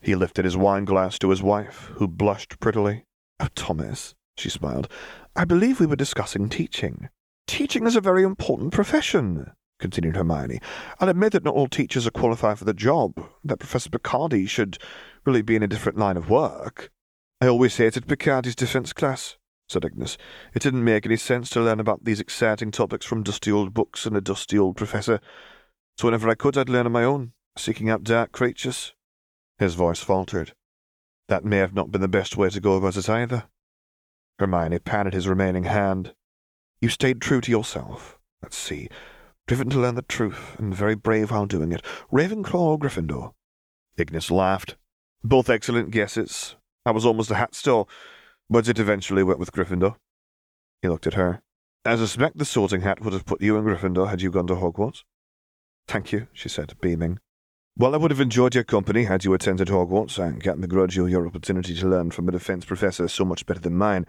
He 0.00 0.14
lifted 0.14 0.44
his 0.44 0.56
wine 0.56 0.84
glass 0.84 1.18
to 1.18 1.30
his 1.30 1.42
wife, 1.42 1.90
who 1.94 2.06
blushed 2.06 2.60
prettily. 2.60 3.06
Oh, 3.40 3.48
Thomas, 3.56 4.14
she 4.36 4.48
smiled, 4.48 4.86
I 5.34 5.44
believe 5.44 5.80
we 5.80 5.86
were 5.86 5.96
discussing 5.96 6.48
teaching. 6.48 7.08
Teaching 7.48 7.84
is 7.84 7.96
a 7.96 8.00
very 8.00 8.22
important 8.22 8.72
profession, 8.72 9.50
continued 9.80 10.14
Hermione. 10.14 10.60
I'll 11.00 11.08
admit 11.08 11.32
that 11.32 11.42
not 11.42 11.56
all 11.56 11.66
teachers 11.66 12.06
are 12.06 12.12
qualified 12.12 12.56
for 12.56 12.66
the 12.66 12.72
job, 12.72 13.20
that 13.42 13.58
Professor 13.58 13.90
Picardi 13.90 14.48
should 14.48 14.78
really 15.26 15.42
be 15.42 15.56
in 15.56 15.64
a 15.64 15.66
different 15.66 15.98
line 15.98 16.16
of 16.16 16.30
work. 16.30 16.92
I 17.40 17.48
always 17.48 17.76
hated 17.76 18.06
Picardi's 18.06 18.54
defense 18.54 18.92
class, 18.92 19.38
said 19.68 19.84
Ignis. 19.84 20.16
It 20.54 20.62
didn't 20.62 20.84
make 20.84 21.04
any 21.04 21.16
sense 21.16 21.50
to 21.50 21.60
learn 21.60 21.80
about 21.80 22.04
these 22.04 22.20
exciting 22.20 22.70
topics 22.70 23.04
from 23.04 23.22
dusty 23.22 23.52
old 23.52 23.74
books 23.74 24.06
and 24.06 24.16
a 24.16 24.20
dusty 24.20 24.58
old 24.58 24.76
professor. 24.76 25.20
So 25.96 26.06
whenever 26.06 26.28
I 26.28 26.34
could, 26.34 26.56
I'd 26.56 26.68
learn 26.68 26.86
on 26.86 26.92
my 26.92 27.04
own, 27.04 27.32
seeking 27.56 27.90
out 27.90 28.04
dark 28.04 28.32
creatures. 28.32 28.94
His 29.58 29.74
voice 29.74 30.00
faltered. 30.00 30.52
That 31.28 31.44
may 31.44 31.58
have 31.58 31.74
not 31.74 31.90
been 31.92 32.00
the 32.00 32.08
best 32.08 32.36
way 32.36 32.48
to 32.48 32.60
go 32.60 32.74
about 32.74 32.96
it 32.96 33.08
either. 33.08 33.44
Hermione 34.38 34.78
patted 34.78 35.12
his 35.12 35.28
remaining 35.28 35.64
hand. 35.64 36.14
You 36.80 36.88
stayed 36.88 37.20
true 37.20 37.40
to 37.42 37.50
yourself. 37.50 38.18
Let's 38.42 38.56
see. 38.56 38.88
Driven 39.46 39.68
to 39.70 39.80
learn 39.80 39.96
the 39.96 40.02
truth, 40.02 40.56
and 40.58 40.74
very 40.74 40.94
brave 40.94 41.30
while 41.30 41.46
doing 41.46 41.72
it. 41.72 41.82
Ravenclaw 42.12 42.54
or 42.54 42.78
Gryffindor? 42.78 43.32
Ignis 43.96 44.30
laughed. 44.30 44.76
Both 45.24 45.50
excellent 45.50 45.90
guesses. 45.90 46.54
I 46.86 46.92
was 46.92 47.04
almost 47.04 47.30
a 47.30 47.34
hatstall, 47.34 47.88
but 48.50 48.68
it 48.68 48.78
eventually 48.78 49.22
went 49.22 49.38
with 49.38 49.52
Gryffindor. 49.52 49.96
He 50.82 50.88
looked 50.88 51.06
at 51.06 51.14
her. 51.14 51.42
As 51.84 52.00
I 52.00 52.04
suspect 52.04 52.38
the 52.38 52.44
sorting 52.44 52.82
hat 52.82 53.00
would 53.00 53.12
have 53.12 53.26
put 53.26 53.40
you 53.40 53.56
in 53.56 53.64
Gryffindor 53.64 54.08
had 54.08 54.22
you 54.22 54.30
gone 54.30 54.46
to 54.48 54.54
Hogwarts. 54.54 55.04
Thank 55.86 56.12
you, 56.12 56.28
she 56.32 56.48
said, 56.48 56.74
beaming. 56.80 57.18
Well, 57.76 57.94
I 57.94 57.98
would 57.98 58.10
have 58.10 58.20
enjoyed 58.20 58.54
your 58.54 58.64
company 58.64 59.04
had 59.04 59.24
you 59.24 59.32
attended 59.34 59.68
Hogwarts. 59.68 60.18
I 60.18 60.38
can't 60.38 60.60
begrudge 60.60 60.96
you 60.96 61.06
your 61.06 61.26
opportunity 61.26 61.74
to 61.76 61.88
learn 61.88 62.10
from 62.10 62.28
a 62.28 62.32
defense 62.32 62.64
professor 62.64 63.06
so 63.08 63.24
much 63.24 63.46
better 63.46 63.60
than 63.60 63.76
mine. 63.76 64.04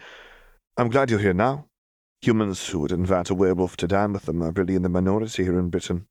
I'm 0.76 0.90
glad 0.90 1.10
you're 1.10 1.20
here 1.20 1.34
now. 1.34 1.68
Humans 2.22 2.70
who 2.70 2.80
would 2.80 2.92
invite 2.92 3.30
a 3.30 3.36
werewolf 3.36 3.78
to 3.78 3.88
dine 3.88 4.12
with 4.12 4.24
them 4.24 4.42
are 4.42 4.52
really 4.52 4.76
in 4.76 4.82
the 4.82 4.90
minority 4.90 5.44
here 5.44 5.58
in 5.58 5.70
Britain. 5.70 6.08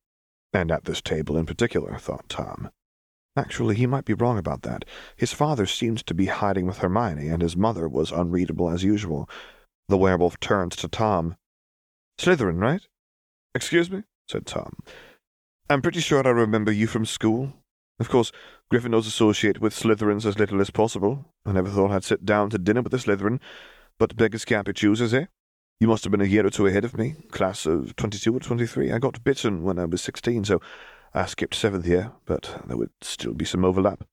And 0.52 0.70
at 0.70 0.84
this 0.84 1.02
table 1.02 1.36
in 1.36 1.46
particular, 1.46 1.98
thought 1.98 2.28
Tom. 2.28 2.70
Actually, 3.38 3.76
he 3.76 3.86
might 3.86 4.04
be 4.04 4.14
wrong 4.14 4.36
about 4.36 4.62
that. 4.62 4.84
His 5.14 5.32
father 5.32 5.64
seemed 5.64 6.04
to 6.06 6.12
be 6.12 6.26
hiding 6.26 6.66
with 6.66 6.78
Hermione, 6.78 7.28
and 7.28 7.40
his 7.40 7.56
mother 7.56 7.88
was 7.88 8.10
unreadable 8.10 8.68
as 8.68 8.82
usual. 8.82 9.30
The 9.88 9.96
werewolf 9.96 10.40
turned 10.40 10.72
to 10.72 10.88
Tom. 10.88 11.36
Slytherin, 12.18 12.60
right? 12.60 12.82
Excuse 13.54 13.92
me? 13.92 14.02
said 14.26 14.44
Tom. 14.44 14.74
I'm 15.70 15.82
pretty 15.82 16.00
sure 16.00 16.26
I 16.26 16.30
remember 16.30 16.72
you 16.72 16.88
from 16.88 17.06
school. 17.06 17.52
Of 18.00 18.08
course, 18.08 18.32
Gryffindors 18.72 19.06
associate 19.06 19.60
with 19.60 19.72
Slytherins 19.72 20.26
as 20.26 20.38
little 20.38 20.60
as 20.60 20.70
possible. 20.70 21.24
I 21.46 21.52
never 21.52 21.70
thought 21.70 21.92
I'd 21.92 22.02
sit 22.02 22.24
down 22.24 22.50
to 22.50 22.58
dinner 22.58 22.82
with 22.82 22.92
a 22.92 22.98
Slytherin, 22.98 23.38
but 24.00 24.16
beggars 24.16 24.44
can't 24.44 24.66
be 24.66 24.72
choosers, 24.72 25.14
eh? 25.14 25.26
You 25.78 25.86
must 25.86 26.02
have 26.02 26.10
been 26.10 26.20
a 26.20 26.24
year 26.24 26.44
or 26.44 26.50
two 26.50 26.66
ahead 26.66 26.84
of 26.84 26.98
me, 26.98 27.14
class 27.30 27.66
of 27.66 27.94
22 27.94 28.34
or 28.34 28.40
23. 28.40 28.90
I 28.90 28.98
got 28.98 29.22
bitten 29.22 29.62
when 29.62 29.78
I 29.78 29.84
was 29.84 30.02
16, 30.02 30.44
so 30.44 30.60
I 31.14 31.26
skipped 31.26 31.54
seventh 31.54 31.86
year, 31.86 32.12
but 32.26 32.62
there 32.66 32.76
would 32.76 32.90
still 33.00 33.34
be 33.34 33.44
some 33.44 33.64
overlap. 33.64 34.04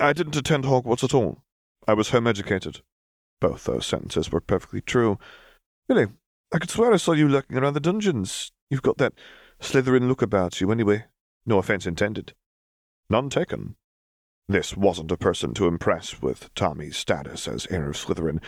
I 0.00 0.12
didn't 0.12 0.36
attend 0.36 0.64
Hogwarts 0.64 1.04
at 1.04 1.14
all. 1.14 1.42
I 1.86 1.94
was 1.94 2.10
home 2.10 2.26
educated. 2.26 2.80
Both 3.40 3.64
those 3.64 3.86
sentences 3.86 4.32
were 4.32 4.40
perfectly 4.40 4.80
true. 4.80 5.18
Really, 5.88 6.08
I 6.52 6.58
could 6.58 6.70
swear 6.70 6.92
I 6.92 6.96
saw 6.96 7.12
you 7.12 7.28
lurking 7.28 7.56
around 7.56 7.74
the 7.74 7.80
dungeons. 7.80 8.52
You've 8.70 8.82
got 8.82 8.98
that 8.98 9.14
Slytherin 9.60 10.08
look 10.08 10.22
about 10.22 10.60
you, 10.60 10.70
anyway. 10.70 11.04
No 11.46 11.58
offense 11.58 11.86
intended. 11.86 12.34
None 13.10 13.30
taken. 13.30 13.76
This 14.48 14.76
wasn't 14.76 15.12
a 15.12 15.16
person 15.16 15.52
to 15.54 15.66
impress 15.66 16.22
with 16.22 16.52
Tommy's 16.54 16.96
status 16.96 17.46
as 17.46 17.66
heir 17.70 17.90
of 17.90 17.96
Slytherin. 17.96 18.40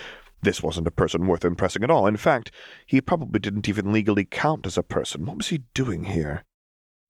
This 0.43 0.63
wasn't 0.63 0.87
a 0.87 0.91
person 0.93 1.27
worth 1.27 1.45
impressing 1.45 1.85
at 1.85 1.91
all. 1.91 2.07
In 2.07 2.17
fact, 2.17 2.51
he 2.87 3.01
probably 3.01 3.41
didn't 3.41 3.69
even 3.69 3.93
legally 3.93 4.25
count 4.25 4.67
as 4.67 4.79
a 4.79 4.83
person. 4.83 5.27
What 5.27 5.37
was 5.37 5.49
he 5.49 5.65
doing 5.75 6.05
here? 6.05 6.45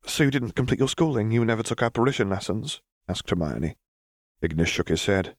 So 0.04 0.24
you 0.24 0.30
didn't 0.30 0.56
complete 0.56 0.80
your 0.80 0.88
schooling? 0.88 1.30
You 1.30 1.44
never 1.44 1.62
took 1.62 1.82
apparition 1.82 2.30
lessons? 2.30 2.80
asked 3.08 3.30
Hermione. 3.30 3.76
Ignis 4.42 4.68
shook 4.68 4.88
his 4.88 5.06
head. 5.06 5.36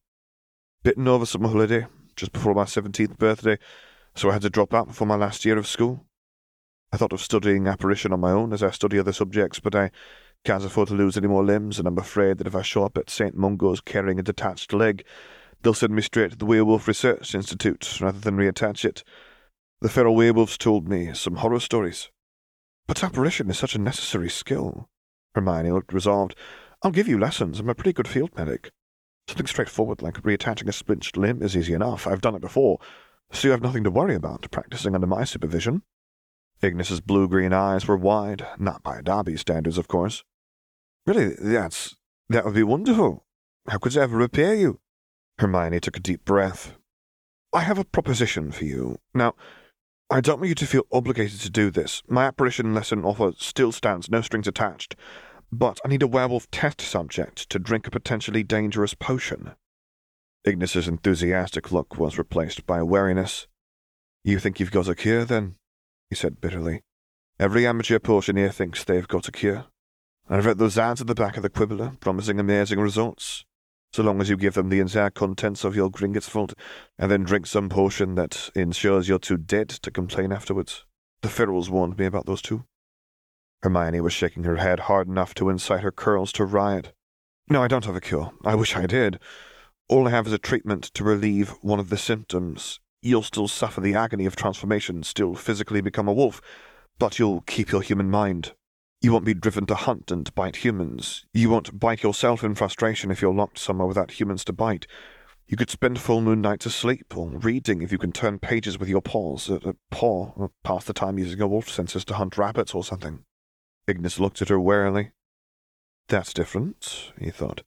Bitten 0.84 1.08
over 1.08 1.26
summer 1.26 1.50
holiday, 1.50 1.88
just 2.16 2.32
before 2.32 2.54
my 2.54 2.66
seventeenth 2.66 3.18
birthday, 3.18 3.58
so 4.16 4.30
I 4.30 4.34
had 4.34 4.42
to 4.44 4.50
drop 4.50 4.74
out 4.74 4.88
before 4.88 5.08
my 5.08 5.16
last 5.16 5.46
year 5.46 5.58
of 5.58 5.68
school. 5.68 6.06
I 6.92 6.98
thought 6.98 7.14
of 7.14 7.22
studying 7.22 7.68
apparition 7.68 8.14
on 8.14 8.20
my 8.20 8.32
own 8.32 8.54
as 8.54 8.64
I 8.64 8.72
study 8.72 9.00
other 9.00 9.14
subjects, 9.14 9.60
but 9.60 9.76
I 9.76 9.92
can't 10.44 10.66
afford 10.66 10.90
to 10.90 10.96
lose 10.96 11.18
any 11.18 11.28
more 11.28 11.44
limbs, 11.44 11.80
and 11.80 11.88
I'm 11.88 11.98
afraid 11.98 12.38
that 12.38 12.48
if 12.48 12.56
I 12.56 12.62
show 12.62 12.84
up 12.84 12.98
at 12.98 13.10
St. 13.10 13.36
Mungo's 13.36 13.82
carrying 13.82 14.20
a 14.20 14.24
detached 14.24 14.74
leg, 14.74 15.06
they'll 15.62 15.74
send 15.74 15.96
me 15.96 16.02
straight 16.02 16.32
to 16.32 16.38
the 16.38 16.46
Werewolf 16.46 16.88
Research 16.88 17.34
Institute 17.36 18.00
rather 18.02 18.20
than 18.20 18.38
reattach 18.38 18.84
it. 18.84 19.04
The 19.82 19.90
feral 19.90 20.16
werewolves 20.16 20.58
told 20.58 20.90
me 20.90 21.14
some 21.14 21.38
horror 21.38 21.60
stories. 21.60 22.10
But 22.88 23.04
apparition 23.04 23.50
is 23.50 23.58
such 23.58 23.76
a 23.76 23.80
necessary 23.80 24.30
skill. 24.30 24.90
Hermione 25.34 25.72
looked 25.72 25.94
resolved. 25.94 26.36
I'll 26.84 26.92
give 26.92 27.08
you 27.08 27.18
lessons. 27.18 27.60
I'm 27.60 27.70
a 27.70 27.76
pretty 27.76 27.94
good 27.94 28.08
field 28.08 28.32
medic. 28.36 28.72
Something 29.28 29.48
straightforward 29.48 30.02
like 30.02 30.22
reattaching 30.24 30.68
a 30.68 30.74
splinched 30.74 31.16
limb 31.16 31.42
is 31.42 31.56
easy 31.56 31.74
enough. 31.74 32.06
I've 32.06 32.22
done 32.22 32.36
it 32.36 32.42
before, 32.42 32.80
so 33.32 33.48
you 33.48 33.52
have 33.52 33.62
nothing 33.62 33.84
to 33.84 33.92
worry 33.92 34.16
about 34.16 34.50
practicing 34.52 34.96
under 34.96 35.08
my 35.08 35.24
supervision. 35.24 35.84
Ignis's 36.62 37.02
blue-green 37.02 37.54
eyes 37.54 37.88
were 37.88 37.98
wide, 37.98 38.46
not 38.60 38.84
by 38.84 39.02
Dobby 39.02 39.38
standards, 39.38 39.78
of 39.78 39.88
course. 39.88 40.24
Really, 41.06 41.36
that's... 41.40 41.96
that 42.30 42.46
would 42.46 42.56
be 42.56 42.64
wonderful. 42.64 43.26
How 43.68 43.78
could 43.78 43.98
I 43.98 44.04
ever 44.04 44.18
repay 44.18 44.60
you? 44.60 44.80
Hermione 45.40 45.80
took 45.80 45.98
a 45.98 46.02
deep 46.02 46.26
breath. 46.26 46.76
I 47.54 47.62
have 47.62 47.78
a 47.78 47.86
proposition 47.86 48.52
for 48.52 48.66
you. 48.66 49.00
Now, 49.14 49.36
I 50.12 50.20
don't 50.20 50.40
want 50.40 50.50
you 50.50 50.56
to 50.56 50.68
feel 50.68 50.84
obligated 50.92 51.40
to 51.40 51.50
do 51.50 51.72
this. 51.72 52.04
My 52.06 52.26
apparition 52.26 52.74
lesson 52.74 53.06
offer 53.06 53.32
still 53.38 53.72
stands, 53.72 54.12
no 54.12 54.20
strings 54.20 54.46
attached. 54.46 54.94
But 55.54 55.80
I 55.86 55.88
need 55.88 56.04
a 56.04 56.08
werewolf 56.08 56.52
test 56.52 56.82
subject 56.82 57.50
to 57.50 57.60
drink 57.60 57.88
a 57.88 57.92
potentially 57.92 58.44
dangerous 58.44 58.94
potion. 58.94 59.52
Ignis's 60.44 60.90
enthusiastic 60.90 61.72
look 61.72 61.98
was 61.98 62.18
replaced 62.18 62.66
by 62.66 62.84
wariness. 62.84 63.48
You 64.22 64.38
think 64.38 64.60
you've 64.60 64.70
got 64.70 64.90
a 64.90 64.96
cure, 64.96 65.24
then? 65.24 65.56
he 66.10 66.16
said 66.18 66.42
bitterly. 66.42 66.82
Every 67.40 67.66
amateur 67.66 67.98
potioneer 67.98 68.50
thinks 68.50 68.84
they've 68.84 69.08
got 69.08 69.30
a 69.30 69.32
cure. 69.32 69.68
I've 70.30 70.46
read 70.46 70.58
those 70.58 70.78
ads 70.78 71.00
at 71.00 71.08
the 71.08 71.16
back 71.16 71.38
of 71.38 71.44
the 71.44 71.50
Quibbler, 71.50 71.98
promising 72.02 72.38
amazing 72.38 72.82
results. 72.82 73.46
So 73.94 74.04
long 74.04 74.22
as 74.22 74.30
you 74.30 74.38
give 74.38 74.54
them 74.54 74.70
the 74.70 74.80
entire 74.80 75.10
contents 75.10 75.64
of 75.64 75.76
your 75.76 75.90
Gringotts 75.90 76.30
vault, 76.30 76.54
and 76.98 77.12
then 77.12 77.24
drink 77.24 77.46
some 77.46 77.68
potion 77.68 78.16
that 78.16 78.50
ensures 78.56 79.10
you're 79.10 79.20
too 79.20 79.38
dead 79.38 79.68
to 79.70 79.92
complain 79.92 80.32
afterwards. 80.32 80.86
The 81.22 81.28
ferals 81.28 81.70
warned 81.70 81.98
me 81.98 82.06
about 82.06 82.26
those 82.26 82.42
two. 82.42 82.64
Hermione 83.62 84.02
was 84.02 84.14
shaking 84.14 84.46
her 84.46 84.56
head 84.56 84.82
hard 84.82 85.08
enough 85.08 85.34
to 85.36 85.50
incite 85.50 85.82
her 85.82 85.92
curls 85.92 86.32
to 86.34 86.46
riot. 86.46 86.94
No, 87.50 87.62
I 87.62 87.68
don't 87.68 87.86
have 87.86 87.96
a 87.96 88.02
cure. 88.02 88.32
I 88.46 88.56
wish 88.56 88.76
I 88.76 88.86
did. 88.86 89.20
All 89.90 90.08
I 90.08 90.12
have 90.12 90.26
is 90.26 90.34
a 90.34 90.38
treatment 90.38 90.86
to 90.94 91.04
relieve 91.04 91.50
one 91.62 91.80
of 91.80 91.90
the 91.90 91.98
symptoms. 91.98 92.80
You'll 93.02 93.24
still 93.24 93.50
suffer 93.50 93.82
the 93.82 93.94
agony 93.94 94.26
of 94.26 94.36
transformation, 94.36 95.04
still 95.04 95.36
physically 95.36 95.82
become 95.82 96.08
a 96.08 96.14
wolf, 96.14 96.42
but 96.98 97.20
you'll 97.20 97.42
keep 97.42 97.72
your 97.72 97.82
human 97.82 98.10
mind. 98.10 98.54
You 99.02 99.12
won't 99.12 99.26
be 99.26 99.34
driven 99.34 99.66
to 99.66 99.76
hunt 99.76 100.12
and 100.12 100.34
bite 100.36 100.58
humans. 100.58 101.26
You 101.34 101.50
won't 101.50 101.80
bite 101.80 102.04
yourself 102.04 102.44
in 102.44 102.54
frustration 102.54 103.10
if 103.10 103.20
you're 103.20 103.34
locked 103.34 103.58
somewhere 103.58 103.88
without 103.88 104.20
humans 104.20 104.46
to 104.46 104.54
bite. 104.54 104.86
You 105.48 105.58
could 105.58 105.72
spend 105.72 106.00
full 106.00 106.22
moon 106.22 106.40
nights 106.40 106.68
asleep 106.68 107.18
or 107.18 107.30
reading 107.30 107.82
if 107.82 107.92
you 107.92 107.98
can 107.98 108.12
turn 108.12 108.38
pages 108.38 108.78
with 108.78 108.88
your 108.88 109.02
paws, 109.02 109.50
a, 109.50 109.56
a 109.56 109.76
paw, 109.90 110.28
uh, 110.28 110.32
or 110.36 110.52
pass 110.64 110.86
the 110.86 110.94
time 110.94 111.18
using 111.18 111.40
your 111.40 111.48
wolf 111.48 111.68
senses 111.68 112.06
to 112.06 112.14
hunt 112.14 112.38
rabbits 112.38 112.76
or 112.76 112.84
something. 112.84 113.24
Ignis 113.88 114.20
looked 114.20 114.42
at 114.44 114.50
her 114.50 114.60
warily. 114.60 115.12
That's 116.08 116.32
different, 116.32 117.12
he 117.20 117.32
thought. 117.32 117.64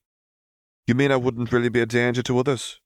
You 0.86 0.94
mean 0.94 1.10
I 1.10 1.16
wouldn't 1.16 1.52
really 1.52 1.68
be 1.68 1.80
a 1.80 1.86
danger 1.86 2.22
to 2.22 2.38
others? 2.38 2.80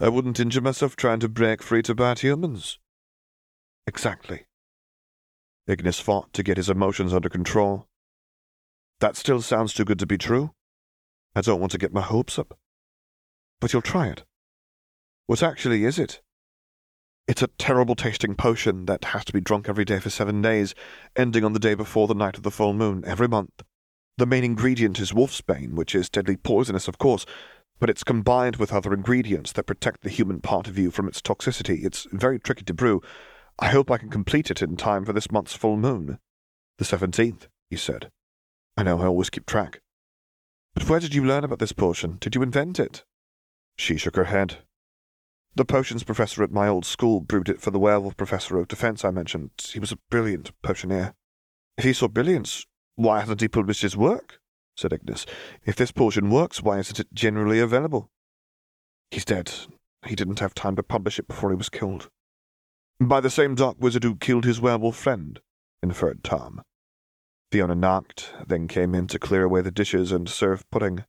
I 0.00 0.08
wouldn't 0.08 0.40
injure 0.40 0.62
myself 0.62 0.96
trying 0.96 1.20
to 1.20 1.28
break 1.28 1.62
free 1.62 1.82
to 1.82 1.94
bite 1.94 2.20
humans? 2.20 2.78
Exactly. 3.86 4.46
Ignis 5.66 6.00
fought 6.00 6.32
to 6.32 6.42
get 6.42 6.56
his 6.56 6.68
emotions 6.68 7.14
under 7.14 7.28
control. 7.28 7.86
That 9.00 9.16
still 9.16 9.40
sounds 9.40 9.72
too 9.72 9.84
good 9.84 9.98
to 10.00 10.06
be 10.06 10.18
true. 10.18 10.54
I 11.34 11.40
don't 11.40 11.60
want 11.60 11.72
to 11.72 11.78
get 11.78 11.92
my 11.92 12.00
hopes 12.00 12.38
up. 12.38 12.58
But 13.60 13.72
you'll 13.72 13.82
try 13.82 14.08
it. 14.08 14.24
What 15.26 15.42
actually 15.42 15.84
is 15.84 15.98
it? 15.98 16.20
It's 17.28 17.42
a 17.42 17.48
terrible 17.58 17.94
tasting 17.94 18.34
potion 18.34 18.86
that 18.86 19.04
has 19.06 19.24
to 19.26 19.32
be 19.32 19.40
drunk 19.40 19.68
every 19.68 19.84
day 19.84 20.00
for 20.00 20.10
seven 20.10 20.42
days, 20.42 20.74
ending 21.14 21.44
on 21.44 21.52
the 21.52 21.60
day 21.60 21.74
before 21.74 22.08
the 22.08 22.14
night 22.14 22.36
of 22.36 22.42
the 22.42 22.50
full 22.50 22.72
moon, 22.72 23.04
every 23.06 23.28
month. 23.28 23.62
The 24.18 24.26
main 24.26 24.44
ingredient 24.44 24.98
is 24.98 25.12
wolfsbane, 25.12 25.74
which 25.74 25.94
is 25.94 26.10
deadly 26.10 26.36
poisonous, 26.36 26.88
of 26.88 26.98
course, 26.98 27.24
but 27.78 27.88
it's 27.88 28.04
combined 28.04 28.56
with 28.56 28.72
other 28.72 28.92
ingredients 28.92 29.52
that 29.52 29.66
protect 29.66 30.02
the 30.02 30.10
human 30.10 30.40
part 30.40 30.66
of 30.66 30.76
you 30.76 30.90
from 30.90 31.08
its 31.08 31.22
toxicity. 31.22 31.84
It's 31.84 32.06
very 32.12 32.38
tricky 32.38 32.64
to 32.64 32.74
brew, 32.74 33.00
I 33.58 33.68
hope 33.68 33.90
I 33.90 33.98
can 33.98 34.10
complete 34.10 34.50
it 34.50 34.62
in 34.62 34.76
time 34.76 35.04
for 35.04 35.12
this 35.12 35.30
month's 35.30 35.54
full 35.54 35.76
moon. 35.76 36.18
The 36.78 36.84
seventeenth, 36.84 37.48
he 37.70 37.76
said. 37.76 38.10
I 38.76 38.82
know 38.82 39.00
I 39.00 39.06
always 39.06 39.30
keep 39.30 39.46
track. 39.46 39.80
But 40.74 40.88
where 40.88 41.00
did 41.00 41.14
you 41.14 41.24
learn 41.24 41.44
about 41.44 41.58
this 41.58 41.72
potion? 41.72 42.16
Did 42.20 42.34
you 42.34 42.42
invent 42.42 42.80
it? 42.80 43.04
She 43.76 43.96
shook 43.96 44.16
her 44.16 44.24
head. 44.24 44.58
The 45.54 45.66
potions 45.66 46.02
professor 46.02 46.42
at 46.42 46.50
my 46.50 46.66
old 46.66 46.86
school 46.86 47.20
brewed 47.20 47.50
it 47.50 47.60
for 47.60 47.70
the 47.70 47.78
werewolf 47.78 48.16
professor 48.16 48.58
of 48.58 48.68
defense 48.68 49.04
I 49.04 49.10
mentioned. 49.10 49.50
He 49.72 49.78
was 49.78 49.92
a 49.92 49.98
brilliant 50.10 50.50
potioneer. 50.62 51.14
If 51.76 51.84
he 51.84 51.92
saw 51.92 52.08
brilliance, 52.08 52.66
why 52.96 53.20
hasn't 53.20 53.42
he 53.42 53.48
published 53.48 53.82
his 53.82 53.96
work? 53.96 54.40
said 54.74 54.94
Ignis. 54.94 55.26
If 55.66 55.76
this 55.76 55.92
potion 55.92 56.30
works, 56.30 56.62
why 56.62 56.78
isn't 56.78 56.98
it 56.98 57.12
generally 57.12 57.60
available? 57.60 58.10
He's 59.10 59.26
dead. 59.26 59.52
He 60.06 60.16
didn't 60.16 60.40
have 60.40 60.54
time 60.54 60.76
to 60.76 60.82
publish 60.82 61.18
it 61.18 61.28
before 61.28 61.50
he 61.50 61.56
was 61.56 61.68
killed. 61.68 62.08
By 63.08 63.20
the 63.20 63.30
same 63.30 63.56
dark 63.56 63.78
wizard 63.80 64.04
who 64.04 64.14
killed 64.14 64.44
his 64.44 64.60
werewolf 64.60 64.96
friend, 64.96 65.40
inferred 65.82 66.22
Tom. 66.22 66.62
Fiona 67.50 67.74
knocked, 67.74 68.32
then 68.46 68.68
came 68.68 68.94
in 68.94 69.08
to 69.08 69.18
clear 69.18 69.42
away 69.42 69.60
the 69.60 69.72
dishes 69.72 70.12
and 70.12 70.28
serve 70.28 70.70
pudding. 70.70 71.04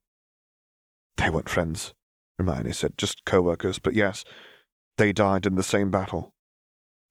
They 1.18 1.30
weren't 1.30 1.50
friends, 1.50 1.94
Hermione 2.38 2.72
said, 2.72 2.98
just 2.98 3.26
co-workers, 3.26 3.78
but 3.78 3.94
yes, 3.94 4.24
they 4.98 5.14
died 5.14 5.46
in 5.46 5.56
the 5.56 5.64
same 5.64 5.92
battle. 5.92 6.34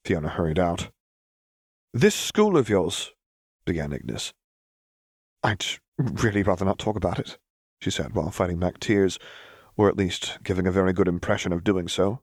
Fiona 0.04 0.28
hurried 0.28 0.58
out. 0.58 0.90
This 1.94 2.14
school 2.14 2.56
of 2.56 2.68
yours, 2.68 3.12
began 3.64 3.92
Ignis. 3.92 4.32
I'd 5.44 5.64
really 5.96 6.42
rather 6.42 6.64
not 6.64 6.78
talk 6.78 6.96
about 6.96 7.20
it, 7.20 7.38
she 7.80 7.90
said 7.90 8.14
while 8.14 8.30
fighting 8.30 8.58
back 8.58 8.80
tears, 8.80 9.18
or 9.76 9.88
at 9.88 9.96
least 9.96 10.38
giving 10.42 10.66
a 10.66 10.72
very 10.72 10.92
good 10.92 11.08
impression 11.08 11.52
of 11.52 11.62
doing 11.62 11.86
so. 11.86 12.20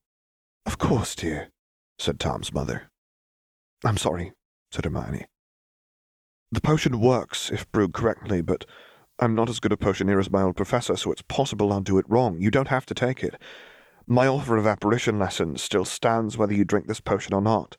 Of 0.66 0.78
course, 0.78 1.16
dear, 1.16 1.52
said 2.00 2.20
Tom's 2.20 2.54
mother. 2.54 2.90
I'm 3.84 3.98
sorry, 3.98 4.32
said 4.72 4.86
Hermione. 4.86 5.26
The 6.52 6.62
potion 6.62 7.00
works 7.00 7.52
if 7.52 7.72
brewed 7.72 7.94
correctly, 7.94 8.42
but 8.42 8.66
I'm 9.20 9.36
not 9.36 9.50
as 9.50 9.60
good 9.60 9.74
a 9.74 9.78
potioneer 9.78 10.20
as 10.20 10.32
my 10.32 10.42
old 10.42 10.56
professor, 10.56 10.96
so 10.96 11.12
it's 11.12 11.22
possible 11.22 11.72
I'll 11.72 11.82
do 11.82 11.98
it 11.98 12.10
wrong. 12.10 12.40
You 12.40 12.50
don't 12.50 12.70
have 12.70 12.86
to 12.88 12.94
take 12.94 13.24
it. 13.24 13.36
My 14.08 14.26
offer 14.26 14.58
of 14.58 14.66
apparition 14.66 15.20
lessons 15.20 15.62
still 15.62 15.86
stands 15.86 16.38
whether 16.38 16.54
you 16.54 16.66
drink 16.66 16.88
this 16.88 17.02
potion 17.02 17.34
or 17.34 17.42
not. 17.42 17.78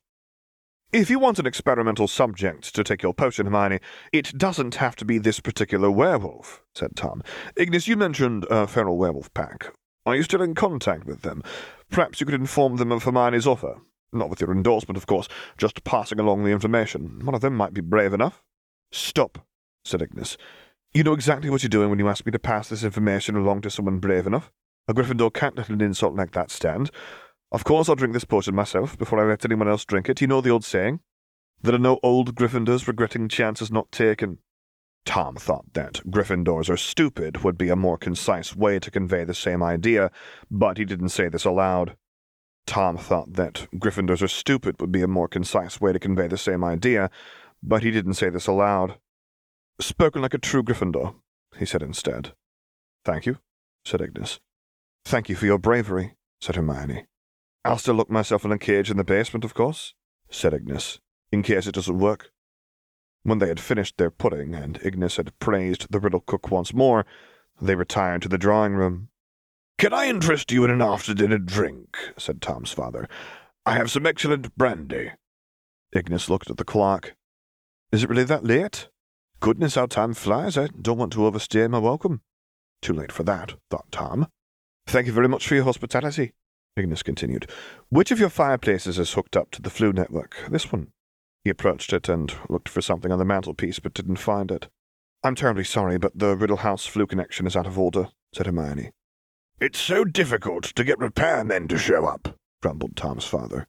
If 0.93 1.09
you 1.09 1.19
want 1.19 1.39
an 1.39 1.47
experimental 1.47 2.09
subject 2.09 2.75
to 2.75 2.85
take 2.85 3.03
your 3.03 3.15
potion, 3.15 3.47
Hermione, 3.47 3.81
it 4.13 4.37
doesn't 4.37 4.77
have 4.77 4.97
to 4.97 5.05
be 5.05 5.19
this 5.19 5.41
particular 5.41 5.91
werewolf, 5.91 6.63
said 6.75 6.95
Tom. 6.95 7.23
Ignis, 7.57 7.89
you 7.89 7.97
mentioned 7.97 8.45
a 8.51 8.67
feral 8.67 8.99
werewolf 8.99 9.33
pack. 9.35 9.73
Are 10.05 10.17
you 10.17 10.23
still 10.23 10.43
in 10.43 10.55
contact 10.55 11.07
with 11.07 11.23
them? 11.23 11.43
Perhaps 11.91 12.21
you 12.21 12.27
could 12.27 12.35
inform 12.35 12.77
them 12.77 12.93
of 12.93 13.05
Hermione's 13.05 13.47
offer. 13.47 13.81
Not 14.13 14.31
with 14.31 14.41
your 14.41 14.53
endorsement, 14.53 14.97
of 14.97 15.07
course, 15.07 15.29
just 15.57 15.85
passing 15.85 16.19
along 16.19 16.45
the 16.45 16.51
information. 16.51 17.25
One 17.25 17.35
of 17.35 17.41
them 17.41 17.57
might 17.57 17.75
be 17.75 17.81
brave 17.81 18.13
enough. 18.13 18.43
Stop, 18.91 19.47
said 19.85 20.03
Ignis. 20.03 20.37
You 20.93 21.05
know 21.05 21.13
exactly 21.13 21.51
what 21.51 21.63
you're 21.63 21.69
doing 21.71 21.91
when 21.91 22.01
you 22.01 22.09
ask 22.09 22.27
me 22.27 22.33
to 22.33 22.39
pass 22.39 22.69
this 22.69 22.83
information 22.83 23.37
along 23.37 23.61
to 23.63 23.71
someone 23.71 23.99
brave 23.99 24.27
enough. 24.27 24.51
A 24.89 24.95
Gryffindor 24.95 25.33
can't 25.33 25.57
let 25.57 25.69
an 25.69 25.81
insult 25.81 26.17
like 26.17 26.33
that 26.33 26.51
stand. 26.51 26.91
Of 27.53 27.63
course 27.63 27.89
I'll 27.89 27.95
drink 27.95 28.13
this 28.13 28.25
potion 28.25 28.57
myself 28.57 28.99
before 28.99 29.21
I 29.21 29.29
let 29.29 29.45
anyone 29.45 29.69
else 29.69 29.85
drink 29.85 30.09
it. 30.09 30.21
You 30.21 30.27
know 30.27 30.41
the 30.41 30.51
old 30.51 30.65
saying? 30.65 31.01
There 31.63 31.75
are 31.75 31.79
no 31.79 32.01
old 32.03 32.35
Gryffindors 32.35 32.89
regretting 32.89 33.29
chances 33.29 33.71
not 33.71 33.93
taken. 33.93 34.39
Tom 35.05 35.37
thought 35.37 35.73
that 35.75 36.01
Gryffindors 36.11 36.69
are 36.69 36.77
stupid 36.77 37.45
would 37.45 37.57
be 37.57 37.69
a 37.69 37.77
more 37.77 37.97
concise 37.97 38.57
way 38.57 38.79
to 38.81 38.91
convey 38.91 39.25
the 39.25 39.35
same 39.35 39.63
idea, 39.63 40.11
but 40.51 40.79
he 40.79 40.85
didn't 40.85 41.11
say 41.11 41.29
this 41.29 41.45
aloud. 41.45 41.97
Tom 42.71 42.97
thought 42.97 43.33
that 43.33 43.67
Gryffindors 43.75 44.23
are 44.23 44.29
stupid 44.29 44.81
would 44.81 44.93
be 44.93 45.03
a 45.03 45.09
more 45.09 45.27
concise 45.27 45.81
way 45.81 45.93
to 45.93 45.99
convey 45.99 46.29
the 46.29 46.39
same 46.39 46.63
idea, 46.63 47.11
but 47.61 47.83
he 47.83 47.91
didn't 47.91 48.15
say 48.15 48.31
this 48.31 48.47
aloud. 48.47 48.95
Spoken 49.81 50.23
like 50.23 50.35
a 50.35 50.39
true 50.39 50.63
Gryffindor, 50.63 51.17
he 51.59 51.67
said 51.67 51.83
instead. 51.83 52.33
Thank 53.05 53.27
you, 53.27 53.39
said 53.85 54.01
Ignis. 54.01 54.39
Thank 55.05 55.29
you 55.29 55.35
for 55.35 55.47
your 55.47 55.59
bravery, 55.59 56.15
said 56.41 56.55
Hermione. 56.55 57.07
I'll 57.65 57.77
still 57.77 57.97
lock 57.97 58.09
myself 58.09 58.45
in 58.45 58.53
a 58.53 58.59
cage 58.59 58.89
in 58.89 58.99
the 58.99 59.05
basement, 59.05 59.45
of 59.45 59.53
course, 59.53 59.95
said 60.31 60.55
Ignis, 60.55 61.01
in 61.33 61.43
case 61.43 61.67
it 61.67 61.75
doesn't 61.75 61.99
work. 61.99 62.31
When 63.25 63.39
they 63.39 63.49
had 63.49 63.59
finished 63.59 63.97
their 63.97 64.13
pudding 64.13 64.55
and 64.55 64.79
Ignis 64.85 65.17
had 65.17 65.37
praised 65.41 65.91
the 65.91 65.99
riddle 65.99 66.21
cook 66.21 66.53
once 66.53 66.73
more, 66.73 67.05
they 67.61 67.75
retired 67.75 68.23
to 68.23 68.29
the 68.29 68.39
drawing 68.39 68.75
room. 68.75 69.09
Can 69.81 69.95
I 69.95 70.09
interest 70.09 70.53
you 70.53 70.63
in 70.63 70.71
an 70.71 70.83
after 70.83 71.15
dinner 71.15 71.39
drink? 71.39 71.97
said 72.19 72.43
Tom's 72.43 72.71
father. 72.71 73.09
I 73.65 73.77
have 73.77 73.91
some 73.91 74.05
excellent 74.05 74.55
brandy. 74.55 75.13
Ignis 75.95 76.29
looked 76.29 76.51
at 76.51 76.59
the 76.59 76.67
clock. 76.67 77.15
Is 77.91 78.05
it 78.05 78.11
really 78.11 78.25
that 78.25 78.45
late? 78.45 78.91
Goodness, 79.41 79.77
how 79.77 79.87
time 79.87 80.13
flies. 80.13 80.59
I 80.59 80.67
don't 80.67 80.99
want 80.99 81.15
to 81.15 81.25
overstay 81.25 81.67
my 81.67 81.79
welcome. 81.79 82.21
Too 82.83 82.93
late 82.93 83.11
for 83.11 83.23
that, 83.23 83.55
thought 83.71 83.91
Tom. 83.91 84.27
Thank 84.87 85.07
you 85.07 85.15
very 85.15 85.29
much 85.29 85.49
for 85.49 85.55
your 85.55 85.65
hospitality, 85.65 86.35
Ignis 86.77 87.03
continued. 87.03 87.51
Which 87.89 88.11
of 88.11 88.21
your 88.21 88.29
fireplaces 88.29 88.99
is 88.99 89.15
hooked 89.15 89.35
up 89.35 89.51
to 89.53 89.63
the 89.63 89.71
Floo 89.71 89.95
network? 89.95 90.37
This 90.51 90.71
one. 90.71 90.89
He 91.43 91.49
approached 91.49 91.95
it 91.95 92.07
and 92.07 92.35
looked 92.51 92.69
for 92.69 92.83
something 92.83 93.11
on 93.11 93.19
the 93.19 93.25
mantelpiece, 93.25 93.79
but 93.79 93.95
didn't 93.95 94.17
find 94.17 94.51
it. 94.51 94.69
I'm 95.25 95.37
terribly 95.37 95.65
sorry, 95.65 95.97
but 95.97 96.19
the 96.19 96.37
Riddle 96.37 96.59
House 96.59 96.87
Floo 96.87 97.09
connection 97.09 97.47
is 97.47 97.57
out 97.57 97.67
of 97.67 97.79
order, 97.79 98.09
said 98.35 98.45
Hermione. 98.45 98.91
It's 99.61 99.79
so 99.79 100.05
difficult 100.05 100.65
to 100.65 100.85
get 100.85 100.99
repairmen 100.99 101.69
to 101.69 101.77
show 101.77 102.07
up, 102.07 102.35
grumbled 102.63 102.97
Tom's 102.97 103.27
father, 103.27 103.67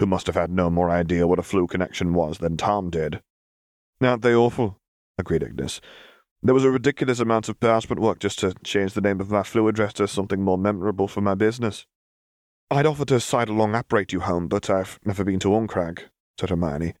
who 0.00 0.06
must 0.06 0.26
have 0.26 0.34
had 0.34 0.50
no 0.50 0.68
more 0.68 0.90
idea 0.90 1.28
what 1.28 1.38
a 1.38 1.42
Floo 1.42 1.68
connection 1.68 2.12
was 2.12 2.38
than 2.38 2.56
Tom 2.56 2.90
did. 2.90 3.22
Aren't 4.00 4.22
they 4.22 4.34
awful? 4.34 4.80
agreed 5.16 5.44
Ignis. 5.44 5.80
There 6.42 6.54
was 6.54 6.64
a 6.64 6.72
ridiculous 6.72 7.20
amount 7.20 7.48
of 7.48 7.60
parchment 7.60 8.02
work 8.02 8.18
just 8.18 8.40
to 8.40 8.52
change 8.64 8.94
the 8.94 9.00
name 9.00 9.20
of 9.20 9.30
my 9.30 9.42
Floo 9.42 9.68
address 9.68 9.92
to 9.94 10.08
something 10.08 10.42
more 10.42 10.58
memorable 10.58 11.06
for 11.06 11.20
my 11.20 11.36
business. 11.36 11.86
I'd 12.68 12.86
offer 12.86 13.04
to 13.04 13.20
side-along 13.20 13.76
apparate 13.76 14.12
you 14.12 14.18
home, 14.18 14.48
but 14.48 14.68
I've 14.68 14.98
never 15.04 15.22
been 15.22 15.38
to 15.38 15.50
Orncrag, 15.50 16.00
said 16.40 16.50
Hermione. 16.50 16.94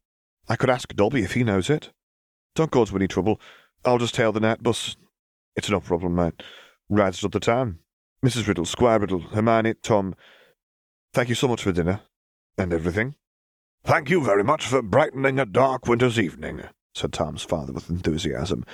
I 0.48 0.54
could 0.54 0.70
ask 0.70 0.94
Dobby 0.94 1.24
if 1.24 1.32
he 1.32 1.42
knows 1.42 1.68
it. 1.68 1.90
Don't 2.54 2.70
cause 2.70 2.92
me 2.92 2.98
any 2.98 3.08
trouble. 3.08 3.40
I'll 3.84 3.98
just 3.98 4.16
hail 4.16 4.30
the 4.30 4.38
Knight 4.38 4.62
Bus. 4.62 4.96
It's 5.56 5.68
no 5.68 5.80
problem, 5.80 6.14
mate. 6.14 6.40
Rides 6.88 7.24
at 7.24 7.32
the 7.32 7.40
time. 7.40 7.80
Mrs. 8.24 8.48
Riddle, 8.48 8.64
Squire 8.64 8.98
Riddle, 8.98 9.20
Hermione, 9.20 9.74
Tom, 9.74 10.14
thank 11.14 11.28
you 11.28 11.36
so 11.36 11.46
much 11.46 11.62
for 11.62 11.70
dinner 11.70 12.00
and 12.56 12.72
everything. 12.72 13.14
Thank 13.84 14.10
you 14.10 14.22
very 14.22 14.42
much 14.42 14.66
for 14.66 14.82
brightening 14.82 15.38
a 15.38 15.46
dark 15.46 15.86
winter's 15.86 16.18
evening, 16.18 16.62
said 16.94 17.12
Tom's 17.12 17.42
father 17.42 17.72
with 17.72 17.88
enthusiasm. 17.88 18.64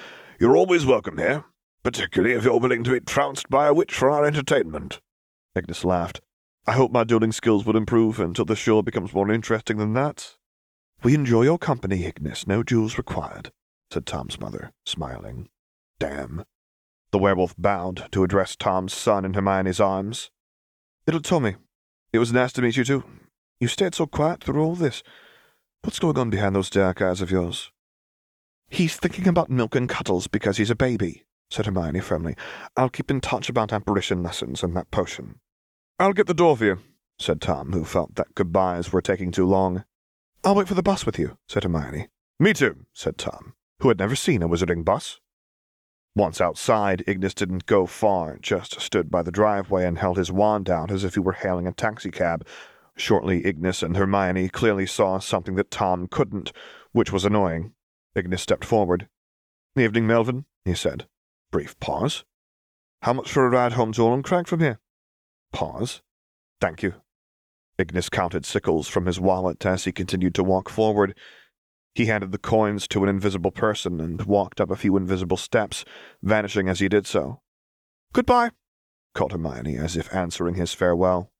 You're 0.40 0.56
always 0.56 0.86
welcome 0.86 1.18
here, 1.18 1.44
particularly 1.82 2.34
if 2.34 2.44
you're 2.44 2.58
willing 2.58 2.84
to 2.84 2.92
be 2.92 3.00
trounced 3.00 3.50
by 3.50 3.66
a 3.66 3.74
witch 3.74 3.94
for 3.94 4.10
our 4.10 4.24
entertainment. 4.24 5.00
Ignis 5.54 5.84
laughed. 5.84 6.22
I 6.66 6.72
hope 6.72 6.90
my 6.90 7.04
dueling 7.04 7.32
skills 7.32 7.66
will 7.66 7.76
improve 7.76 8.18
until 8.18 8.46
the 8.46 8.56
show 8.56 8.80
becomes 8.80 9.12
more 9.12 9.30
interesting 9.30 9.76
than 9.76 9.92
that. 9.92 10.36
We 11.02 11.14
enjoy 11.14 11.42
your 11.42 11.58
company, 11.58 12.06
Ignis. 12.06 12.46
No 12.46 12.62
jewels 12.62 12.96
required, 12.96 13.52
said 13.92 14.06
Tom's 14.06 14.40
mother, 14.40 14.72
smiling. 14.86 15.50
Damn. 15.98 16.44
The 17.14 17.18
werewolf 17.18 17.54
bowed 17.56 18.08
to 18.10 18.24
address 18.24 18.56
Tom's 18.56 18.92
son 18.92 19.24
in 19.24 19.34
Hermione's 19.34 19.78
arms. 19.78 20.32
Little 21.06 21.22
Tommy, 21.22 21.54
it 22.12 22.18
was 22.18 22.32
nice 22.32 22.52
to 22.54 22.60
meet 22.60 22.76
you 22.76 22.82
too. 22.82 23.04
You 23.60 23.68
stayed 23.68 23.94
so 23.94 24.08
quiet 24.08 24.42
through 24.42 24.60
all 24.60 24.74
this. 24.74 25.04
What's 25.82 26.00
going 26.00 26.18
on 26.18 26.28
behind 26.28 26.56
those 26.56 26.70
dark 26.70 27.00
eyes 27.00 27.20
of 27.20 27.30
yours? 27.30 27.70
He's 28.68 28.96
thinking 28.96 29.28
about 29.28 29.48
milk 29.48 29.76
and 29.76 29.88
cuddles 29.88 30.26
because 30.26 30.56
he's 30.56 30.70
a 30.70 30.74
baby, 30.74 31.22
said 31.50 31.66
Hermione 31.66 32.00
firmly. 32.00 32.34
I'll 32.76 32.88
keep 32.88 33.12
in 33.12 33.20
touch 33.20 33.48
about 33.48 33.72
apparition 33.72 34.24
lessons 34.24 34.64
and 34.64 34.74
that 34.74 34.90
potion. 34.90 35.38
I'll 36.00 36.14
get 36.14 36.26
the 36.26 36.34
door 36.34 36.56
for 36.56 36.64
you, 36.64 36.78
said 37.20 37.40
Tom, 37.40 37.70
who 37.70 37.84
felt 37.84 38.16
that 38.16 38.34
goodbyes 38.34 38.92
were 38.92 39.00
taking 39.00 39.30
too 39.30 39.46
long. 39.46 39.84
I'll 40.42 40.56
wait 40.56 40.66
for 40.66 40.74
the 40.74 40.82
bus 40.82 41.06
with 41.06 41.20
you, 41.20 41.38
said 41.48 41.62
Hermione. 41.62 42.08
Me 42.40 42.52
too, 42.52 42.86
said 42.92 43.18
Tom, 43.18 43.54
who 43.78 43.86
had 43.86 44.00
never 44.00 44.16
seen 44.16 44.42
a 44.42 44.48
wizarding 44.48 44.84
bus. 44.84 45.20
Once 46.16 46.40
outside, 46.40 47.02
Ignis 47.08 47.34
didn't 47.34 47.66
go 47.66 47.86
far, 47.86 48.38
just 48.38 48.80
stood 48.80 49.10
by 49.10 49.20
the 49.20 49.32
driveway 49.32 49.84
and 49.84 49.98
held 49.98 50.16
his 50.16 50.30
wand 50.30 50.70
out 50.70 50.90
as 50.90 51.02
if 51.02 51.14
he 51.14 51.20
were 51.20 51.32
hailing 51.32 51.66
a 51.66 51.72
taxicab. 51.72 52.46
Shortly, 52.96 53.44
Ignis 53.44 53.82
and 53.82 53.96
Hermione 53.96 54.48
clearly 54.48 54.86
saw 54.86 55.18
something 55.18 55.56
that 55.56 55.72
Tom 55.72 56.06
couldn't, 56.06 56.52
which 56.92 57.12
was 57.12 57.24
annoying. 57.24 57.72
Ignis 58.14 58.42
stepped 58.42 58.64
forward. 58.64 59.08
Evening, 59.76 60.06
Melvin, 60.06 60.44
he 60.64 60.74
said. 60.74 61.08
Brief 61.50 61.78
pause. 61.80 62.24
How 63.02 63.12
much 63.12 63.32
for 63.32 63.44
a 63.44 63.50
ride 63.50 63.72
home 63.72 63.92
to 63.94 64.02
Ohrencrag 64.02 64.46
from 64.46 64.60
here? 64.60 64.78
Pause. 65.52 66.02
Thank 66.60 66.84
you. 66.84 66.94
Ignis 67.76 68.08
counted 68.08 68.46
sickles 68.46 68.86
from 68.86 69.06
his 69.06 69.18
wallet 69.18 69.66
as 69.66 69.82
he 69.82 69.90
continued 69.90 70.36
to 70.36 70.44
walk 70.44 70.68
forward. 70.68 71.18
He 71.94 72.06
handed 72.06 72.32
the 72.32 72.38
coins 72.38 72.88
to 72.88 73.04
an 73.04 73.08
invisible 73.08 73.52
person 73.52 74.00
and 74.00 74.22
walked 74.22 74.60
up 74.60 74.70
a 74.70 74.76
few 74.76 74.96
invisible 74.96 75.36
steps, 75.36 75.84
vanishing 76.22 76.68
as 76.68 76.80
he 76.80 76.88
did 76.88 77.06
so. 77.06 77.40
Goodbye, 78.12 78.50
called 79.14 79.32
Hermione 79.32 79.76
as 79.76 79.96
if 79.96 80.12
answering 80.12 80.56
his 80.56 80.74
farewell. 80.74 81.30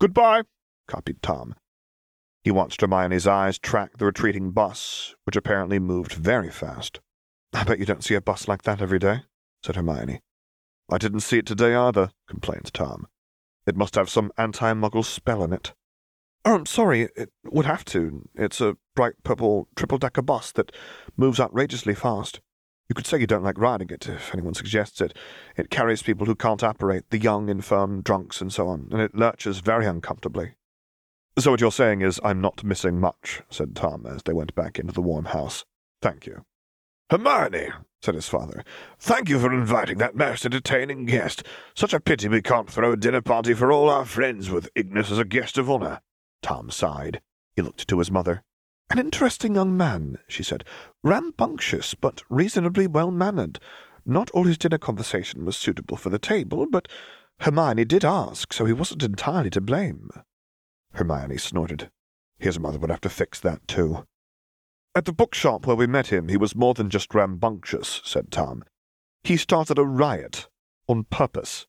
Goodbye, 0.00 0.42
copied 0.88 1.22
Tom. 1.22 1.54
He 2.42 2.50
watched 2.50 2.80
Hermione's 2.80 3.26
eyes 3.26 3.58
track 3.58 3.98
the 3.98 4.06
retreating 4.06 4.50
bus, 4.50 5.14
which 5.24 5.36
apparently 5.36 5.78
moved 5.78 6.12
very 6.12 6.50
fast. 6.50 7.00
I 7.52 7.64
bet 7.64 7.78
you 7.78 7.86
don't 7.86 8.02
see 8.02 8.14
a 8.14 8.20
bus 8.20 8.48
like 8.48 8.62
that 8.62 8.80
every 8.80 8.98
day, 8.98 9.22
said 9.62 9.76
Hermione. 9.76 10.20
I 10.90 10.98
didn't 10.98 11.20
see 11.20 11.38
it 11.38 11.46
today 11.46 11.74
either, 11.74 12.10
complained 12.28 12.72
Tom. 12.72 13.06
It 13.66 13.76
must 13.76 13.94
have 13.94 14.10
some 14.10 14.32
anti-muggle 14.36 15.04
spell 15.04 15.44
in 15.44 15.52
it. 15.52 15.72
Oh, 16.44 16.54
I'm 16.54 16.66
sorry, 16.66 17.02
it 17.16 17.30
would 17.44 17.66
have 17.66 17.84
to. 17.86 18.28
It's 18.34 18.60
a 18.60 18.76
bright 18.96 19.14
purple 19.24 19.68
triple-decker 19.76 20.22
bus 20.22 20.52
that 20.52 20.72
moves 21.16 21.38
outrageously 21.38 21.94
fast. 21.94 22.40
You 22.88 22.94
could 22.94 23.06
say 23.06 23.18
you 23.18 23.26
don't 23.26 23.44
like 23.44 23.58
riding 23.58 23.90
it, 23.90 24.08
if 24.08 24.32
anyone 24.32 24.54
suggests 24.54 25.00
it. 25.00 25.16
It 25.56 25.70
carries 25.70 26.02
people 26.02 26.26
who 26.26 26.34
can't 26.34 26.64
operate, 26.64 27.04
the 27.10 27.18
young, 27.18 27.48
infirm, 27.48 28.00
drunks, 28.02 28.40
and 28.40 28.52
so 28.52 28.68
on, 28.68 28.88
and 28.90 29.00
it 29.00 29.14
lurches 29.14 29.60
very 29.60 29.86
uncomfortably. 29.86 30.54
So 31.38 31.50
what 31.50 31.60
you're 31.60 31.70
saying 31.70 32.00
is 32.00 32.18
I'm 32.24 32.40
not 32.40 32.64
missing 32.64 32.98
much, 32.98 33.42
said 33.50 33.76
Tom 33.76 34.06
as 34.06 34.22
they 34.22 34.32
went 34.32 34.54
back 34.54 34.78
into 34.78 34.92
the 34.92 35.02
warm 35.02 35.26
house. 35.26 35.64
Thank 36.02 36.26
you. 36.26 36.44
Hermione, 37.10 37.70
said 38.02 38.14
his 38.14 38.28
father, 38.28 38.64
thank 38.98 39.28
you 39.28 39.38
for 39.38 39.52
inviting 39.52 39.98
that 39.98 40.16
most 40.16 40.44
entertaining 40.46 41.04
guest. 41.04 41.44
Such 41.74 41.92
a 41.92 42.00
pity 42.00 42.28
we 42.28 42.40
can't 42.40 42.70
throw 42.70 42.92
a 42.92 42.96
dinner 42.96 43.20
party 43.20 43.52
for 43.52 43.70
all 43.70 43.90
our 43.90 44.04
friends 44.04 44.50
with 44.50 44.70
Ignis 44.74 45.10
as 45.10 45.18
a 45.18 45.24
guest 45.24 45.58
of 45.58 45.70
honor. 45.70 46.00
Tom 46.42 46.70
sighed. 46.70 47.20
He 47.54 47.62
looked 47.62 47.86
to 47.88 47.98
his 47.98 48.10
mother. 48.10 48.42
An 48.90 48.98
interesting 48.98 49.54
young 49.54 49.76
man, 49.76 50.18
she 50.26 50.42
said. 50.42 50.64
Rambunctious, 51.04 51.94
but 51.94 52.22
reasonably 52.28 52.86
well 52.86 53.10
mannered. 53.10 53.60
Not 54.04 54.30
all 54.30 54.44
his 54.44 54.58
dinner 54.58 54.78
conversation 54.78 55.44
was 55.44 55.56
suitable 55.56 55.96
for 55.96 56.10
the 56.10 56.18
table, 56.18 56.66
but 56.68 56.88
Hermione 57.40 57.84
did 57.84 58.04
ask, 58.04 58.52
so 58.52 58.64
he 58.64 58.72
wasn't 58.72 59.02
entirely 59.02 59.50
to 59.50 59.60
blame. 59.60 60.10
Hermione 60.94 61.38
snorted. 61.38 61.90
His 62.38 62.58
mother 62.58 62.78
would 62.78 62.90
have 62.90 63.00
to 63.02 63.08
fix 63.08 63.38
that, 63.40 63.66
too. 63.68 64.06
At 64.94 65.04
the 65.04 65.12
bookshop 65.12 65.66
where 65.66 65.76
we 65.76 65.86
met 65.86 66.08
him, 66.08 66.28
he 66.28 66.36
was 66.36 66.56
more 66.56 66.74
than 66.74 66.90
just 66.90 67.14
rambunctious, 67.14 68.00
said 68.04 68.32
Tom. 68.32 68.64
He 69.22 69.36
started 69.36 69.78
a 69.78 69.84
riot. 69.84 70.48
On 70.88 71.04
purpose. 71.04 71.66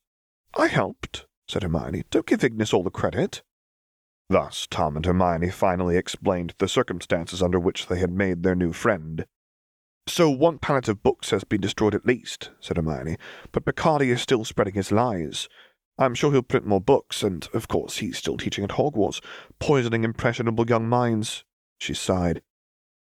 I 0.56 0.66
helped, 0.66 1.26
said 1.46 1.62
Hermione. 1.62 2.02
Don't 2.10 2.26
give 2.26 2.42
Ignis 2.42 2.72
all 2.72 2.82
the 2.82 2.90
credit. 2.90 3.42
Thus, 4.32 4.66
Tom 4.70 4.96
and 4.96 5.04
Hermione 5.04 5.50
finally 5.50 5.98
explained 5.98 6.54
the 6.56 6.66
circumstances 6.66 7.42
under 7.42 7.60
which 7.60 7.88
they 7.88 7.98
had 7.98 8.10
made 8.10 8.42
their 8.42 8.54
new 8.54 8.72
friend. 8.72 9.26
So 10.06 10.30
one 10.30 10.58
pallet 10.58 10.88
of 10.88 11.02
books 11.02 11.28
has 11.32 11.44
been 11.44 11.60
destroyed 11.60 11.94
at 11.94 12.06
least, 12.06 12.48
said 12.58 12.78
Hermione, 12.78 13.18
but 13.52 13.66
Picardy 13.66 14.10
is 14.10 14.22
still 14.22 14.46
spreading 14.46 14.72
his 14.72 14.90
lies. 14.90 15.50
I'm 15.98 16.14
sure 16.14 16.32
he'll 16.32 16.40
print 16.40 16.64
more 16.64 16.80
books, 16.80 17.22
and, 17.22 17.46
of 17.52 17.68
course, 17.68 17.98
he's 17.98 18.16
still 18.16 18.38
teaching 18.38 18.64
at 18.64 18.70
Hogwarts, 18.70 19.22
poisoning 19.58 20.02
impressionable 20.02 20.66
young 20.66 20.88
minds. 20.88 21.44
She 21.78 21.92
sighed. 21.92 22.40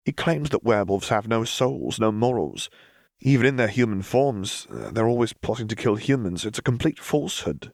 He 0.06 0.12
claims 0.12 0.50
that 0.50 0.64
werewolves 0.64 1.10
have 1.10 1.28
no 1.28 1.44
souls, 1.44 2.00
no 2.00 2.12
morals. 2.12 2.72
Even 3.22 3.46
in 3.46 3.58
their 3.58 3.68
human 3.68 4.02
forms, 4.02 4.66
uh, 4.72 4.90
they're 4.90 5.08
always 5.08 5.34
plotting 5.34 5.68
to 5.68 5.76
kill 5.76 5.96
humans. 5.96 6.44
It's 6.44 6.58
a 6.58 6.64
complete 6.64 6.98
falsehood. 6.98 7.72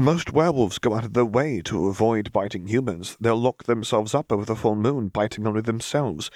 Most 0.00 0.32
werewolves 0.32 0.78
go 0.78 0.94
out 0.94 1.04
of 1.04 1.12
their 1.12 1.26
way 1.26 1.60
to 1.60 1.88
avoid 1.88 2.32
biting 2.32 2.68
humans. 2.68 3.18
They'll 3.20 3.36
lock 3.36 3.64
themselves 3.64 4.14
up 4.14 4.32
over 4.32 4.46
the 4.46 4.56
full 4.56 4.74
moon, 4.74 5.08
biting 5.08 5.46
only 5.46 5.60
themselves. 5.60 6.30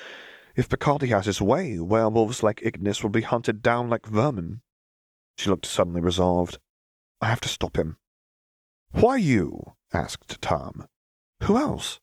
If 0.55 0.69
Picardy 0.69 1.09
has 1.09 1.25
his 1.25 1.41
way, 1.41 1.81
werewolves 1.81 2.43
like 2.43 2.61
Ignis 2.62 3.03
will 3.03 3.09
be 3.09 3.23
hunted 3.23 3.62
down 3.62 3.89
like 3.89 4.05
vermin. 4.05 4.61
She 5.39 5.49
looked 5.49 5.65
suddenly 5.65 6.03
resolved. 6.03 6.59
I 7.23 7.29
have 7.29 7.41
to 7.41 7.49
stop 7.49 7.79
him. 7.79 7.97
Why 8.91 9.17
you? 9.17 9.73
asked 9.95 10.43
Tom. 10.43 10.87
Who 11.45 11.57
else? 11.57 12.01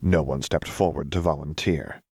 No 0.00 0.24
one 0.24 0.42
stepped 0.42 0.66
forward 0.66 1.12
to 1.12 1.20
volunteer. 1.20 2.02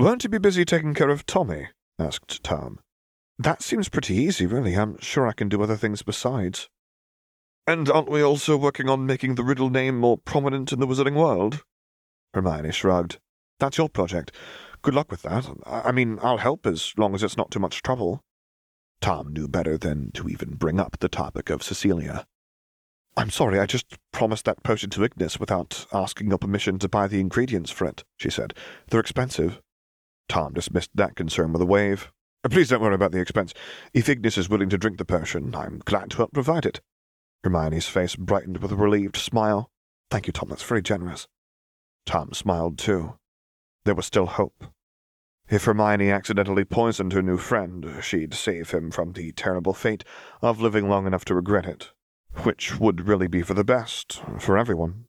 Won't 0.00 0.24
you 0.24 0.28
be 0.28 0.38
busy 0.38 0.64
taking 0.64 0.92
care 0.92 1.10
of 1.10 1.24
Tommy? 1.24 1.68
asked 2.00 2.42
Tom. 2.42 2.80
That 3.38 3.62
seems 3.62 3.88
pretty 3.88 4.16
easy, 4.16 4.44
really. 4.44 4.74
I'm 4.74 4.98
sure 4.98 5.28
I 5.28 5.32
can 5.32 5.48
do 5.48 5.62
other 5.62 5.76
things 5.76 6.02
besides. 6.02 6.68
And 7.66 7.90
aren't 7.90 8.10
we 8.10 8.22
also 8.22 8.56
working 8.56 8.88
on 8.88 9.06
making 9.06 9.34
the 9.34 9.42
Riddle 9.42 9.70
name 9.70 9.98
more 9.98 10.18
prominent 10.18 10.72
in 10.72 10.78
the 10.78 10.86
wizarding 10.86 11.14
world? 11.14 11.64
Hermione 12.32 12.70
shrugged. 12.70 13.18
That's 13.58 13.78
your 13.78 13.88
project. 13.88 14.30
Good 14.82 14.94
luck 14.94 15.10
with 15.10 15.22
that. 15.22 15.48
I 15.66 15.90
mean, 15.90 16.18
I'll 16.22 16.36
help 16.36 16.64
as 16.64 16.92
long 16.96 17.14
as 17.14 17.22
it's 17.24 17.36
not 17.36 17.50
too 17.50 17.58
much 17.58 17.82
trouble. 17.82 18.22
Tom 19.00 19.32
knew 19.32 19.48
better 19.48 19.76
than 19.76 20.12
to 20.12 20.28
even 20.28 20.54
bring 20.54 20.78
up 20.78 20.98
the 21.00 21.08
topic 21.08 21.50
of 21.50 21.62
Cecilia. 21.62 22.24
I'm 23.16 23.30
sorry, 23.30 23.58
I 23.58 23.66
just 23.66 23.96
promised 24.12 24.44
that 24.44 24.62
potion 24.62 24.90
to 24.90 25.02
Ignis 25.02 25.40
without 25.40 25.86
asking 25.92 26.28
your 26.28 26.38
permission 26.38 26.78
to 26.78 26.88
buy 26.88 27.08
the 27.08 27.18
ingredients 27.18 27.70
for 27.70 27.86
it, 27.86 28.04
she 28.18 28.30
said. 28.30 28.54
They're 28.90 29.00
expensive. 29.00 29.60
Tom 30.28 30.52
dismissed 30.52 30.90
that 30.94 31.16
concern 31.16 31.52
with 31.52 31.62
a 31.62 31.66
wave. 31.66 32.12
Please 32.48 32.68
don't 32.68 32.82
worry 32.82 32.94
about 32.94 33.12
the 33.12 33.20
expense. 33.20 33.54
If 33.94 34.08
Ignis 34.08 34.38
is 34.38 34.48
willing 34.48 34.68
to 34.68 34.78
drink 34.78 34.98
the 34.98 35.04
potion, 35.04 35.54
I'm 35.54 35.80
glad 35.84 36.10
to 36.10 36.18
help 36.18 36.32
provide 36.32 36.66
it. 36.66 36.80
Hermione's 37.44 37.86
face 37.86 38.16
brightened 38.16 38.58
with 38.58 38.72
a 38.72 38.76
relieved 38.76 39.16
smile. 39.16 39.70
Thank 40.10 40.26
you, 40.26 40.32
Tom. 40.32 40.48
That's 40.48 40.62
very 40.62 40.82
generous. 40.82 41.26
Tom 42.04 42.32
smiled 42.32 42.78
too. 42.78 43.18
There 43.84 43.94
was 43.94 44.06
still 44.06 44.26
hope. 44.26 44.64
If 45.48 45.64
Hermione 45.64 46.10
accidentally 46.10 46.64
poisoned 46.64 47.12
her 47.12 47.22
new 47.22 47.36
friend, 47.36 48.02
she'd 48.02 48.34
save 48.34 48.70
him 48.70 48.90
from 48.90 49.12
the 49.12 49.30
terrible 49.32 49.74
fate 49.74 50.02
of 50.42 50.60
living 50.60 50.88
long 50.88 51.06
enough 51.06 51.24
to 51.26 51.34
regret 51.36 51.66
it, 51.66 51.92
which 52.42 52.80
would 52.80 53.06
really 53.06 53.28
be 53.28 53.42
for 53.42 53.54
the 53.54 53.62
best, 53.62 54.22
for 54.40 54.58
everyone. 54.58 55.04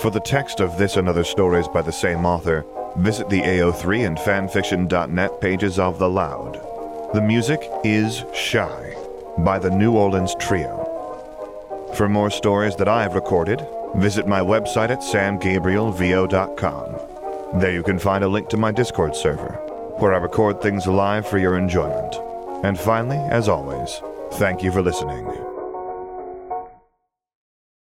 For 0.00 0.10
the 0.10 0.20
text 0.20 0.60
of 0.60 0.78
this 0.78 0.96
and 0.96 1.08
other 1.08 1.24
stories 1.24 1.68
by 1.68 1.82
the 1.82 1.92
same 1.92 2.26
author, 2.26 2.64
visit 2.96 3.28
the 3.28 3.40
AO3 3.40 4.06
and 4.06 4.18
fanfiction.net 4.18 5.40
pages 5.40 5.78
of 5.78 5.98
The 5.98 6.08
Loud. 6.08 6.69
The 7.12 7.20
music 7.20 7.68
is 7.82 8.24
Shy 8.32 8.94
by 9.38 9.58
the 9.58 9.68
New 9.68 9.96
Orleans 9.96 10.36
Trio. 10.38 10.86
For 11.96 12.08
more 12.08 12.30
stories 12.30 12.76
that 12.76 12.86
I 12.86 13.02
have 13.02 13.16
recorded, 13.16 13.66
visit 13.96 14.28
my 14.28 14.38
website 14.38 14.90
at 14.90 15.00
samgabrielvo.com. 15.00 17.60
There 17.60 17.72
you 17.72 17.82
can 17.82 17.98
find 17.98 18.22
a 18.22 18.28
link 18.28 18.48
to 18.50 18.56
my 18.56 18.70
Discord 18.70 19.16
server, 19.16 19.54
where 19.98 20.14
I 20.14 20.18
record 20.18 20.62
things 20.62 20.86
live 20.86 21.26
for 21.26 21.38
your 21.38 21.58
enjoyment. 21.58 22.14
And 22.64 22.78
finally, 22.78 23.16
as 23.16 23.48
always, 23.48 24.00
thank 24.34 24.62
you 24.62 24.70
for 24.70 24.80
listening. 24.80 25.49